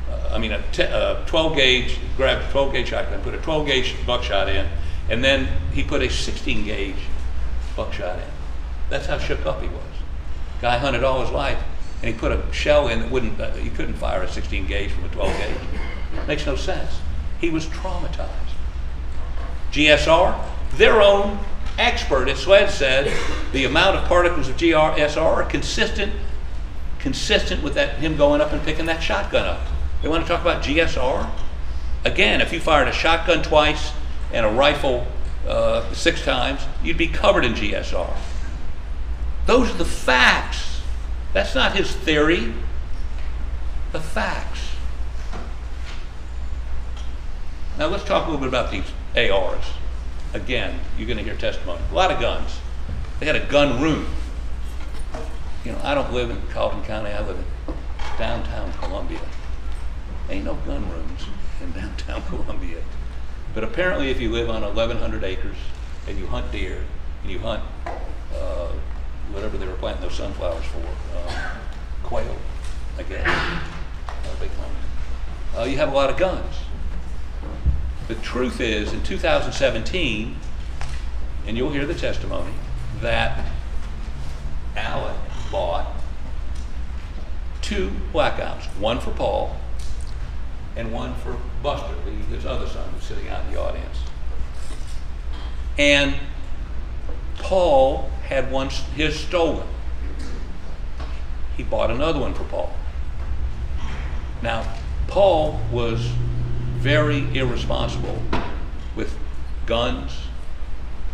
uh, 0.10 0.34
I 0.34 0.38
mean, 0.38 0.52
a, 0.52 0.62
te- 0.72 0.84
a 0.84 1.24
12 1.28 1.56
gauge, 1.56 1.98
grabbed 2.18 2.46
a 2.46 2.52
12 2.52 2.74
gauge 2.74 2.90
shotgun, 2.90 3.22
put 3.22 3.34
a 3.34 3.38
12 3.38 3.66
gauge 3.66 3.96
buckshot 4.06 4.50
in, 4.50 4.68
and 5.10 5.24
then 5.24 5.48
he 5.74 5.84
put 5.84 6.02
a 6.02 6.10
16 6.10 6.66
gauge 6.66 6.96
buckshot 7.76 8.20
in. 8.20 8.26
That's 8.90 9.06
how 9.06 9.18
shook 9.18 9.46
up 9.46 9.62
he 9.62 9.68
was. 9.68 9.84
Guy 10.62 10.78
hunted 10.78 11.04
all 11.04 11.22
his 11.22 11.32
life, 11.32 11.62
and 12.02 12.14
he 12.14 12.20
put 12.20 12.32
a 12.32 12.42
shell 12.54 12.88
in 12.88 13.00
that 13.00 13.12
wouldn't, 13.12 13.40
uh, 13.40 13.52
he 13.54 13.70
couldn't 13.70 13.96
fire 13.96 14.24
a 14.24 14.28
16 14.28 14.68
gauge 14.68 14.92
from 14.92 15.06
a 15.06 15.10
12 15.10 15.38
gauge. 15.38 16.28
Makes 16.28 16.46
no 16.46 16.56
sense. 16.56 17.00
He 17.40 17.50
was 17.50 17.66
traumatized. 17.68 18.30
GSR, 19.72 20.46
their 20.76 21.02
own 21.02 21.40
expert 21.78 22.30
at 22.30 22.38
SLED 22.38 22.70
said 22.70 23.18
the 23.52 23.66
amount 23.66 23.98
of 23.98 24.08
particles 24.08 24.48
of 24.48 24.56
GSR 24.58 25.18
are 25.18 25.44
consistent 25.44 26.14
consistent 27.04 27.62
with 27.62 27.74
that 27.74 27.98
him 27.98 28.16
going 28.16 28.40
up 28.40 28.54
and 28.54 28.64
picking 28.64 28.86
that 28.86 29.04
shotgun 29.04 29.46
up. 29.46 29.60
They 30.02 30.08
want 30.08 30.24
to 30.24 30.28
talk 30.28 30.42
about 30.42 30.64
GSR? 30.64 31.30
Again, 32.06 32.40
if 32.40 32.54
you 32.54 32.62
fired 32.62 32.88
a 32.88 32.94
shotgun 32.94 33.44
twice 33.44 33.92
and 34.34 34.46
a 34.46 34.50
rifle 34.50 35.06
uh, 35.48 35.92
six 35.94 36.24
times, 36.24 36.62
you'd 36.84 36.98
be 36.98 37.08
covered 37.08 37.46
in 37.46 37.54
GSR. 37.54 38.14
Those 39.46 39.70
are 39.70 39.78
the 39.78 39.86
facts. 39.86 40.82
That's 41.34 41.56
not 41.56 41.76
his 41.76 41.92
theory. 41.92 42.54
The 43.92 44.00
facts. 44.00 44.62
Now 47.78 47.88
let's 47.88 48.04
talk 48.04 48.28
a 48.28 48.32
little 48.32 48.40
bit 48.40 48.48
about 48.48 48.72
these 48.72 48.86
ARs. 49.16 49.66
Again, 50.34 50.80
you're 50.98 51.08
going 51.08 51.18
to 51.18 51.24
hear 51.24 51.36
testimony. 51.36 51.82
A 51.92 51.94
lot 51.94 52.12
of 52.12 52.20
guns. 52.20 52.60
They 53.20 53.26
had 53.26 53.36
a 53.36 53.46
gun 53.46 53.82
room. 53.82 54.08
You 55.64 55.72
know, 55.72 55.80
I 55.84 55.94
don't 55.94 56.12
live 56.12 56.30
in 56.30 56.42
Colleton 56.50 56.84
County. 56.84 57.12
I 57.12 57.26
live 57.26 57.38
in 57.38 57.76
downtown 58.18 58.72
Columbia. 58.74 59.22
Ain't 60.30 60.46
no 60.46 60.56
gun 60.56 60.90
rooms 60.90 61.26
in 61.62 61.72
downtown 61.80 62.22
Columbia. 62.24 62.82
But 63.54 63.64
apparently, 63.64 64.10
if 64.10 64.20
you 64.20 64.32
live 64.32 64.50
on 64.50 64.62
1,100 64.62 65.24
acres 65.24 65.56
and 66.08 66.18
you 66.18 66.28
hunt 66.28 66.52
deer 66.52 66.84
and 67.22 67.32
you 67.32 67.40
hunt 67.40 67.64
uh, 68.36 68.68
whatever 69.32 69.58
they 69.58 69.68
were 69.68 69.74
planting 69.74 70.02
those 70.04 70.16
sunflowers 70.16 70.66
for, 70.66 70.84
uh, 71.16 71.56
quail, 72.04 72.36
I 72.98 73.04
guess. 73.04 73.28
A 73.28 74.40
big 74.40 74.50
one. 74.52 75.62
Uh, 75.62 75.66
you 75.66 75.78
have 75.78 75.92
a 75.92 75.96
lot 75.96 76.10
of 76.10 76.18
guns. 76.18 76.56
The 78.08 78.16
truth 78.16 78.60
is, 78.60 78.92
in 78.92 79.04
2017, 79.04 80.36
and 81.46 81.58
you'll 81.58 81.72
hear 81.72 81.86
the 81.86 81.94
testimony, 81.94 82.54
that 83.02 83.46
Alec 84.76 85.16
bought 85.52 85.88
two 87.62 87.92
blackouts, 88.12 88.66
one 88.78 89.00
for 89.00 89.12
Paul 89.12 89.56
and 90.76 90.92
one 90.92 91.14
for 91.16 91.38
Buster, 91.64 91.96
his 92.30 92.46
other 92.46 92.68
son 92.68 92.88
who's 92.94 93.04
sitting 93.04 93.30
out 93.30 93.46
in 93.46 93.54
the 93.54 93.60
audience. 93.60 93.98
And 95.80 96.16
Paul 97.38 98.12
had 98.28 98.52
one, 98.52 98.68
s- 98.68 98.84
his 98.96 99.18
stolen. 99.20 99.66
He 101.58 101.64
bought 101.64 101.90
another 101.90 102.20
one 102.20 102.34
for 102.34 102.44
Paul. 102.44 102.74
Now, 104.42 104.76
Paul 105.08 105.60
was 105.72 106.02
very 106.78 107.26
irresponsible 107.36 108.22
with 108.96 109.18
guns, 109.66 110.12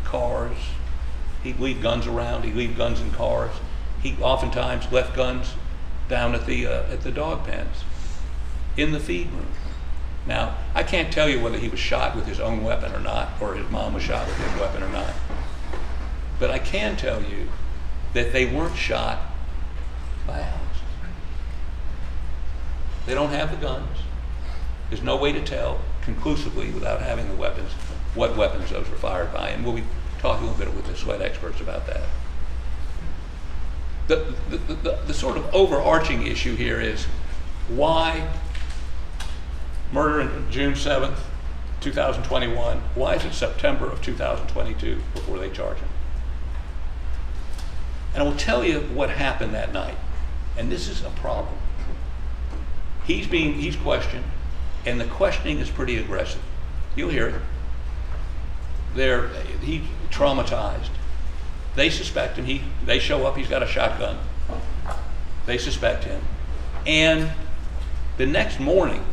cars. 0.04 0.58
He'd 1.44 1.60
leave 1.60 1.82
guns 1.82 2.08
around. 2.08 2.44
He'd 2.44 2.56
leave 2.56 2.76
guns 2.76 3.00
in 3.00 3.12
cars. 3.12 3.52
He 4.02 4.18
oftentimes 4.22 4.92
left 4.92 5.16
guns 5.16 5.54
down 6.08 6.34
at 6.34 6.46
the 6.48 6.66
uh, 6.66 6.92
at 6.92 7.02
the 7.02 7.12
dog 7.12 7.46
pens, 7.46 7.84
in 8.76 8.92
the 8.94 9.00
feed 9.00 9.32
room. 9.32 9.46
Now, 10.26 10.58
I 10.76 10.84
can't 10.84 11.12
tell 11.12 11.30
you 11.30 11.40
whether 11.40 11.58
he 11.58 11.70
was 11.70 11.80
shot 11.80 12.16
with 12.16 12.28
his 12.28 12.40
own 12.40 12.64
weapon 12.64 12.94
or 12.94 13.00
not, 13.00 13.30
or 13.42 13.56
his 13.56 13.70
mom 13.70 13.94
was 13.94 14.04
shot 14.04 14.28
with 14.28 14.38
his 14.38 14.60
weapon 14.60 14.84
or 14.84 14.90
not. 14.90 15.14
But 16.40 16.52
I 16.52 16.60
can 16.60 16.96
tell 16.96 17.22
you 17.22 17.50
that 18.14 18.32
they 18.32 18.46
weren't 18.46 18.76
shot 18.76 19.20
by 20.26 20.40
Alex. 20.40 20.60
They 23.06 23.14
don't 23.14 23.32
have 23.32 23.52
the 23.52 23.58
guns. 23.58 23.98
There's 24.90 25.04
no 25.04 25.18
way 25.18 25.32
to 25.32 25.44
tell 25.44 25.80
conclusively 26.04 26.72
without 26.72 27.02
having 27.02 27.28
the 27.28 27.36
weapons 27.36 27.72
what 28.16 28.36
weapons 28.36 28.70
those 28.72 28.90
were 28.90 28.98
fired 28.98 29.34
by, 29.34 29.50
and 29.50 29.64
we'll 29.64 29.76
be 29.76 29.84
talking 30.20 30.48
a 30.48 30.52
little 30.52 30.66
bit 30.66 30.76
with 30.76 30.86
the 30.88 30.96
SWAT 30.96 31.22
experts 31.22 31.62
about 31.62 31.88
that. 31.88 32.02
The, 34.08 34.34
the, 34.50 34.58
the, 34.58 34.74
the, 34.74 35.00
the 35.08 35.14
sort 35.14 35.38
of 35.38 35.54
overarching 35.54 36.26
issue 36.26 36.56
here 36.56 36.82
is 36.82 37.06
why 37.68 38.28
murder 39.92 40.22
on 40.22 40.52
June 40.52 40.74
7th, 40.74 41.18
2021, 41.82 42.78
why 42.96 43.16
is 43.16 43.26
it 43.26 43.34
September 43.34 43.90
of 43.90 44.02
2022 44.02 45.02
before 45.14 45.38
they 45.38 45.50
charge 45.50 45.78
him? 45.78 45.88
And 48.14 48.24
I 48.24 48.26
will 48.26 48.36
tell 48.36 48.64
you 48.64 48.82
what 48.82 49.10
happened 49.10 49.54
that 49.54 49.72
night, 49.72 49.98
and 50.58 50.72
this 50.72 50.88
is 50.88 51.04
a 51.04 51.10
problem. 51.12 51.56
He's 53.06 53.28
being, 53.28 53.54
he's 53.54 53.76
questioned, 53.76 54.26
and 54.86 55.00
the 55.00 55.06
questioning 55.06 55.60
is 55.60 55.70
pretty 55.70 55.98
aggressive. 55.98 56.42
You'll 56.96 57.10
hear 57.10 57.28
it. 57.28 57.42
They're, 58.96 59.30
he's 59.62 59.84
traumatized. 60.10 60.90
They 61.76 61.90
suspect 61.90 62.38
him. 62.38 62.46
He, 62.46 62.62
they 62.86 63.00
show 63.00 63.26
up. 63.26 63.38
He's 63.38 63.48
got 63.48 63.64
a 63.64 63.68
shotgun. 63.68 64.18
They 65.46 65.58
suspect 65.58 66.04
him. 66.04 66.22
And 66.86 67.32
the 68.18 68.26
next 68.26 68.60
morning, 68.60 69.06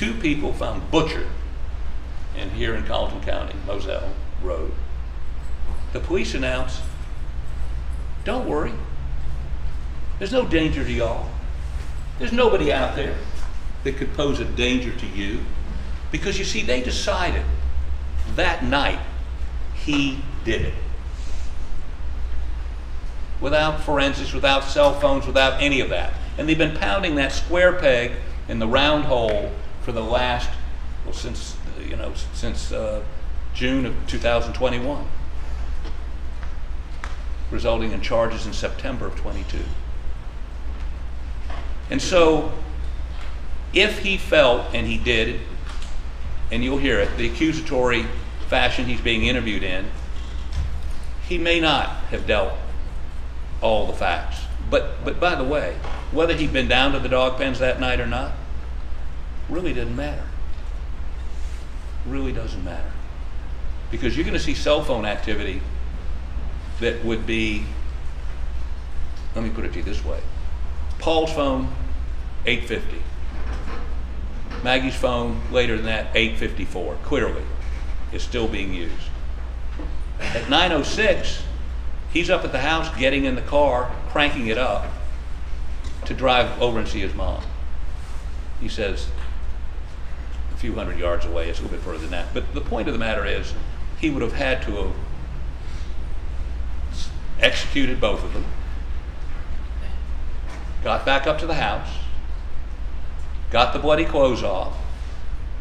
two 0.00 0.14
people 0.14 0.50
found 0.54 0.90
butchered 0.90 1.26
in 2.34 2.48
here 2.52 2.74
in 2.74 2.82
Colleton 2.84 3.20
County, 3.20 3.54
Moselle 3.66 4.08
Road. 4.42 4.72
The 5.92 6.00
police 6.00 6.32
announced, 6.32 6.80
"Don't 8.24 8.48
worry. 8.48 8.72
There's 10.18 10.32
no 10.32 10.46
danger 10.46 10.82
to 10.84 10.90
y'all. 10.90 11.28
There's 12.18 12.32
nobody 12.32 12.72
out 12.72 12.96
there 12.96 13.14
that 13.84 13.98
could 13.98 14.16
pose 14.16 14.40
a 14.40 14.46
danger 14.46 14.90
to 14.90 15.06
you." 15.06 15.44
Because 16.10 16.38
you 16.38 16.46
see, 16.46 16.62
they 16.62 16.80
decided 16.80 17.44
that 18.36 18.64
night 18.64 19.00
he 19.74 20.22
did 20.46 20.62
it. 20.62 20.74
Without 23.38 23.82
forensics, 23.82 24.32
without 24.32 24.64
cell 24.64 24.98
phones, 24.98 25.26
without 25.26 25.60
any 25.60 25.78
of 25.80 25.90
that. 25.90 26.14
And 26.38 26.48
they've 26.48 26.56
been 26.56 26.78
pounding 26.78 27.16
that 27.16 27.32
square 27.32 27.74
peg 27.74 28.12
in 28.48 28.60
the 28.60 28.66
round 28.66 29.04
hole 29.04 29.52
for 29.90 29.94
the 29.94 30.04
last, 30.04 30.48
well, 31.04 31.12
since, 31.12 31.56
you 31.84 31.96
know, 31.96 32.12
since 32.32 32.70
uh, 32.70 33.02
June 33.54 33.84
of 33.84 33.94
2021, 34.06 35.04
resulting 37.50 37.90
in 37.90 38.00
charges 38.00 38.46
in 38.46 38.52
September 38.52 39.06
of 39.06 39.16
22. 39.16 39.58
And 41.90 42.00
so, 42.00 42.52
if 43.72 43.98
he 43.98 44.16
felt, 44.16 44.72
and 44.72 44.86
he 44.86 44.96
did, 44.96 45.40
and 46.52 46.62
you'll 46.62 46.78
hear 46.78 47.00
it, 47.00 47.16
the 47.16 47.26
accusatory 47.26 48.06
fashion 48.46 48.84
he's 48.84 49.00
being 49.00 49.24
interviewed 49.24 49.64
in, 49.64 49.86
he 51.28 51.36
may 51.36 51.58
not 51.58 51.88
have 52.10 52.28
dealt 52.28 52.52
all 53.60 53.88
the 53.88 53.92
facts. 53.92 54.42
But, 54.70 55.04
but 55.04 55.18
by 55.18 55.34
the 55.34 55.42
way, 55.42 55.76
whether 56.12 56.34
he'd 56.34 56.52
been 56.52 56.68
down 56.68 56.92
to 56.92 57.00
the 57.00 57.08
dog 57.08 57.38
pens 57.38 57.58
that 57.58 57.80
night 57.80 57.98
or 57.98 58.06
not, 58.06 58.34
really 59.50 59.72
didn't 59.72 59.96
matter. 59.96 60.24
Really 62.06 62.32
doesn't 62.32 62.64
matter. 62.64 62.90
Because 63.90 64.16
you're 64.16 64.24
going 64.24 64.38
to 64.38 64.42
see 64.42 64.54
cell 64.54 64.82
phone 64.82 65.04
activity 65.04 65.60
that 66.80 67.04
would 67.04 67.26
be, 67.26 67.64
let 69.34 69.44
me 69.44 69.50
put 69.50 69.64
it 69.64 69.72
to 69.72 69.78
you 69.78 69.84
this 69.84 70.04
way 70.04 70.20
Paul's 70.98 71.32
phone, 71.32 71.68
850. 72.46 73.02
Maggie's 74.62 74.94
phone, 74.94 75.40
later 75.50 75.76
than 75.76 75.86
that, 75.86 76.08
854. 76.14 76.96
Clearly, 77.02 77.42
is 78.12 78.22
still 78.22 78.46
being 78.46 78.74
used. 78.74 78.94
At 80.20 80.50
906, 80.50 81.42
he's 82.12 82.28
up 82.28 82.44
at 82.44 82.52
the 82.52 82.60
house 82.60 82.94
getting 82.98 83.24
in 83.24 83.34
the 83.34 83.42
car, 83.42 83.90
cranking 84.10 84.48
it 84.48 84.58
up 84.58 84.86
to 86.04 86.12
drive 86.12 86.60
over 86.60 86.78
and 86.78 86.86
see 86.86 87.00
his 87.00 87.14
mom. 87.14 87.42
He 88.60 88.68
says, 88.68 89.08
few 90.60 90.74
hundred 90.74 90.98
yards 90.98 91.24
away, 91.24 91.48
it's 91.48 91.58
a 91.58 91.62
little 91.62 91.78
bit 91.78 91.84
further 91.84 91.98
than 91.98 92.10
that. 92.10 92.34
But 92.34 92.52
the 92.52 92.60
point 92.60 92.86
of 92.86 92.92
the 92.92 92.98
matter 92.98 93.24
is, 93.24 93.54
he 93.98 94.10
would 94.10 94.20
have 94.20 94.34
had 94.34 94.60
to 94.62 94.72
have 94.72 94.92
executed 97.40 97.98
both 97.98 98.22
of 98.22 98.34
them, 98.34 98.44
got 100.84 101.06
back 101.06 101.26
up 101.26 101.38
to 101.38 101.46
the 101.46 101.54
house, 101.54 101.88
got 103.50 103.72
the 103.72 103.78
bloody 103.78 104.04
clothes 104.04 104.42
off. 104.42 104.74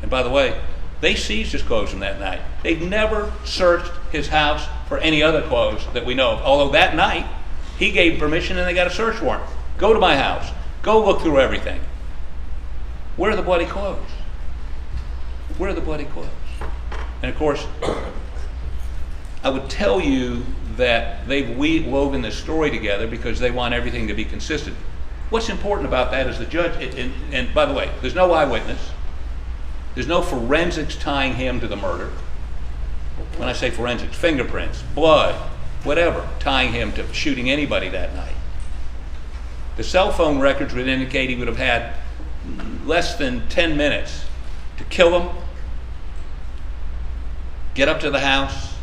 And 0.01 0.11
by 0.11 0.21
the 0.21 0.29
way, 0.29 0.59
they 0.99 1.15
seized 1.15 1.53
his 1.53 1.63
clothes 1.63 1.91
from 1.91 2.01
that 2.01 2.19
night. 2.19 2.41
They've 2.61 2.81
never 2.81 3.31
searched 3.45 3.91
his 4.11 4.27
house 4.27 4.67
for 4.89 4.97
any 4.97 5.23
other 5.23 5.41
clothes 5.43 5.85
that 5.93 6.05
we 6.05 6.13
know 6.13 6.31
of. 6.31 6.41
Although 6.41 6.73
that 6.73 6.95
night, 6.95 7.25
he 7.77 7.91
gave 7.91 8.19
permission 8.19 8.57
and 8.57 8.67
they 8.67 8.73
got 8.73 8.87
a 8.87 8.91
search 8.91 9.21
warrant. 9.21 9.49
Go 9.77 9.93
to 9.93 9.99
my 9.99 10.17
house. 10.17 10.51
Go 10.81 11.05
look 11.05 11.21
through 11.21 11.39
everything. 11.39 11.79
Where 13.15 13.31
are 13.31 13.35
the 13.37 13.41
bloody 13.41 13.65
clothes? 13.65 14.09
Where 15.59 15.69
are 15.69 15.73
the 15.73 15.81
bloody 15.81 16.05
clothes? 16.05 16.29
And 17.21 17.29
of 17.29 17.37
course, 17.37 17.67
I 19.43 19.49
would 19.49 19.69
tell 19.69 19.99
you 19.99 20.45
that 20.77 21.27
they've 21.27 21.49
woven 21.85 22.21
this 22.21 22.37
story 22.37 22.71
together 22.71 23.07
because 23.07 23.39
they 23.39 23.51
want 23.51 23.73
everything 23.73 24.07
to 24.07 24.13
be 24.13 24.23
consistent. 24.23 24.77
What's 25.29 25.49
important 25.49 25.85
about 25.85 26.11
that 26.11 26.27
is 26.27 26.39
the 26.39 26.45
judge, 26.45 26.81
and, 26.81 26.97
and, 26.97 27.13
and 27.33 27.53
by 27.53 27.65
the 27.65 27.73
way, 27.73 27.91
there's 27.99 28.15
no 28.15 28.31
eyewitness. 28.31 28.91
There's 29.95 30.07
no 30.07 30.21
forensics 30.21 30.95
tying 30.95 31.33
him 31.33 31.59
to 31.59 31.67
the 31.67 31.75
murder. 31.75 32.09
When 33.35 33.49
I 33.49 33.53
say 33.53 33.69
forensics, 33.69 34.15
fingerprints, 34.15 34.81
blood, 34.95 35.35
whatever, 35.83 36.25
tying 36.39 36.71
him 36.71 36.93
to 36.93 37.13
shooting 37.13 37.49
anybody 37.49 37.89
that 37.89 38.15
night. 38.15 38.35
The 39.75 39.83
cell 39.83 40.13
phone 40.13 40.39
records 40.39 40.73
would 40.73 40.87
indicate 40.87 41.29
he 41.29 41.35
would 41.35 41.49
have 41.49 41.57
had 41.57 41.95
less 42.85 43.17
than 43.17 43.49
10 43.49 43.75
minutes 43.75 44.23
to 44.77 44.85
kill 44.85 45.19
him, 45.19 45.35
get 47.73 47.87
up 47.87 47.99
to 48.01 48.09
the 48.09 48.19
house, 48.19 48.73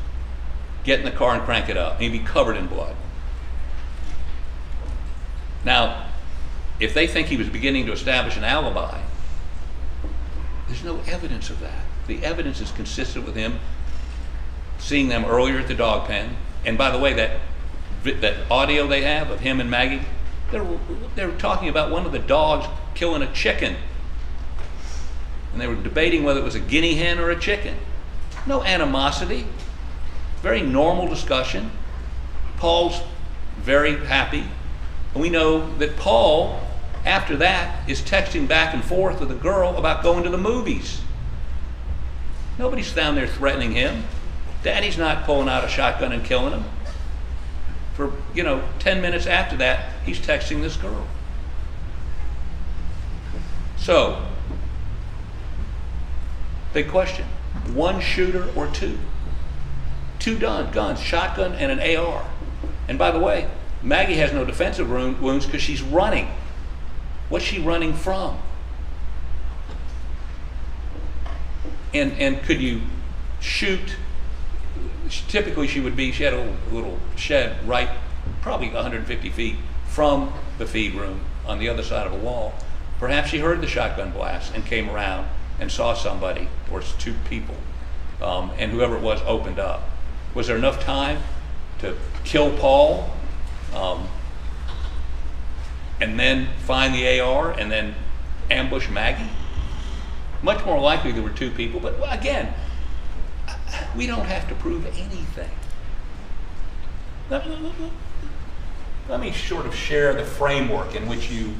get 0.84 0.99
in 0.99 1.05
the 1.05 1.11
car 1.11 1.34
and 1.34 1.43
crank 1.43 1.68
it 1.68 1.76
up. 1.76 2.01
He'd 2.01 2.12
be 2.12 2.18
covered 2.18 2.57
in 2.57 2.66
blood. 2.66 2.95
Now, 5.64 6.07
if 6.78 6.95
they 6.95 7.07
think 7.07 7.28
he 7.28 7.37
was 7.37 7.49
beginning 7.49 7.87
to 7.87 7.93
establish 7.93 8.37
an 8.37 8.45
alibi, 8.45 9.01
there's 10.68 10.84
no 10.84 11.01
evidence 11.07 11.51
of 11.51 11.61
that. 11.61 11.84
The 12.07 12.24
evidence 12.24 12.61
is 12.61 12.70
consistent 12.72 13.26
with 13.26 13.34
him 13.34 13.59
seeing 14.78 15.09
them 15.09 15.24
earlier 15.24 15.59
at 15.59 15.68
the 15.68 15.74
dog 15.74 16.07
pen. 16.07 16.37
And 16.64 16.76
by 16.76 16.91
the 16.91 16.99
way, 16.99 17.12
that 17.14 17.41
that 18.05 18.37
audio 18.51 18.87
they 18.87 19.03
have 19.03 19.30
of 19.30 19.41
him 19.41 19.61
and 19.61 19.70
Maggie, 19.70 20.03
they're 20.53 20.66
they're 21.16 21.32
talking 21.32 21.68
about 21.68 21.91
one 21.91 22.07
of 22.07 22.12
the 22.12 22.18
dogs 22.18 22.66
killing 22.95 23.22
a 23.22 23.32
chicken, 23.32 23.76
and 25.53 25.61
they 25.61 25.66
were 25.66 25.74
debating 25.74 26.22
whether 26.22 26.41
it 26.41 26.45
was 26.45 26.55
a 26.55 26.61
guinea 26.61 26.95
hen 26.95 27.18
or 27.18 27.30
a 27.30 27.39
chicken. 27.39 27.76
No 28.47 28.62
animosity. 28.62 29.47
Very 30.42 30.62
normal 30.62 31.09
discussion. 31.09 31.70
Paul's 32.59 33.01
very 33.59 33.97
happy. 34.07 34.44
And 35.12 35.22
we 35.22 35.30
know 35.30 35.74
that 35.78 35.97
Paul, 35.97 36.61
after 37.05 37.36
that, 37.38 37.88
is 37.88 38.01
texting 38.03 38.47
back 38.47 38.74
and 38.74 38.84
forth 38.84 39.20
with 39.20 39.30
a 39.30 39.34
girl 39.34 39.76
about 39.76 40.03
going 40.03 40.22
to 40.24 40.30
the 40.30 40.38
movies. 40.38 41.01
Nobody's 42.59 42.92
down 42.92 43.14
there 43.14 43.26
threatening 43.26 43.72
him. 43.72 44.05
Daddy's 44.62 44.97
not 44.97 45.24
pulling 45.24 45.49
out 45.49 45.64
a 45.64 45.68
shotgun 45.68 46.12
and 46.12 46.24
killing 46.24 46.53
him. 46.53 46.64
For, 47.94 48.12
you 48.34 48.42
know, 48.42 48.62
10 48.78 49.01
minutes 49.01 49.26
after 49.26 49.57
that, 49.57 49.92
he's 50.05 50.18
texting 50.18 50.61
this 50.61 50.76
girl. 50.76 51.07
So, 53.76 54.24
big 56.72 56.88
question 56.88 57.26
one 57.73 58.01
shooter 58.01 58.49
or 58.55 58.67
two? 58.69 58.99
Two 60.19 60.39
done, 60.39 60.73
guns, 60.73 61.01
shotgun 61.01 61.53
and 61.55 61.73
an 61.73 61.97
AR. 61.97 62.29
And 62.89 62.99
by 62.99 63.11
the 63.11 63.19
way, 63.19 63.49
Maggie 63.83 64.15
has 64.15 64.33
no 64.33 64.45
defensive 64.45 64.91
wound- 64.91 65.21
wounds 65.21 65.47
because 65.47 65.63
she's 65.63 65.83
running. 65.83 66.29
What's 67.29 67.45
she 67.45 67.61
running 67.61 67.95
from? 67.95 68.39
And, 71.93 72.13
and 72.13 72.43
could 72.43 72.61
you 72.61 72.83
shoot? 73.41 73.97
Typically, 75.29 75.69
she 75.69 75.81
would 75.81 75.97
be, 75.97 76.13
she 76.13 76.25
had 76.25 76.33
a 76.33 76.39
little, 76.39 76.57
little 76.73 76.99
shed 77.17 77.67
right, 77.67 77.91
probably 78.43 78.69
150 78.69 79.31
feet 79.31 79.57
from 79.87 80.33
the 80.59 80.67
feed 80.67 80.95
room 80.95 81.21
on 81.47 81.59
the 81.59 81.69
other 81.69 81.83
side 81.83 82.07
of 82.07 82.13
a 82.13 82.17
wall. 82.17 82.55
Perhaps 82.99 83.31
she 83.31 83.39
heard 83.39 83.61
the 83.61 83.67
shotgun 83.67 84.11
blast 84.11 84.55
and 84.55 84.65
came 84.65 84.91
around 84.91 85.29
and 85.59 85.71
saw 85.71 85.95
somebody 85.95 86.49
or 86.71 86.81
two 86.81 87.15
people, 87.29 87.57
um, 88.21 88.53
and 88.59 88.73
whoever 88.73 88.97
it 88.97 89.03
was 89.03 89.21
opened 89.23 89.59
up. 89.59 89.89
Was 90.35 90.47
there 90.49 90.57
enough 90.57 90.81
time 90.81 91.19
to 91.79 91.97
kill 92.25 92.51
Paul 92.59 93.11
um, 93.75 94.09
and 96.01 96.19
then 96.19 96.49
find 96.65 96.95
the 96.95 97.21
AR 97.21 97.53
and 97.53 97.71
then 97.71 97.95
ambush 98.51 98.89
Maggie? 98.91 99.31
Much 100.43 100.65
more 100.65 100.79
likely 100.81 101.13
there 101.13 101.23
were 101.23 101.31
two 101.31 101.51
people, 101.51 101.81
but 101.81 101.97
again, 102.11 102.53
we 103.97 104.07
don't 104.07 104.27
have 104.27 104.49
to 104.49 104.55
prove 104.57 104.85
anything. 104.87 105.51
Let, 107.31 109.21
me 109.21 109.33
sort 109.33 109.67
of 109.67 109.75
share 109.75 110.15
the 110.15 110.25
framework 110.25 110.95
in 110.95 111.09
which 111.09 111.31
you 111.31 111.55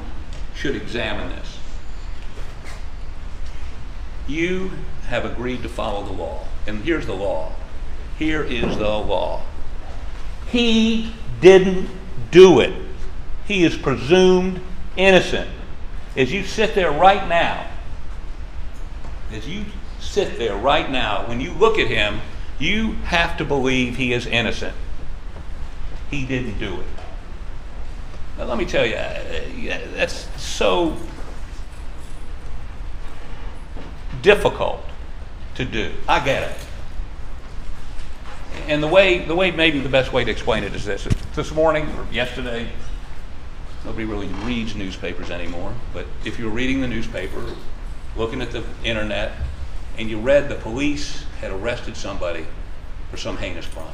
should 0.55 0.77
examine 0.77 1.29
this. 1.31 1.56
You 4.27 4.72
have 5.09 5.24
agreed 5.24 5.62
to 5.62 5.68
follow 5.68 6.05
the 6.05 6.12
law, 6.12 6.47
and 6.66 6.83
here's 6.83 7.07
the 7.07 7.14
law. 7.14 7.53
Here 8.18 8.43
is 8.43 8.77
the 8.77 8.89
law. 8.89 9.43
He 10.49 11.12
didn't 11.41 11.89
do 12.31 12.61
it. 12.61 12.72
He 13.47 13.64
is 13.64 13.77
presumed 13.77 14.61
innocent. 14.97 15.49
As 16.16 16.33
you 16.33 16.45
sit 16.45 16.74
there 16.74 16.91
right 16.91 17.29
now, 17.29 17.68
as 19.33 19.47
you 19.47 19.64
sit 20.01 20.39
there 20.39 20.57
right 20.57 20.91
now, 20.91 21.29
when 21.29 21.41
you 21.41 21.53
look 21.53 21.79
at 21.79 21.89
him, 21.89 22.20
you 22.59 22.93
have 23.05 23.37
to 23.37 23.45
believe 23.45 23.97
he 23.97 24.12
is 24.12 24.27
innocent. 24.27 24.74
He 26.11 26.24
didn't 26.24 26.59
do 26.59 26.81
it. 26.81 26.87
Now, 28.39 28.45
let 28.45 28.59
me 28.59 28.64
tell 28.64 28.87
you, 28.87 28.95
uh, 28.95 29.79
that's 29.95 30.29
so 30.41 30.97
difficult 34.27 34.81
to 35.55 35.64
do. 35.64 35.93
I 36.09 36.22
get 36.24 36.51
it. 36.51 36.59
And 38.66 38.83
the 38.83 38.89
way, 38.89 39.20
the 39.20 39.37
way, 39.37 39.53
maybe 39.53 39.79
the 39.79 39.89
best 39.89 40.12
way 40.12 40.24
to 40.24 40.31
explain 40.33 40.64
it 40.64 40.74
is 40.74 40.85
this. 40.85 41.07
This 41.37 41.53
morning 41.53 41.89
or 41.97 42.12
yesterday, 42.12 42.68
nobody 43.85 44.05
really 44.05 44.27
reads 44.45 44.74
newspapers 44.74 45.31
anymore, 45.31 45.72
but 45.95 46.07
if 46.24 46.41
you're 46.41 46.51
reading 46.51 46.81
the 46.81 46.89
newspaper, 46.89 47.41
looking 48.16 48.43
at 48.43 48.51
the 48.51 48.64
internet, 48.83 49.31
and 49.97 50.11
you 50.11 50.18
read 50.18 50.49
the 50.49 50.57
police 50.57 51.24
had 51.41 51.53
arrested 51.53 51.97
somebody 51.97 52.47
for 53.12 53.16
some 53.16 53.37
heinous 53.37 53.68
crime, 53.68 53.87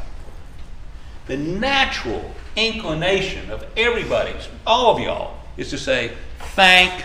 the 1.26 1.36
natural 1.36 2.34
inclination 2.56 3.50
of 3.50 3.66
everybody, 3.76 4.32
all 4.66 4.96
of 4.96 5.02
y'all, 5.02 5.36
is 5.58 5.68
to 5.68 5.76
say, 5.76 6.12
thank 6.54 7.04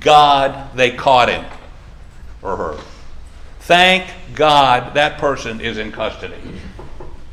God 0.00 0.74
they 0.74 0.90
caught 0.90 1.28
him 1.28 1.44
or 2.44 2.56
her. 2.56 2.78
Thank 3.60 4.12
God 4.34 4.94
that 4.94 5.18
person 5.18 5.60
is 5.60 5.78
in 5.78 5.90
custody. 5.90 6.36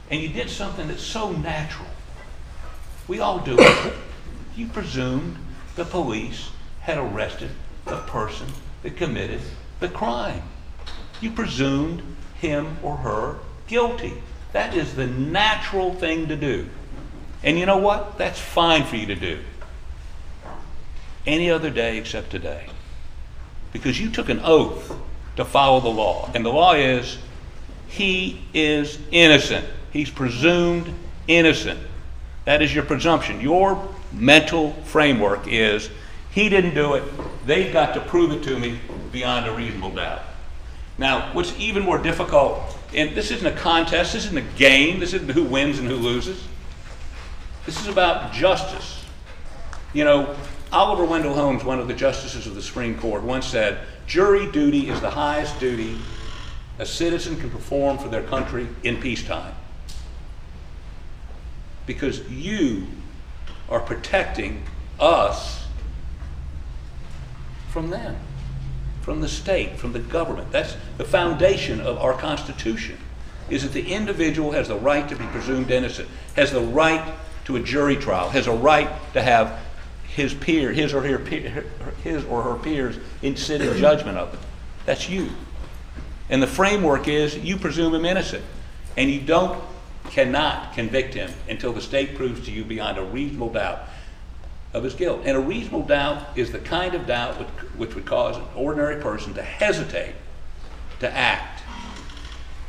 And 0.10 0.22
you 0.22 0.30
did 0.30 0.50
something 0.50 0.88
that's 0.88 1.04
so 1.04 1.32
natural. 1.32 1.90
We 3.08 3.20
all 3.20 3.40
do 3.40 3.58
it. 3.60 3.94
You 4.56 4.68
presumed 4.68 5.38
the 5.76 5.86
police 5.86 6.50
had 6.80 6.98
arrested 6.98 7.52
the 7.86 7.98
person 7.98 8.48
that 8.84 8.96
committed 8.98 9.42
the 9.80 9.90
crime. 9.90 10.44
You 11.20 11.32
presumed 11.32 12.02
him 12.40 12.78
or 12.82 12.98
her 12.98 13.38
guilty. 13.68 14.14
That 14.54 14.74
is 14.74 14.96
the 14.96 15.08
natural 15.08 15.94
thing 15.94 16.28
to 16.28 16.36
do. 16.36 16.68
And 17.44 17.60
you 17.60 17.66
know 17.66 17.78
what? 17.78 18.18
That's 18.18 18.40
fine 18.40 18.86
for 18.86 18.96
you 18.96 19.08
to 19.08 19.16
do. 19.16 19.40
Any 21.26 21.50
other 21.50 21.70
day 21.70 21.98
except 21.98 22.30
today. 22.30 22.68
Because 23.72 24.00
you 24.00 24.10
took 24.10 24.30
an 24.30 24.42
oath 24.44 24.96
to 25.36 25.46
follow 25.46 25.80
the 25.80 25.90
law. 25.90 26.30
And 26.34 26.46
the 26.46 26.50
law 26.50 26.74
is 26.74 27.18
he 27.88 28.42
is 28.54 29.00
innocent. 29.12 29.66
He's 29.92 30.10
presumed 30.10 30.94
innocent. 31.28 31.80
That 32.46 32.62
is 32.62 32.74
your 32.74 32.84
presumption. 32.84 33.42
Your 33.42 33.88
mental 34.12 34.74
framework 34.86 35.48
is 35.48 35.90
he 36.32 36.50
didn't 36.50 36.74
do 36.74 36.96
it. 36.96 37.04
They've 37.46 37.72
got 37.72 37.94
to 37.94 38.02
prove 38.02 38.32
it 38.32 38.44
to 38.44 38.58
me 38.58 38.80
beyond 39.12 39.48
a 39.48 39.54
reasonable 39.54 39.92
doubt. 39.92 40.22
Now, 40.98 41.34
what's 41.34 41.58
even 41.58 41.84
more 41.84 41.98
difficult, 41.98 42.78
and 42.94 43.16
this 43.16 43.32
isn't 43.32 43.48
a 43.48 43.58
contest, 43.58 44.14
this 44.14 44.26
isn't 44.26 44.38
a 44.38 44.58
game, 44.58 45.00
this 45.00 45.14
isn't 45.14 45.30
who 45.30 45.44
wins 45.44 45.80
and 45.80 45.88
who 45.88 45.96
loses. 45.96 46.44
This 47.66 47.80
is 47.82 47.88
about 47.88 48.34
justice. 48.34 49.04
You 49.94 50.06
know, 50.06 50.36
Oliver 50.72 51.04
Wendell 51.04 51.34
Holmes, 51.34 51.66
one 51.66 51.80
of 51.80 51.88
the 51.88 51.94
justices 51.94 52.48
of 52.48 52.56
the 52.56 52.62
Supreme 52.62 52.98
Court, 52.98 53.24
once 53.24 53.46
said, 53.46 53.80
Jury 54.08 54.50
duty 54.52 54.90
is 54.90 55.02
the 55.02 55.10
highest 55.10 55.60
duty 55.60 55.98
a 56.80 56.86
citizen 56.86 57.38
can 57.40 57.50
perform 57.50 57.98
for 57.98 58.08
their 58.08 58.24
country 58.24 58.68
in 58.84 59.02
peacetime. 59.02 59.54
Because 61.86 62.28
you 62.30 62.88
are 63.70 63.82
protecting 63.82 64.64
us 65.00 65.66
from 67.70 67.90
them, 67.90 68.16
from 69.02 69.20
the 69.20 69.28
state, 69.28 69.78
from 69.78 69.92
the 69.92 70.00
government. 70.00 70.52
That's 70.52 70.76
the 70.98 71.06
foundation 71.06 71.82
of 71.82 71.98
our 71.98 72.14
Constitution, 72.14 72.98
is 73.50 73.64
that 73.64 73.74
the 73.74 73.92
individual 73.92 74.52
has 74.52 74.70
the 74.70 74.78
right 74.78 75.08
to 75.10 75.16
be 75.16 75.26
presumed 75.26 75.70
innocent, 75.70 76.08
has 76.36 76.52
the 76.52 76.62
right 76.62 77.14
to 77.46 77.58
a 77.58 77.60
jury 77.60 77.98
trial, 77.98 78.30
has 78.30 78.48
a 78.48 78.54
right 78.54 78.90
to 79.14 79.22
have 79.22 79.60
his 80.16 80.34
peer, 80.34 80.72
his 80.72 80.94
or 80.94 81.02
her, 81.02 81.18
peer, 81.18 81.66
his 82.04 82.26
or 82.26 82.44
her 82.44 82.56
peers 82.56 82.98
in 83.22 83.36
sit 83.36 83.62
in 83.62 83.78
judgment 83.80 84.18
of 84.18 84.34
him. 84.34 84.40
That's 84.86 85.10
you. 85.10 85.30
And 86.30 86.42
the 86.42 86.48
framework 86.48 87.08
is 87.08 87.38
you 87.38 87.58
presume 87.58 87.94
him 87.94 88.06
innocent, 88.06 88.44
and 88.98 89.10
you 89.10 89.22
don't, 89.22 89.62
cannot 90.10 90.74
convict 90.74 91.14
him 91.14 91.32
until 91.48 91.72
the 91.72 91.82
state 91.82 92.16
proves 92.16 92.46
to 92.46 92.52
you 92.52 92.66
beyond 92.66 92.98
a 92.98 93.04
reasonable 93.04 93.50
doubt 93.50 93.80
of 94.74 94.84
his 94.84 94.94
guilt. 94.94 95.22
And 95.24 95.38
a 95.38 95.40
reasonable 95.40 95.84
doubt 95.84 96.38
is 96.38 96.52
the 96.52 96.60
kind 96.60 96.94
of 96.94 97.06
doubt 97.06 97.40
which, 97.40 97.48
which 97.78 97.96
would 97.96 98.06
cause 98.06 98.38
an 98.38 98.44
ordinary 98.56 99.02
person 99.02 99.34
to 99.36 99.42
hesitate 99.42 100.16
to 101.00 101.12
act 101.14 101.64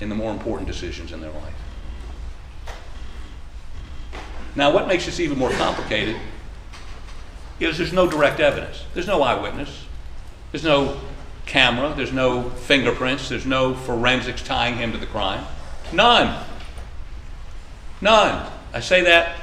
in 0.01 0.09
the 0.09 0.15
more 0.15 0.31
important 0.31 0.69
decisions 0.69 1.13
in 1.13 1.21
their 1.21 1.31
life. 1.31 1.55
Now, 4.55 4.73
what 4.73 4.87
makes 4.87 5.07
this 5.07 5.19
even 5.19 5.39
more 5.39 5.51
complicated 5.53 6.17
is 7.65 7.79
there's 7.79 7.93
no 7.93 8.09
direct 8.09 8.41
evidence. 8.41 8.85
There's 8.95 9.07
no 9.07 9.23
eyewitness. 9.23 9.87
There's 10.51 10.65
no 10.65 11.01
camera. 11.47 11.95
There's 11.97 12.13
no 12.13 12.51
fingerprints. 12.51 13.29
There's 13.29 13.47
no 13.47 13.75
forensics 13.75 14.43
tying 14.43 14.77
him 14.77 14.93
to 14.93 14.99
the 14.99 15.07
crime. 15.07 15.45
None. 15.93 16.45
None. 18.01 18.51
I 18.73 18.81
say 18.81 19.03
that 19.03 19.37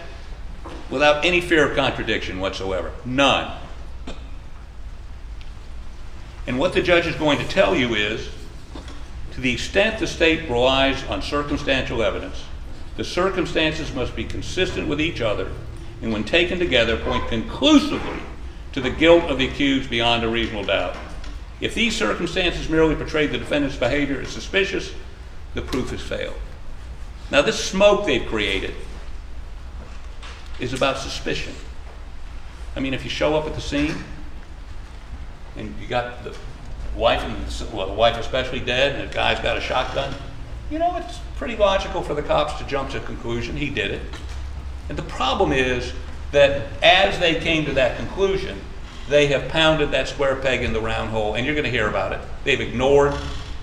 without 0.89 1.23
any 1.23 1.41
fear 1.41 1.69
of 1.69 1.75
contradiction 1.75 2.39
whatsoever. 2.39 2.91
None. 3.05 3.57
And 6.47 6.57
what 6.57 6.73
the 6.73 6.81
judge 6.81 7.05
is 7.05 7.15
going 7.15 7.37
to 7.37 7.47
tell 7.47 7.75
you 7.75 7.93
is 7.93 8.29
to 9.33 9.41
the 9.41 9.53
extent 9.53 9.99
the 9.99 10.07
state 10.07 10.49
relies 10.49 11.03
on 11.05 11.21
circumstantial 11.21 12.01
evidence, 12.01 12.43
the 12.97 13.03
circumstances 13.03 13.93
must 13.93 14.15
be 14.15 14.23
consistent 14.23 14.87
with 14.87 14.99
each 14.99 15.21
other 15.21 15.51
and, 16.01 16.13
when 16.13 16.23
taken 16.23 16.59
together, 16.59 16.97
point 16.97 17.27
conclusively 17.27 18.19
to 18.71 18.81
the 18.81 18.89
guilt 18.89 19.25
of 19.25 19.37
the 19.37 19.47
accused 19.47 19.89
beyond 19.89 20.23
a 20.23 20.29
reasonable 20.29 20.63
doubt. 20.63 20.95
If 21.59 21.73
these 21.75 21.95
circumstances 21.95 22.69
merely 22.69 22.95
portray 22.95 23.27
the 23.27 23.37
defendant's 23.37 23.75
behavior 23.75 24.21
as 24.21 24.29
suspicious, 24.29 24.93
the 25.53 25.61
proof 25.61 25.89
has 25.89 26.01
failed. 26.01 26.39
Now, 27.31 27.41
this 27.41 27.63
smoke 27.63 28.05
they've 28.05 28.25
created 28.25 28.73
is 30.59 30.73
about 30.73 30.97
suspicion. 30.97 31.53
I 32.75 32.79
mean, 32.79 32.93
if 32.93 33.03
you 33.03 33.09
show 33.09 33.35
up 33.35 33.45
at 33.45 33.55
the 33.55 33.61
scene 33.61 33.95
and 35.57 35.75
you 35.81 35.87
got 35.87 36.23
the 36.23 36.35
wife 36.95 37.21
and, 37.21 37.73
well, 37.73 37.87
the 37.87 37.93
wife 37.93 38.17
especially 38.17 38.59
dead 38.59 38.95
and 38.95 39.09
the 39.09 39.13
guy's 39.13 39.39
got 39.39 39.57
a 39.57 39.61
shotgun, 39.61 40.13
you 40.71 40.79
know, 40.79 40.95
it's 40.97 41.19
pretty 41.35 41.55
logical 41.55 42.01
for 42.01 42.13
the 42.13 42.21
cops 42.21 42.53
to 42.59 42.65
jump 42.67 42.91
to 42.91 42.97
a 42.97 43.01
conclusion, 43.01 43.57
he 43.57 43.69
did 43.69 43.91
it. 43.91 44.01
And 44.89 44.97
the 44.97 45.03
problem 45.03 45.51
is 45.51 45.93
that 46.31 46.63
as 46.83 47.19
they 47.19 47.35
came 47.35 47.65
to 47.65 47.73
that 47.73 47.97
conclusion, 47.97 48.59
they 49.07 49.27
have 49.27 49.49
pounded 49.49 49.91
that 49.91 50.07
square 50.07 50.35
peg 50.35 50.63
in 50.63 50.73
the 50.73 50.81
round 50.81 51.11
hole, 51.11 51.35
and 51.35 51.45
you're 51.45 51.55
going 51.55 51.65
to 51.65 51.71
hear 51.71 51.87
about 51.87 52.11
it. 52.11 52.19
They've 52.43 52.59
ignored 52.59 53.13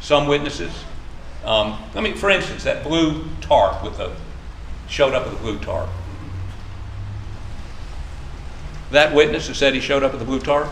some 0.00 0.26
witnesses. 0.26 0.72
Um, 1.44 1.78
I 1.94 2.00
mean, 2.00 2.16
for 2.16 2.30
instance, 2.30 2.64
that 2.64 2.82
blue 2.82 3.24
tarp 3.40 3.84
with 3.84 3.98
the 3.98 4.12
showed 4.88 5.14
up 5.14 5.24
with 5.24 5.34
a 5.34 5.42
blue 5.42 5.58
tarp. 5.58 5.88
That 8.90 9.14
witness 9.14 9.48
who 9.48 9.54
said 9.54 9.74
he 9.74 9.80
showed 9.80 10.02
up 10.02 10.12
with 10.12 10.22
a 10.22 10.24
blue 10.24 10.40
tarp 10.40 10.68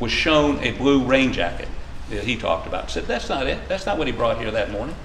was 0.00 0.12
shown 0.12 0.58
a 0.58 0.72
blue 0.72 1.04
rain 1.04 1.32
jacket 1.32 1.68
that 2.10 2.24
he 2.24 2.36
talked 2.36 2.66
about. 2.66 2.90
Said 2.90 3.06
that's 3.06 3.28
not 3.28 3.46
it. 3.46 3.68
That's 3.68 3.86
not 3.86 3.98
what 3.98 4.06
he 4.06 4.12
brought 4.12 4.38
here 4.38 4.50
that 4.50 4.70
morning. 4.70 4.96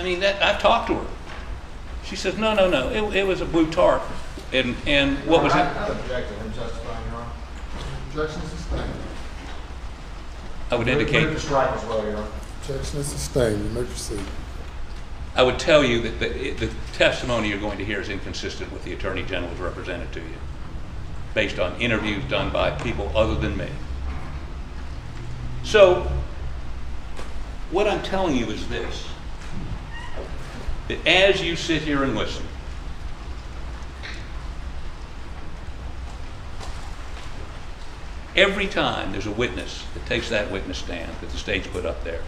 I 0.00 0.02
mean, 0.02 0.20
that, 0.20 0.42
I've 0.42 0.62
talked 0.62 0.86
to 0.88 0.94
her. 0.94 1.06
She 2.04 2.16
says, 2.16 2.38
no, 2.38 2.54
no, 2.54 2.70
no, 2.70 2.88
it, 2.88 3.16
it 3.16 3.26
was 3.26 3.42
a 3.42 3.44
blue 3.44 3.70
tarp. 3.70 4.02
And, 4.50 4.74
and 4.86 5.18
what 5.26 5.42
was 5.42 5.52
it? 5.52 5.58
I 5.58 5.88
object 5.88 6.28
to 6.28 6.34
him 6.36 6.52
testifying, 6.52 7.06
Your 7.10 7.16
Honor. 7.16 7.30
Objection 8.08 8.40
sustained. 8.48 8.92
I 10.70 10.76
would 10.76 10.86
Move- 10.86 10.96
Move 10.96 11.06
indicate, 11.08 11.34
to 11.34 11.38
strike 11.38 11.70
as 11.72 11.84
well, 11.84 12.02
Your 12.02 12.16
Honor. 12.16 12.28
Objection 12.62 13.00
is 13.00 13.06
sustained. 13.08 13.62
You 13.62 13.70
may 13.70 13.86
proceed. 13.86 14.24
I 15.36 15.42
would 15.42 15.58
tell 15.58 15.84
you 15.84 16.00
that 16.00 16.18
the, 16.18 16.52
the 16.52 16.70
testimony 16.94 17.50
you're 17.50 17.58
going 17.60 17.76
to 17.76 17.84
hear 17.84 18.00
is 18.00 18.08
inconsistent 18.08 18.72
with 18.72 18.82
the 18.84 18.94
Attorney 18.94 19.22
General's 19.22 19.60
represented 19.60 20.10
to 20.14 20.20
you, 20.20 20.34
based 21.34 21.58
on 21.58 21.78
interviews 21.78 22.24
done 22.24 22.50
by 22.50 22.70
people 22.70 23.12
other 23.14 23.34
than 23.34 23.54
me. 23.54 23.68
So, 25.62 26.10
what 27.70 27.86
I'm 27.86 28.02
telling 28.02 28.34
you 28.34 28.46
is 28.46 28.66
this, 28.68 29.09
that 30.90 31.06
as 31.06 31.40
you 31.40 31.54
sit 31.54 31.82
here 31.82 32.02
and 32.02 32.16
listen, 32.16 32.44
every 38.34 38.66
time 38.66 39.12
there's 39.12 39.26
a 39.26 39.30
witness 39.30 39.84
that 39.94 40.04
takes 40.06 40.28
that 40.30 40.50
witness 40.50 40.78
stand 40.78 41.12
that 41.20 41.30
the 41.30 41.38
state's 41.38 41.68
put 41.68 41.86
up 41.86 42.02
there, 42.02 42.22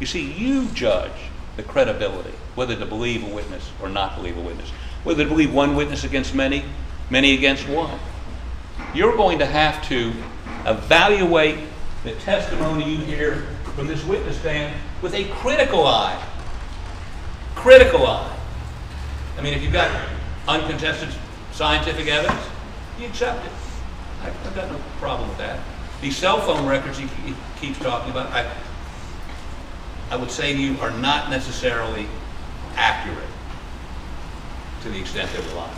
you 0.00 0.06
see, 0.06 0.32
you 0.32 0.68
judge 0.68 1.12
the 1.56 1.62
credibility, 1.62 2.32
whether 2.54 2.74
to 2.74 2.86
believe 2.86 3.22
a 3.24 3.34
witness 3.34 3.70
or 3.82 3.90
not 3.90 4.16
believe 4.16 4.38
a 4.38 4.40
witness, 4.40 4.70
whether 5.04 5.24
to 5.24 5.28
believe 5.28 5.52
one 5.52 5.76
witness 5.76 6.04
against 6.04 6.34
many, 6.34 6.64
many 7.10 7.34
against 7.34 7.68
one. 7.68 7.98
You're 8.94 9.16
going 9.16 9.38
to 9.40 9.46
have 9.46 9.86
to 9.88 10.14
evaluate 10.64 11.58
the 12.04 12.12
testimony 12.12 12.90
you 12.90 13.04
hear 13.04 13.48
from 13.74 13.86
this 13.86 14.02
witness 14.04 14.38
stand 14.38 14.74
with 15.02 15.14
a 15.14 15.24
critical 15.24 15.86
eye. 15.86 16.24
Critical 17.58 18.06
eye. 18.06 18.36
I 19.36 19.42
mean, 19.42 19.52
if 19.52 19.62
you've 19.62 19.72
got 19.72 19.90
uncontested 20.46 21.08
scientific 21.52 22.06
evidence, 22.06 22.40
you 22.98 23.06
accept 23.06 23.44
it. 23.44 23.52
I've 24.22 24.46
I've 24.46 24.54
got 24.54 24.70
no 24.70 24.78
problem 24.98 25.28
with 25.28 25.38
that. 25.38 25.60
These 26.00 26.16
cell 26.16 26.40
phone 26.40 26.66
records 26.66 26.98
he 26.98 27.06
he 27.26 27.34
keeps 27.60 27.78
talking 27.80 28.10
about, 28.10 28.32
I, 28.32 28.50
I 30.10 30.16
would 30.16 30.30
say 30.30 30.52
to 30.52 30.58
you, 30.58 30.78
are 30.80 30.90
not 30.90 31.30
necessarily 31.30 32.06
accurate 32.76 33.28
to 34.82 34.90
the 34.90 35.00
extent 35.00 35.30
they're 35.32 35.54
lying. 35.54 35.76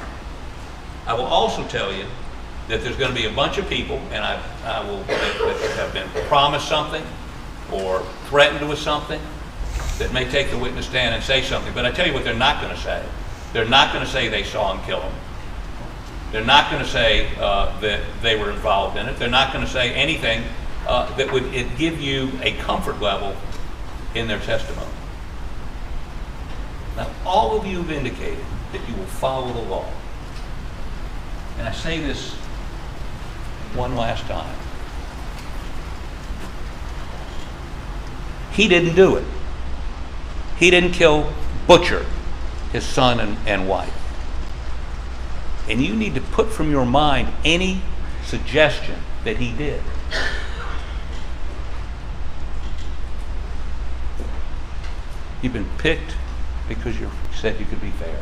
I 1.06 1.14
will 1.14 1.24
also 1.24 1.66
tell 1.66 1.92
you 1.92 2.04
that 2.68 2.82
there's 2.82 2.96
going 2.96 3.12
to 3.12 3.20
be 3.20 3.26
a 3.26 3.32
bunch 3.32 3.58
of 3.58 3.68
people, 3.68 3.96
and 4.12 4.22
I, 4.22 4.40
I 4.64 4.84
will, 4.84 5.02
that 5.04 5.76
have 5.76 5.92
been 5.92 6.08
promised 6.28 6.68
something 6.68 7.02
or 7.72 8.00
threatened 8.26 8.68
with 8.68 8.78
something, 8.78 9.20
that 10.00 10.12
may 10.12 10.28
take 10.28 10.50
the 10.50 10.58
witness 10.58 10.86
stand 10.86 11.14
and 11.14 11.22
say 11.22 11.42
something. 11.42 11.72
But 11.72 11.86
I 11.86 11.92
tell 11.92 12.06
you 12.06 12.12
what 12.12 12.24
they're 12.24 12.34
not 12.34 12.60
going 12.60 12.74
to 12.74 12.80
say. 12.80 13.04
They're 13.52 13.68
not 13.68 13.92
going 13.92 14.04
to 14.04 14.10
say 14.10 14.28
they 14.28 14.42
saw 14.42 14.74
him 14.74 14.84
kill 14.84 15.00
him. 15.00 15.12
They're 16.32 16.44
not 16.44 16.70
going 16.70 16.82
to 16.82 16.88
say 16.88 17.28
uh, 17.38 17.78
that 17.80 18.00
they 18.22 18.36
were 18.36 18.50
involved 18.50 18.96
in 18.96 19.06
it. 19.06 19.18
They're 19.18 19.28
not 19.28 19.52
going 19.52 19.64
to 19.64 19.70
say 19.70 19.92
anything 19.92 20.44
uh, 20.86 21.14
that 21.16 21.32
would 21.32 21.52
give 21.76 22.00
you 22.00 22.30
a 22.42 22.52
comfort 22.58 23.00
level 23.00 23.36
in 24.14 24.26
their 24.26 24.38
testimony. 24.40 24.86
Now, 26.96 27.10
all 27.24 27.58
of 27.58 27.66
you 27.66 27.78
have 27.78 27.90
indicated 27.90 28.44
that 28.72 28.88
you 28.88 28.94
will 28.94 29.04
follow 29.04 29.52
the 29.52 29.68
law. 29.68 29.88
And 31.58 31.68
I 31.68 31.72
say 31.72 32.00
this 32.00 32.32
one 33.74 33.96
last 33.96 34.24
time. 34.24 34.56
He 38.52 38.66
didn't 38.66 38.94
do 38.94 39.16
it. 39.16 39.24
He 40.60 40.70
didn't 40.70 40.92
kill 40.92 41.32
Butcher, 41.66 42.04
his 42.70 42.84
son 42.84 43.18
and, 43.18 43.36
and 43.48 43.66
wife. 43.66 43.96
And 45.68 45.80
you 45.80 45.96
need 45.96 46.14
to 46.14 46.20
put 46.20 46.52
from 46.52 46.70
your 46.70 46.84
mind 46.84 47.32
any 47.44 47.80
suggestion 48.24 48.96
that 49.24 49.38
he 49.38 49.52
did. 49.52 49.82
You've 55.40 55.54
been 55.54 55.68
picked 55.78 56.14
because 56.68 57.00
you 57.00 57.10
said 57.34 57.58
you 57.58 57.64
could 57.64 57.80
be 57.80 57.90
fair. 57.92 58.20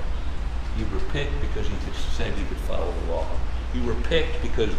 You 0.79 0.87
were 0.93 1.01
picked 1.11 1.41
because 1.41 1.69
you 1.69 1.75
said 2.13 2.39
you 2.39 2.47
could 2.47 2.59
follow 2.59 2.93
the 2.93 3.13
law. 3.13 3.27
You 3.75 3.83
were 3.83 3.95
picked 3.95 4.41
because 4.43 4.73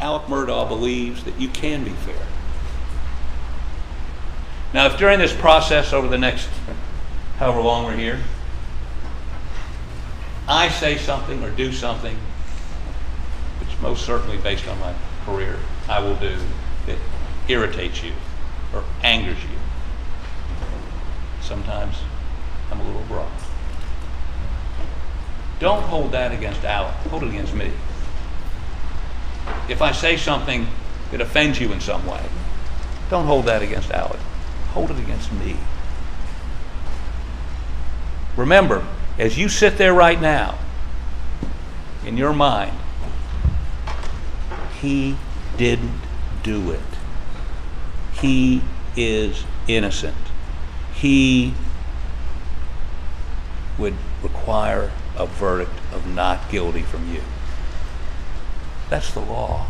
Alex 0.00 0.24
Murdaugh 0.30 0.66
believes 0.66 1.24
that 1.24 1.38
you 1.38 1.48
can 1.48 1.84
be 1.84 1.90
fair. 1.90 2.26
Now, 4.74 4.86
if 4.86 4.98
during 4.98 5.18
this 5.18 5.32
process 5.32 5.92
over 5.92 6.08
the 6.08 6.18
next 6.18 6.48
however 7.38 7.60
long 7.60 7.84
we're 7.84 7.96
here, 7.96 8.20
I 10.46 10.68
say 10.68 10.98
something 10.98 11.42
or 11.42 11.50
do 11.50 11.72
something, 11.72 12.16
which 13.60 13.80
most 13.80 14.04
certainly 14.04 14.36
based 14.38 14.66
on 14.68 14.78
my 14.80 14.94
career, 15.24 15.56
I 15.88 16.00
will 16.00 16.16
do 16.16 16.36
that 16.86 16.96
irritates 17.48 18.02
you 18.02 18.12
or 18.74 18.84
angers 19.02 19.42
you. 19.42 19.58
Sometimes 21.40 21.96
I'm 22.70 22.80
a 22.80 22.84
little 22.84 23.02
abrupt. 23.02 23.42
Don't 25.60 25.82
hold 25.82 26.12
that 26.12 26.32
against 26.32 26.64
Alex, 26.64 26.94
hold 27.08 27.22
it 27.22 27.30
against 27.30 27.54
me. 27.54 27.70
If 29.68 29.82
I 29.82 29.92
say 29.92 30.16
something 30.16 30.66
that 31.10 31.20
offends 31.20 31.58
you 31.58 31.72
in 31.72 31.80
some 31.80 32.06
way, 32.06 32.22
don't 33.10 33.26
hold 33.26 33.46
that 33.46 33.62
against 33.62 33.90
Alex, 33.90 34.20
hold 34.78 34.92
it 34.92 34.98
against 35.00 35.32
me. 35.32 35.56
Remember, 38.36 38.86
as 39.18 39.36
you 39.36 39.48
sit 39.48 39.76
there 39.76 39.92
right 39.92 40.20
now, 40.20 40.56
in 42.06 42.16
your 42.16 42.32
mind, 42.32 42.78
he 44.80 45.16
didn't 45.56 46.00
do 46.44 46.70
it. 46.70 46.80
He 48.20 48.62
is 48.96 49.42
innocent. 49.66 50.14
He 50.94 51.54
would 53.78 53.96
require 54.22 54.92
a 55.16 55.26
verdict 55.26 55.74
of 55.92 56.06
not 56.06 56.48
guilty 56.52 56.82
from 56.82 57.12
you. 57.12 57.22
That's 58.90 59.12
the 59.12 59.20
law. 59.20 59.66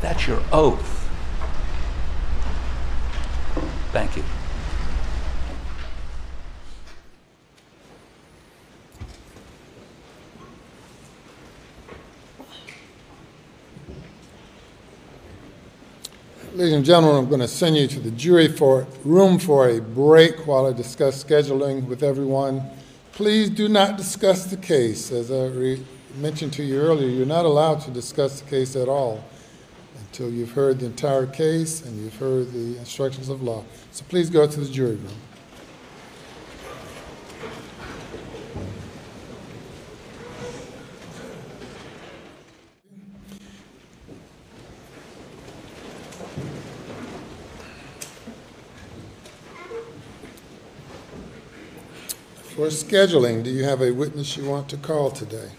That's 0.00 0.26
your 0.26 0.42
oath. 0.50 1.10
Thank 3.92 4.16
you. 4.16 4.24
Ladies 16.56 16.72
and 16.72 16.86
gentlemen, 16.86 17.22
I'm 17.22 17.28
going 17.28 17.42
to 17.42 17.48
send 17.48 17.76
you 17.76 17.86
to 17.86 18.00
the 18.00 18.10
jury 18.12 18.48
for, 18.48 18.86
room 19.04 19.38
for 19.38 19.68
a 19.68 19.78
break 19.78 20.46
while 20.46 20.64
I 20.64 20.72
discuss 20.72 21.22
scheduling 21.22 21.84
with 21.84 22.02
everyone. 22.02 22.62
Please 23.12 23.50
do 23.50 23.68
not 23.68 23.98
discuss 23.98 24.46
the 24.46 24.56
case. 24.56 25.12
As 25.12 25.30
I 25.30 25.76
mentioned 26.18 26.54
to 26.54 26.64
you 26.64 26.80
earlier, 26.80 27.10
you're 27.10 27.26
not 27.26 27.44
allowed 27.44 27.82
to 27.82 27.90
discuss 27.90 28.40
the 28.40 28.48
case 28.48 28.74
at 28.74 28.88
all 28.88 29.22
until 29.98 30.30
you've 30.30 30.52
heard 30.52 30.78
the 30.78 30.86
entire 30.86 31.26
case 31.26 31.84
and 31.84 32.02
you've 32.02 32.16
heard 32.16 32.50
the 32.52 32.78
instructions 32.78 33.28
of 33.28 33.42
law. 33.42 33.62
So 33.90 34.06
please 34.08 34.30
go 34.30 34.46
to 34.46 34.60
the 34.60 34.72
jury 34.72 34.96
room. 34.96 35.25
For 52.66 52.72
scheduling, 52.72 53.44
do 53.44 53.50
you 53.50 53.62
have 53.62 53.80
a 53.80 53.92
witness 53.92 54.36
you 54.36 54.44
want 54.44 54.68
to 54.70 54.76
call 54.76 55.12
today? 55.12 55.50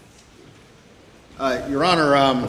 Uh, 1.38 1.66
Your 1.70 1.82
Honor, 1.82 2.14
um, 2.14 2.44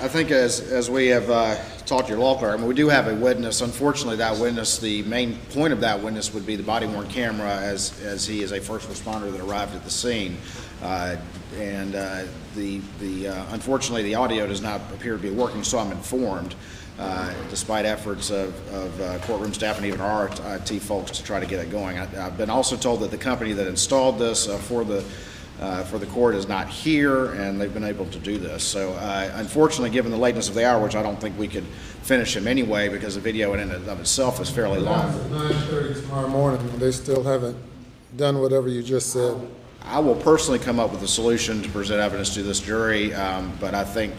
I 0.00 0.08
think 0.08 0.30
as, 0.30 0.60
as 0.72 0.88
we 0.88 1.08
have 1.08 1.28
uh, 1.28 1.62
talked 1.84 2.06
to 2.06 2.14
your 2.14 2.18
law 2.18 2.38
clerk, 2.38 2.54
I 2.54 2.56
mean, 2.56 2.66
we 2.66 2.72
do 2.72 2.88
have 2.88 3.08
a 3.08 3.14
witness. 3.14 3.60
Unfortunately, 3.60 4.16
that 4.16 4.38
witness, 4.38 4.78
the 4.78 5.02
main 5.02 5.36
point 5.50 5.74
of 5.74 5.82
that 5.82 6.02
witness 6.02 6.32
would 6.32 6.46
be 6.46 6.56
the 6.56 6.62
body 6.62 6.86
worn 6.86 7.08
camera 7.08 7.54
as, 7.56 8.00
as 8.02 8.26
he 8.26 8.40
is 8.40 8.52
a 8.52 8.60
first 8.62 8.88
responder 8.88 9.30
that 9.30 9.42
arrived 9.42 9.76
at 9.76 9.84
the 9.84 9.90
scene. 9.90 10.38
Uh, 10.82 11.16
And 11.58 11.94
uh, 11.94 12.22
the, 12.56 12.80
the, 13.00 13.28
uh, 13.28 13.44
unfortunately, 13.50 14.04
the 14.04 14.14
audio 14.14 14.46
does 14.46 14.62
not 14.62 14.80
appear 14.94 15.12
to 15.12 15.22
be 15.22 15.28
working, 15.28 15.62
so 15.62 15.78
I'm 15.78 15.92
informed, 15.92 16.54
uh, 16.98 17.32
despite 17.48 17.86
efforts 17.86 18.30
of, 18.30 18.54
of 18.74 19.00
uh, 19.00 19.18
courtroom 19.20 19.54
staff 19.54 19.76
and 19.78 19.86
even 19.86 20.00
our 20.00 20.28
IT 20.28 20.80
folks 20.80 21.10
to 21.12 21.22
try 21.24 21.40
to 21.40 21.46
get 21.46 21.60
it 21.60 21.70
going. 21.70 21.98
I- 21.98 22.26
I've 22.26 22.36
been 22.36 22.50
also 22.50 22.76
told 22.76 23.00
that 23.00 23.10
the 23.10 23.16
company 23.18 23.52
that 23.54 23.66
installed 23.66 24.18
this 24.18 24.48
uh, 24.48 24.58
for 24.58 24.84
the 24.84 25.04
uh, 25.60 25.84
for 25.84 25.98
the 25.98 26.06
court 26.06 26.34
is 26.34 26.48
not 26.48 26.70
here, 26.70 27.32
and 27.32 27.60
they've 27.60 27.74
been 27.74 27.84
able 27.84 28.06
to 28.06 28.18
do 28.18 28.38
this. 28.38 28.64
So 28.64 28.92
uh, 28.94 29.30
unfortunately, 29.34 29.90
given 29.90 30.10
the 30.10 30.16
lateness 30.16 30.48
of 30.48 30.54
the 30.54 30.66
hour, 30.66 30.82
which 30.82 30.96
I 30.96 31.02
don't 31.02 31.20
think 31.20 31.38
we 31.38 31.48
could 31.48 31.64
finish 32.02 32.34
him 32.34 32.48
anyway, 32.48 32.88
because 32.88 33.14
the 33.14 33.20
video 33.20 33.52
in 33.52 33.60
and 33.60 33.72
of 33.86 34.00
itself 34.00 34.40
is 34.40 34.48
fairly 34.48 34.78
long, 34.80 35.12
Nine 35.30 35.52
thirty 35.52 36.00
tomorrow 36.00 36.28
morning, 36.28 36.60
and 36.62 36.80
they 36.80 36.90
still 36.90 37.22
haven't 37.22 37.58
done 38.16 38.40
whatever 38.40 38.68
you 38.70 38.82
just 38.82 39.12
said. 39.12 39.36
I 39.82 39.98
will 39.98 40.14
personally 40.16 40.58
come 40.58 40.80
up 40.80 40.92
with 40.92 41.02
a 41.02 41.08
solution 41.08 41.60
to 41.62 41.68
present 41.68 42.00
evidence 42.00 42.32
to 42.34 42.42
this 42.42 42.60
jury, 42.60 43.12
um, 43.12 43.52
but 43.60 43.74
I 43.74 43.84
think, 43.84 44.14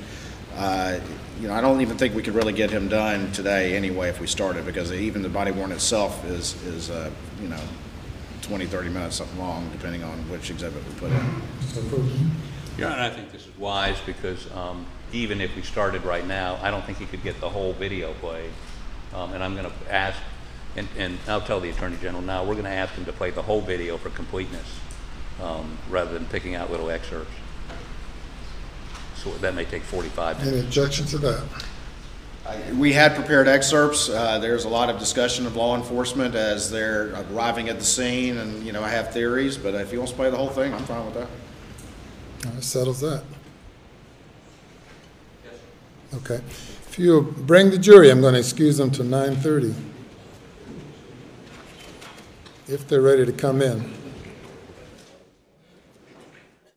uh, 0.56 1.00
you 1.40 1.48
know, 1.48 1.54
I 1.54 1.62
don't 1.62 1.82
even 1.82 1.98
think 1.98 2.14
we 2.14 2.22
could 2.22 2.36
really 2.36 2.54
get 2.54 2.70
him 2.70 2.88
done 2.88 3.32
today 3.32 3.76
anyway 3.76 4.10
if 4.10 4.20
we 4.20 4.28
started, 4.28 4.66
because 4.66 4.92
even 4.92 5.22
the 5.22 5.30
body 5.30 5.52
worn 5.52 5.72
itself 5.72 6.24
is, 6.26 6.62
is, 6.64 6.90
uh, 6.90 7.10
you 7.42 7.48
know, 7.48 7.60
20, 8.44 8.66
30 8.66 8.90
minutes 8.90 9.16
something 9.16 9.40
long, 9.40 9.70
depending 9.72 10.04
on 10.04 10.18
which 10.30 10.52
exhibit 10.52 10.84
we 10.88 10.94
put 10.96 11.12
in. 11.12 11.42
Your 12.78 12.90
Honor, 12.90 13.02
I 13.04 13.10
think 13.10 13.32
this 13.32 13.46
is 13.48 13.58
wise 13.58 13.98
because 14.06 14.52
um, 14.54 14.86
even 15.14 15.42
if 15.42 15.56
we 15.56 15.62
started 15.62 16.04
right 16.04 16.26
now, 16.26 16.60
I 16.62 16.72
don't 16.72 16.84
think 16.86 16.98
he 16.98 17.06
could 17.06 17.24
get 17.24 17.40
the 17.40 17.50
whole 17.50 17.74
video 17.74 18.14
played. 18.16 18.52
Um, 19.14 19.34
And 19.34 19.44
I'm 19.44 19.56
going 19.56 19.70
to 19.70 19.94
ask, 19.94 20.18
and, 20.76 20.88
and 20.98 21.18
I'll 21.28 21.42
tell 21.42 21.60
the 21.60 21.70
Attorney 21.70 21.98
General 22.02 22.22
now, 22.22 22.44
we're 22.44 22.54
going 22.54 22.66
to 22.66 22.72
ask 22.72 22.94
him 22.94 23.06
to 23.06 23.14
play 23.14 23.32
the 23.32 23.42
whole 23.42 23.62
video 23.62 23.98
for 23.98 24.10
completeness 24.10 24.80
um, 25.42 25.78
rather 25.90 26.14
than 26.14 26.26
picking 26.26 26.56
out 26.56 26.72
little 26.72 26.90
excerpts. 26.90 27.32
So 29.24 29.30
that 29.38 29.54
may 29.54 29.66
take 29.66 29.84
45 29.84 30.40
minutes. 30.40 30.52
Any 30.58 30.66
objection 30.66 31.06
to 31.08 31.18
that? 31.20 31.44
We 32.76 32.92
had 32.92 33.14
prepared 33.16 33.48
excerpts. 33.48 34.10
Uh, 34.10 34.40
There's 34.40 34.66
a 34.66 34.70
lot 34.70 34.90
of 34.90 34.98
discussion 34.98 35.46
of 35.46 35.56
law 35.56 35.76
enforcement 35.78 36.34
as 36.34 36.72
they're 36.72 37.14
arriving 37.32 37.70
at 37.70 37.78
the 37.78 37.86
scene, 37.86 38.38
and, 38.40 38.66
you 38.66 38.72
know, 38.72 38.84
I 38.84 38.90
have 38.90 39.14
theories, 39.14 39.58
but 39.58 39.76
if 39.76 39.94
you 39.94 40.00
wants 40.00 40.12
to 40.12 40.18
play 40.18 40.32
the 40.32 40.38
whole 40.38 40.50
thing, 40.50 40.74
I'm 40.74 40.84
fine 40.86 41.06
with 41.06 41.14
that. 41.14 41.28
All 42.48 42.54
right, 42.54 42.64
settles 42.64 43.00
that. 43.02 43.24
Okay. 46.16 46.42
If 46.90 46.98
you 46.98 47.22
bring 47.22 47.70
the 47.70 47.78
jury, 47.78 48.10
I'm 48.10 48.22
going 48.22 48.34
to 48.34 48.40
excuse 48.40 48.76
them 48.78 48.92
to 48.92 49.04
nine 49.04 49.36
thirty. 49.38 49.74
If 52.68 52.86
they're 52.88 53.02
ready 53.02 53.26
to 53.26 53.32
come 53.32 53.62
in. 53.62 53.94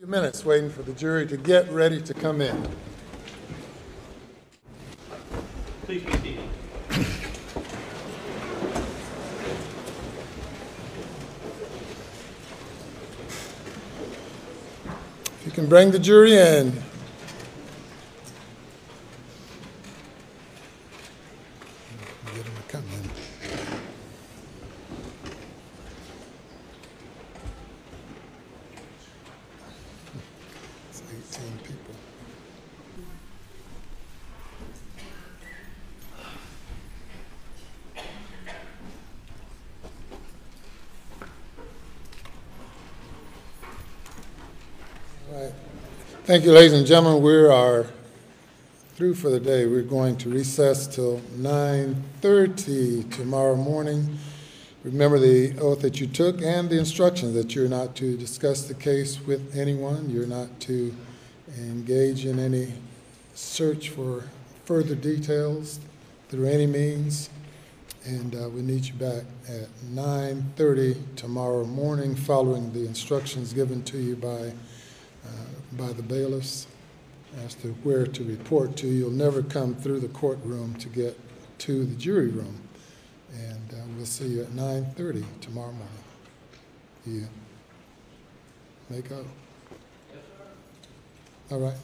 Few 0.05 0.11
minutes 0.11 0.45
waiting 0.45 0.69
for 0.69 0.83
the 0.83 0.93
jury 0.93 1.27
to 1.27 1.39
get 1.39 1.67
ready 1.71 1.99
to 1.99 2.13
come 2.13 2.43
in. 2.43 2.69
Please 5.85 6.03
be 6.03 6.13
seated. 6.13 6.41
If 15.25 15.43
you 15.47 15.53
can 15.53 15.71
bring 15.71 15.91
the 15.91 15.99
jury 15.99 16.35
in. 16.35 16.73
Get 22.35 22.45
them 22.45 22.55
to 22.55 22.63
come 22.69 22.85
in. 22.93 23.11
It's 30.91 31.03
18 31.39 31.59
people. 31.59 31.95
Right. 45.33 45.53
Thank 46.27 46.47
you, 46.47 46.53
ladies 46.53 46.73
and 46.73 46.87
gentlemen. 46.87 47.23
We 47.23 47.35
are 47.35 47.85
through 48.95 49.13
for 49.17 49.29
the 49.29 49.39
day. 49.39 49.67
We're 49.67 49.83
going 49.83 50.17
to 50.17 50.31
recess 50.31 50.87
till 50.87 51.21
9:30 51.37 53.15
tomorrow 53.15 53.57
morning. 53.57 54.19
Remember 54.85 55.19
the 55.19 55.53
oath 55.59 55.83
that 55.83 56.01
you 56.01 56.07
took 56.07 56.41
and 56.41 56.71
the 56.71 56.79
instructions 56.79 57.35
that 57.35 57.55
you're 57.55 57.69
not 57.69 57.95
to 57.97 58.17
discuss 58.17 58.63
the 58.63 58.73
case 58.73 59.21
with 59.21 59.55
anyone. 59.55 60.09
You're 60.09 60.27
not 60.27 60.61
to 60.61 60.97
engage 61.59 62.25
in 62.25 62.39
any 62.39 62.73
search 63.35 63.91
for 63.91 64.25
further 64.65 64.95
details 64.95 65.79
through 66.31 66.47
any 66.47 66.67
means. 66.67 67.29
And 68.07 68.35
uh, 68.35 68.49
we 68.49 68.63
need 68.63 68.87
you 68.87 68.95
back 68.95 69.25
at 69.47 69.69
9:30 69.93 71.17
tomorrow 71.17 71.67
morning, 71.67 72.15
following 72.15 72.73
the 72.73 72.87
instructions 72.87 73.53
given 73.53 73.83
to 73.83 73.99
you 73.99 74.17
by 74.17 74.55
by 75.73 75.93
the 75.93 76.03
bailiffs 76.03 76.67
as 77.45 77.55
to 77.57 77.69
where 77.83 78.07
to 78.07 78.25
report 78.25 78.77
to. 78.77 78.87
You'll 78.87 79.11
never 79.11 79.43
come 79.43 79.75
through 79.75 80.01
the 80.01 80.09
courtroom 80.09 80.75
to 80.77 80.89
get 80.89 81.19
to 81.61 81.85
the 81.85 81.95
jury 81.97 82.29
room. 82.29 82.61
And 83.33 83.73
uh, 83.73 83.83
we'll 83.97 84.07
see 84.07 84.29
you 84.29 84.43
at 84.43 84.51
9:30 84.51 85.25
tomorrow 85.41 85.73
morning. 85.73 85.89
You 87.07 87.29
may 88.89 89.01
go. 89.01 89.25
All 91.51 91.59
right. 91.59 91.75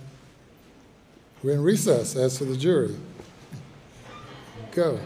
We're 1.43 1.55
in 1.55 1.63
recess 1.63 2.17
as 2.17 2.39
to 2.39 2.45
the 2.45 2.57
jury. 2.57 2.97
Go. 4.73 5.01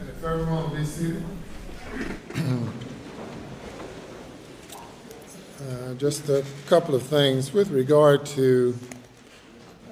And 0.00 0.08
if 0.08 0.24
everyone 0.24 0.70
will 0.70 0.76
be 0.78 0.84
seated. 0.84 1.22
Uh, 5.60 5.92
Just 6.10 6.28
a 6.28 6.44
couple 6.66 6.96
of 6.96 7.04
things 7.04 7.52
with 7.52 7.70
regard 7.70 8.26
to 8.26 8.76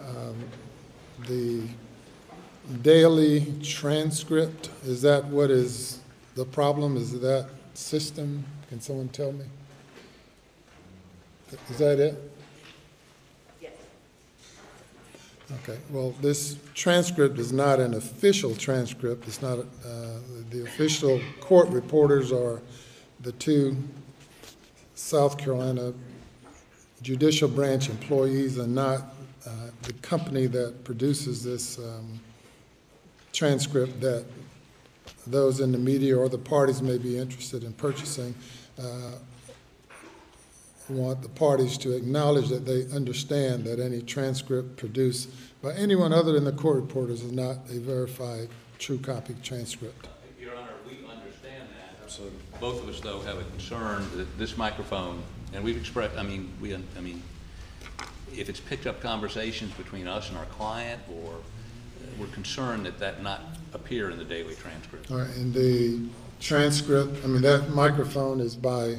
um, 0.01 0.35
the 1.29 1.63
daily 2.83 3.55
transcript. 3.63 4.69
Is 4.85 5.01
that 5.03 5.27
what 5.27 5.49
is 5.49 6.01
the 6.35 6.45
problem? 6.45 6.97
Is 6.97 7.21
that 7.21 7.49
system? 7.75 8.45
Can 8.69 8.81
someone 8.81 9.11
tell 9.11 9.31
me? 9.31 9.45
Is 11.71 11.79
that 11.79 12.01
it? 12.01 12.33
Yes. 13.63 13.75
Okay, 15.63 15.79
well, 15.89 16.17
this 16.21 16.57
transcript 16.75 17.39
is 17.39 17.53
not 17.53 17.79
an 17.79 17.95
official 17.95 18.57
transcript. 18.57 19.29
It's 19.29 19.41
not, 19.41 19.61
uh, 19.61 19.65
the 20.51 20.65
official 20.65 21.21
court 21.39 21.69
reporters 21.69 22.33
are 22.33 22.61
the 23.21 23.31
two 23.31 23.77
South 24.97 25.39
Carolina 25.39 25.95
judicial 27.03 27.49
branch 27.49 27.89
employees 27.89 28.59
and 28.59 28.75
not 28.75 29.15
uh, 29.47 29.51
the 29.83 29.93
company 29.95 30.47
that 30.47 30.85
produces 30.85 31.43
this 31.43 31.79
um, 31.79 32.21
transcript 33.33 34.01
that 34.01 34.25
those 35.27 35.61
in 35.61 35.73
the 35.73 35.79
media 35.79 36.17
or 36.17 36.29
the 36.29 36.39
parties 36.39 36.83
may 36.83 36.99
be 36.99 37.17
interested 37.19 37.65
in 37.65 37.73
purchasing. 37.75 38.35
Uh, 38.79 39.13
want 40.89 41.23
the 41.23 41.29
parties 41.29 41.77
to 41.79 41.95
acknowledge 41.95 42.49
that 42.49 42.65
they 42.65 42.87
understand 42.95 43.65
that 43.65 43.79
any 43.79 44.01
transcript 44.01 44.77
produced 44.77 45.29
by 45.63 45.73
anyone 45.75 46.13
other 46.13 46.33
than 46.33 46.45
the 46.45 46.53
court 46.53 46.77
reporters 46.77 47.23
is 47.23 47.33
not 47.33 47.59
a 47.71 47.79
verified 47.79 48.49
true 48.79 48.99
copy 48.99 49.35
transcript. 49.43 50.09
Your 50.41 50.57
Honor, 50.57 50.71
we 50.87 50.97
understand 51.07 51.69
that. 51.77 51.97
Absolutely. 52.09 52.39
Both 52.59 52.83
of 52.83 52.89
us, 52.89 53.01
though, 53.01 53.21
have 53.21 53.39
a 53.39 53.45
concern 53.45 54.03
that 54.17 54.39
this 54.39 54.57
microphone, 54.57 55.23
and 55.53 55.63
we've 55.63 55.77
expressed, 55.77 56.17
I 56.17 56.23
mean, 56.23 56.51
we, 56.59 56.75
I 56.75 57.01
mean, 57.03 57.23
if 58.35 58.49
it's 58.49 58.61
picked 58.61 58.87
up 58.87 59.03
conversations 59.03 59.75
between 59.75 60.09
us 60.09 60.31
and 60.31 60.39
our 60.39 60.47
client, 60.47 61.03
or 61.13 61.35
uh, 61.35 62.07
we're 62.19 62.29
concerned 62.29 62.87
that 62.87 62.99
that 62.99 63.23
not 63.23 63.43
appear 63.75 64.09
in 64.09 64.17
the 64.17 64.25
daily 64.25 64.55
transcript. 64.55 65.11
All 65.11 65.19
right, 65.19 65.29
and 65.37 65.53
the 65.53 66.01
transcript, 66.41 67.23
I 67.25 67.27
mean, 67.27 67.43
that 67.43 67.69
microphone 67.75 68.41
is 68.41 68.57
by 68.57 68.97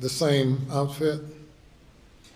the 0.00 0.10
same 0.10 0.66
outfit? 0.70 1.22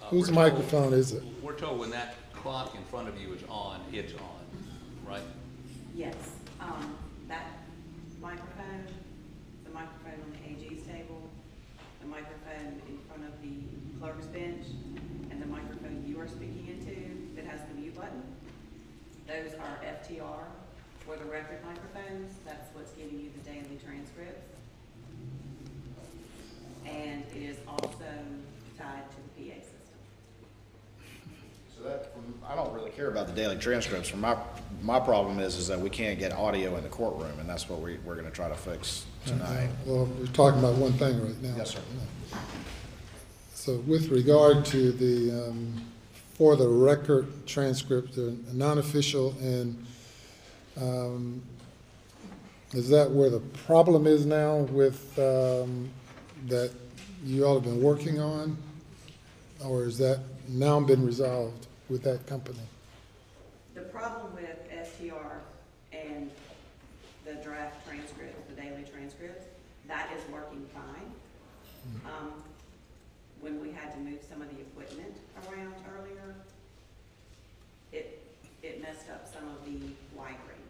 Uh, 0.03 0.07
Whose 0.07 0.31
we're 0.31 0.37
told- 0.37 0.53
microphone 0.55 0.95
is 0.95 1.13
it? 1.13 1.23
We're 1.43 1.59
told 1.59 1.79
when 1.81 1.91
that 1.91 2.15
clock 2.33 2.75
in 2.75 2.83
front 2.85 3.09
of 3.09 3.21
you 3.21 3.35
is 3.35 3.43
on, 3.51 3.79
it's 3.93 4.15
on, 4.15 5.07
right? 5.07 5.21
Yes, 5.95 6.15
um, 6.61 6.97
that 7.29 7.59
microphone, 8.23 8.87
the 9.65 9.71
microphone 9.71 10.15
on 10.23 10.31
the 10.31 10.39
AG's 10.49 10.87
table, 10.87 11.21
the 12.01 12.07
microphone 12.07 12.81
in 12.89 12.99
front 13.09 13.25
of 13.27 13.35
the 13.43 13.51
clerk's 13.99 14.27
bench, 14.27 14.65
and 15.31 15.43
the 15.43 15.47
microphone 15.47 16.05
you 16.07 16.21
are 16.21 16.29
speaking 16.29 16.69
into 16.69 17.35
that 17.35 17.45
has 17.51 17.61
the 17.69 17.75
mute 17.81 17.97
button, 17.97 18.23
those 19.27 19.53
are 20.21 20.43
FTR 20.43 21.07
for 21.07 21.17
the 21.17 21.25
record 21.25 21.59
microphones, 21.67 22.33
that's 22.45 22.75
what's 22.75 22.93
giving 22.93 23.21
you 23.21 23.31
the 23.37 23.51
daily 23.51 23.79
transcripts. 23.85 24.57
And 26.87 27.25
it 27.35 27.43
is 27.43 27.57
also 27.67 28.05
tied 28.79 29.05
to 29.11 29.17
the 29.17 29.51
PA 29.51 29.57
system. 29.57 29.79
So 31.77 31.83
that, 31.89 32.13
I 32.49 32.55
don't 32.55 32.73
really 32.73 32.91
care 32.91 33.09
about 33.09 33.27
the 33.27 33.33
daily 33.33 33.57
transcripts. 33.57 34.09
For 34.09 34.17
my, 34.17 34.37
my 34.83 35.01
problem 35.01 35.41
is, 35.41 35.57
is 35.57 35.67
that 35.69 35.81
we 35.81 35.91
can't 35.91 36.19
get 36.19 36.33
audio 36.33 36.77
in 36.77 36.83
the 36.83 36.89
courtroom, 36.89 37.39
and 37.41 37.49
that's 37.49 37.69
what 37.69 37.81
we, 37.81 37.99
we're 38.05 38.17
gonna 38.17 38.31
try 38.31 38.49
to 38.49 38.55
fix 38.55 39.07
tonight. 39.27 39.71
Well, 39.87 40.07
we're 40.19 40.27
talking 40.27 40.61
about 40.61 40.77
one 40.77 40.93
thing 40.93 41.21
right 41.21 41.43
now. 41.43 41.55
Yes, 41.57 41.71
sir. 41.71 41.81
So 43.55 43.77
with 43.87 44.09
regard 44.09 44.65
to 44.67 44.93
the, 44.93 45.49
um, 45.49 45.85
for 46.35 46.57
the 46.57 46.67
record 46.67 47.47
transcript, 47.47 48.15
the 48.17 48.37
non-official, 48.53 49.35
and 49.41 49.85
um, 50.81 51.43
is 52.73 52.89
that 52.89 53.11
where 53.11 53.31
the 53.31 53.41
problem 53.67 54.07
is 54.07 54.25
now 54.25 54.59
with, 54.59 55.19
um, 55.19 55.91
that 56.49 56.71
you 57.25 57.45
all 57.45 57.55
have 57.55 57.65
been 57.65 57.83
working 57.83 58.21
on? 58.21 58.57
Or 59.65 59.85
is 59.85 59.99
that 59.99 60.21
now 60.49 60.81
been 60.81 61.05
resolved 61.05 61.67
with 61.89 62.03
that 62.03 62.27
company? 62.27 62.59
The 63.75 63.83
problem 63.83 64.35
with 64.35 64.59
FTR 64.71 65.39
and 65.93 66.31
the 67.25 67.35
draft 67.35 67.87
transcripts, 67.87 68.49
the 68.49 68.61
daily 68.61 68.85
transcripts, 68.93 69.47
that 69.87 70.11
is 70.17 70.33
working 70.33 70.67
fine. 70.75 71.13
Um, 72.07 72.33
When 73.41 73.61
we 73.61 73.73
had 73.73 73.93
to 73.93 73.99
move 73.99 74.21
some 74.31 74.41
of 74.41 74.49
the 74.51 74.61
equipment 74.61 75.17
around 75.49 75.75
earlier, 75.99 76.35
it, 77.93 78.23
it 78.63 78.81
messed 78.81 79.11
up 79.11 79.27
some 79.33 79.49
of 79.49 79.65
the 79.65 79.79
wiring. 80.17 80.63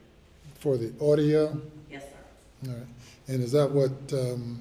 For 0.62 0.76
the 0.76 0.93
audio? 1.05 1.60
Yes, 1.90 2.05
sir. 2.05 2.68
All 2.70 2.76
right. 2.76 2.86
And 3.26 3.43
is 3.43 3.51
that 3.51 3.68
what 3.68 3.90
um, 4.12 4.60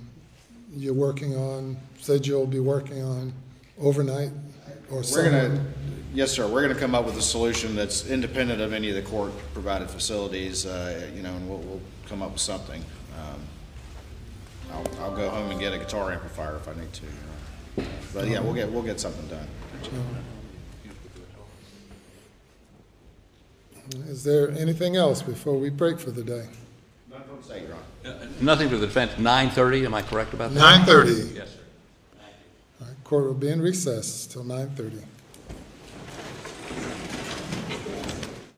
you're 0.75 0.95
working 0.95 1.35
on, 1.35 1.77
said 1.99 2.25
you'll 2.25 2.47
be 2.47 2.59
working 2.59 3.03
on 3.03 3.31
overnight 3.79 4.31
or 4.89 4.97
We're 4.97 5.03
somewhere? 5.03 5.49
gonna, 5.49 5.65
yes, 6.11 6.31
sir, 6.31 6.47
we're 6.47 6.63
gonna 6.63 6.73
come 6.79 6.95
up 6.95 7.05
with 7.05 7.17
a 7.17 7.21
solution 7.21 7.75
that's 7.75 8.09
independent 8.09 8.61
of 8.61 8.73
any 8.73 8.89
of 8.89 8.95
the 8.95 9.03
court-provided 9.03 9.91
facilities, 9.91 10.65
uh, 10.65 11.07
you 11.15 11.21
know, 11.21 11.35
and 11.35 11.47
we'll, 11.47 11.59
we'll 11.59 11.81
come 12.07 12.23
up 12.23 12.31
with 12.31 12.41
something. 12.41 12.83
Um, 13.19 13.41
I'll, 14.73 15.03
I'll 15.03 15.15
go 15.15 15.29
home 15.29 15.51
and 15.51 15.59
get 15.59 15.71
a 15.71 15.77
guitar 15.77 16.11
amplifier 16.11 16.55
if 16.55 16.67
I 16.67 16.73
need 16.81 16.91
to. 16.93 17.03
you 17.03 17.83
know. 17.83 17.89
But 18.11 18.27
yeah, 18.27 18.39
we'll 18.39 18.55
get, 18.55 18.71
we'll 18.71 18.81
get 18.81 18.99
something 18.99 19.27
done. 19.27 19.45
Is 24.07 24.23
there 24.23 24.51
anything 24.51 24.95
else 24.95 25.22
before 25.22 25.57
we 25.57 25.69
break 25.69 25.99
for 25.99 26.11
the 26.11 26.23
day? 26.23 26.47
Uh, 28.03 28.13
nothing 28.39 28.69
to 28.69 28.77
the 28.77 28.88
defense, 28.88 29.11
9:30, 29.13 29.85
am 29.85 29.93
I 29.93 30.01
correct 30.01 30.34
about 30.34 30.53
that? 30.53 30.85
9:30. 30.88 31.35
Yes, 31.35 31.49
sir. 32.80 32.85
Court 33.03 33.26
will 33.26 33.34
be 33.34 33.49
in 33.49 33.61
recess 33.61 34.26
till 34.26 34.43
9:30. 34.43 35.03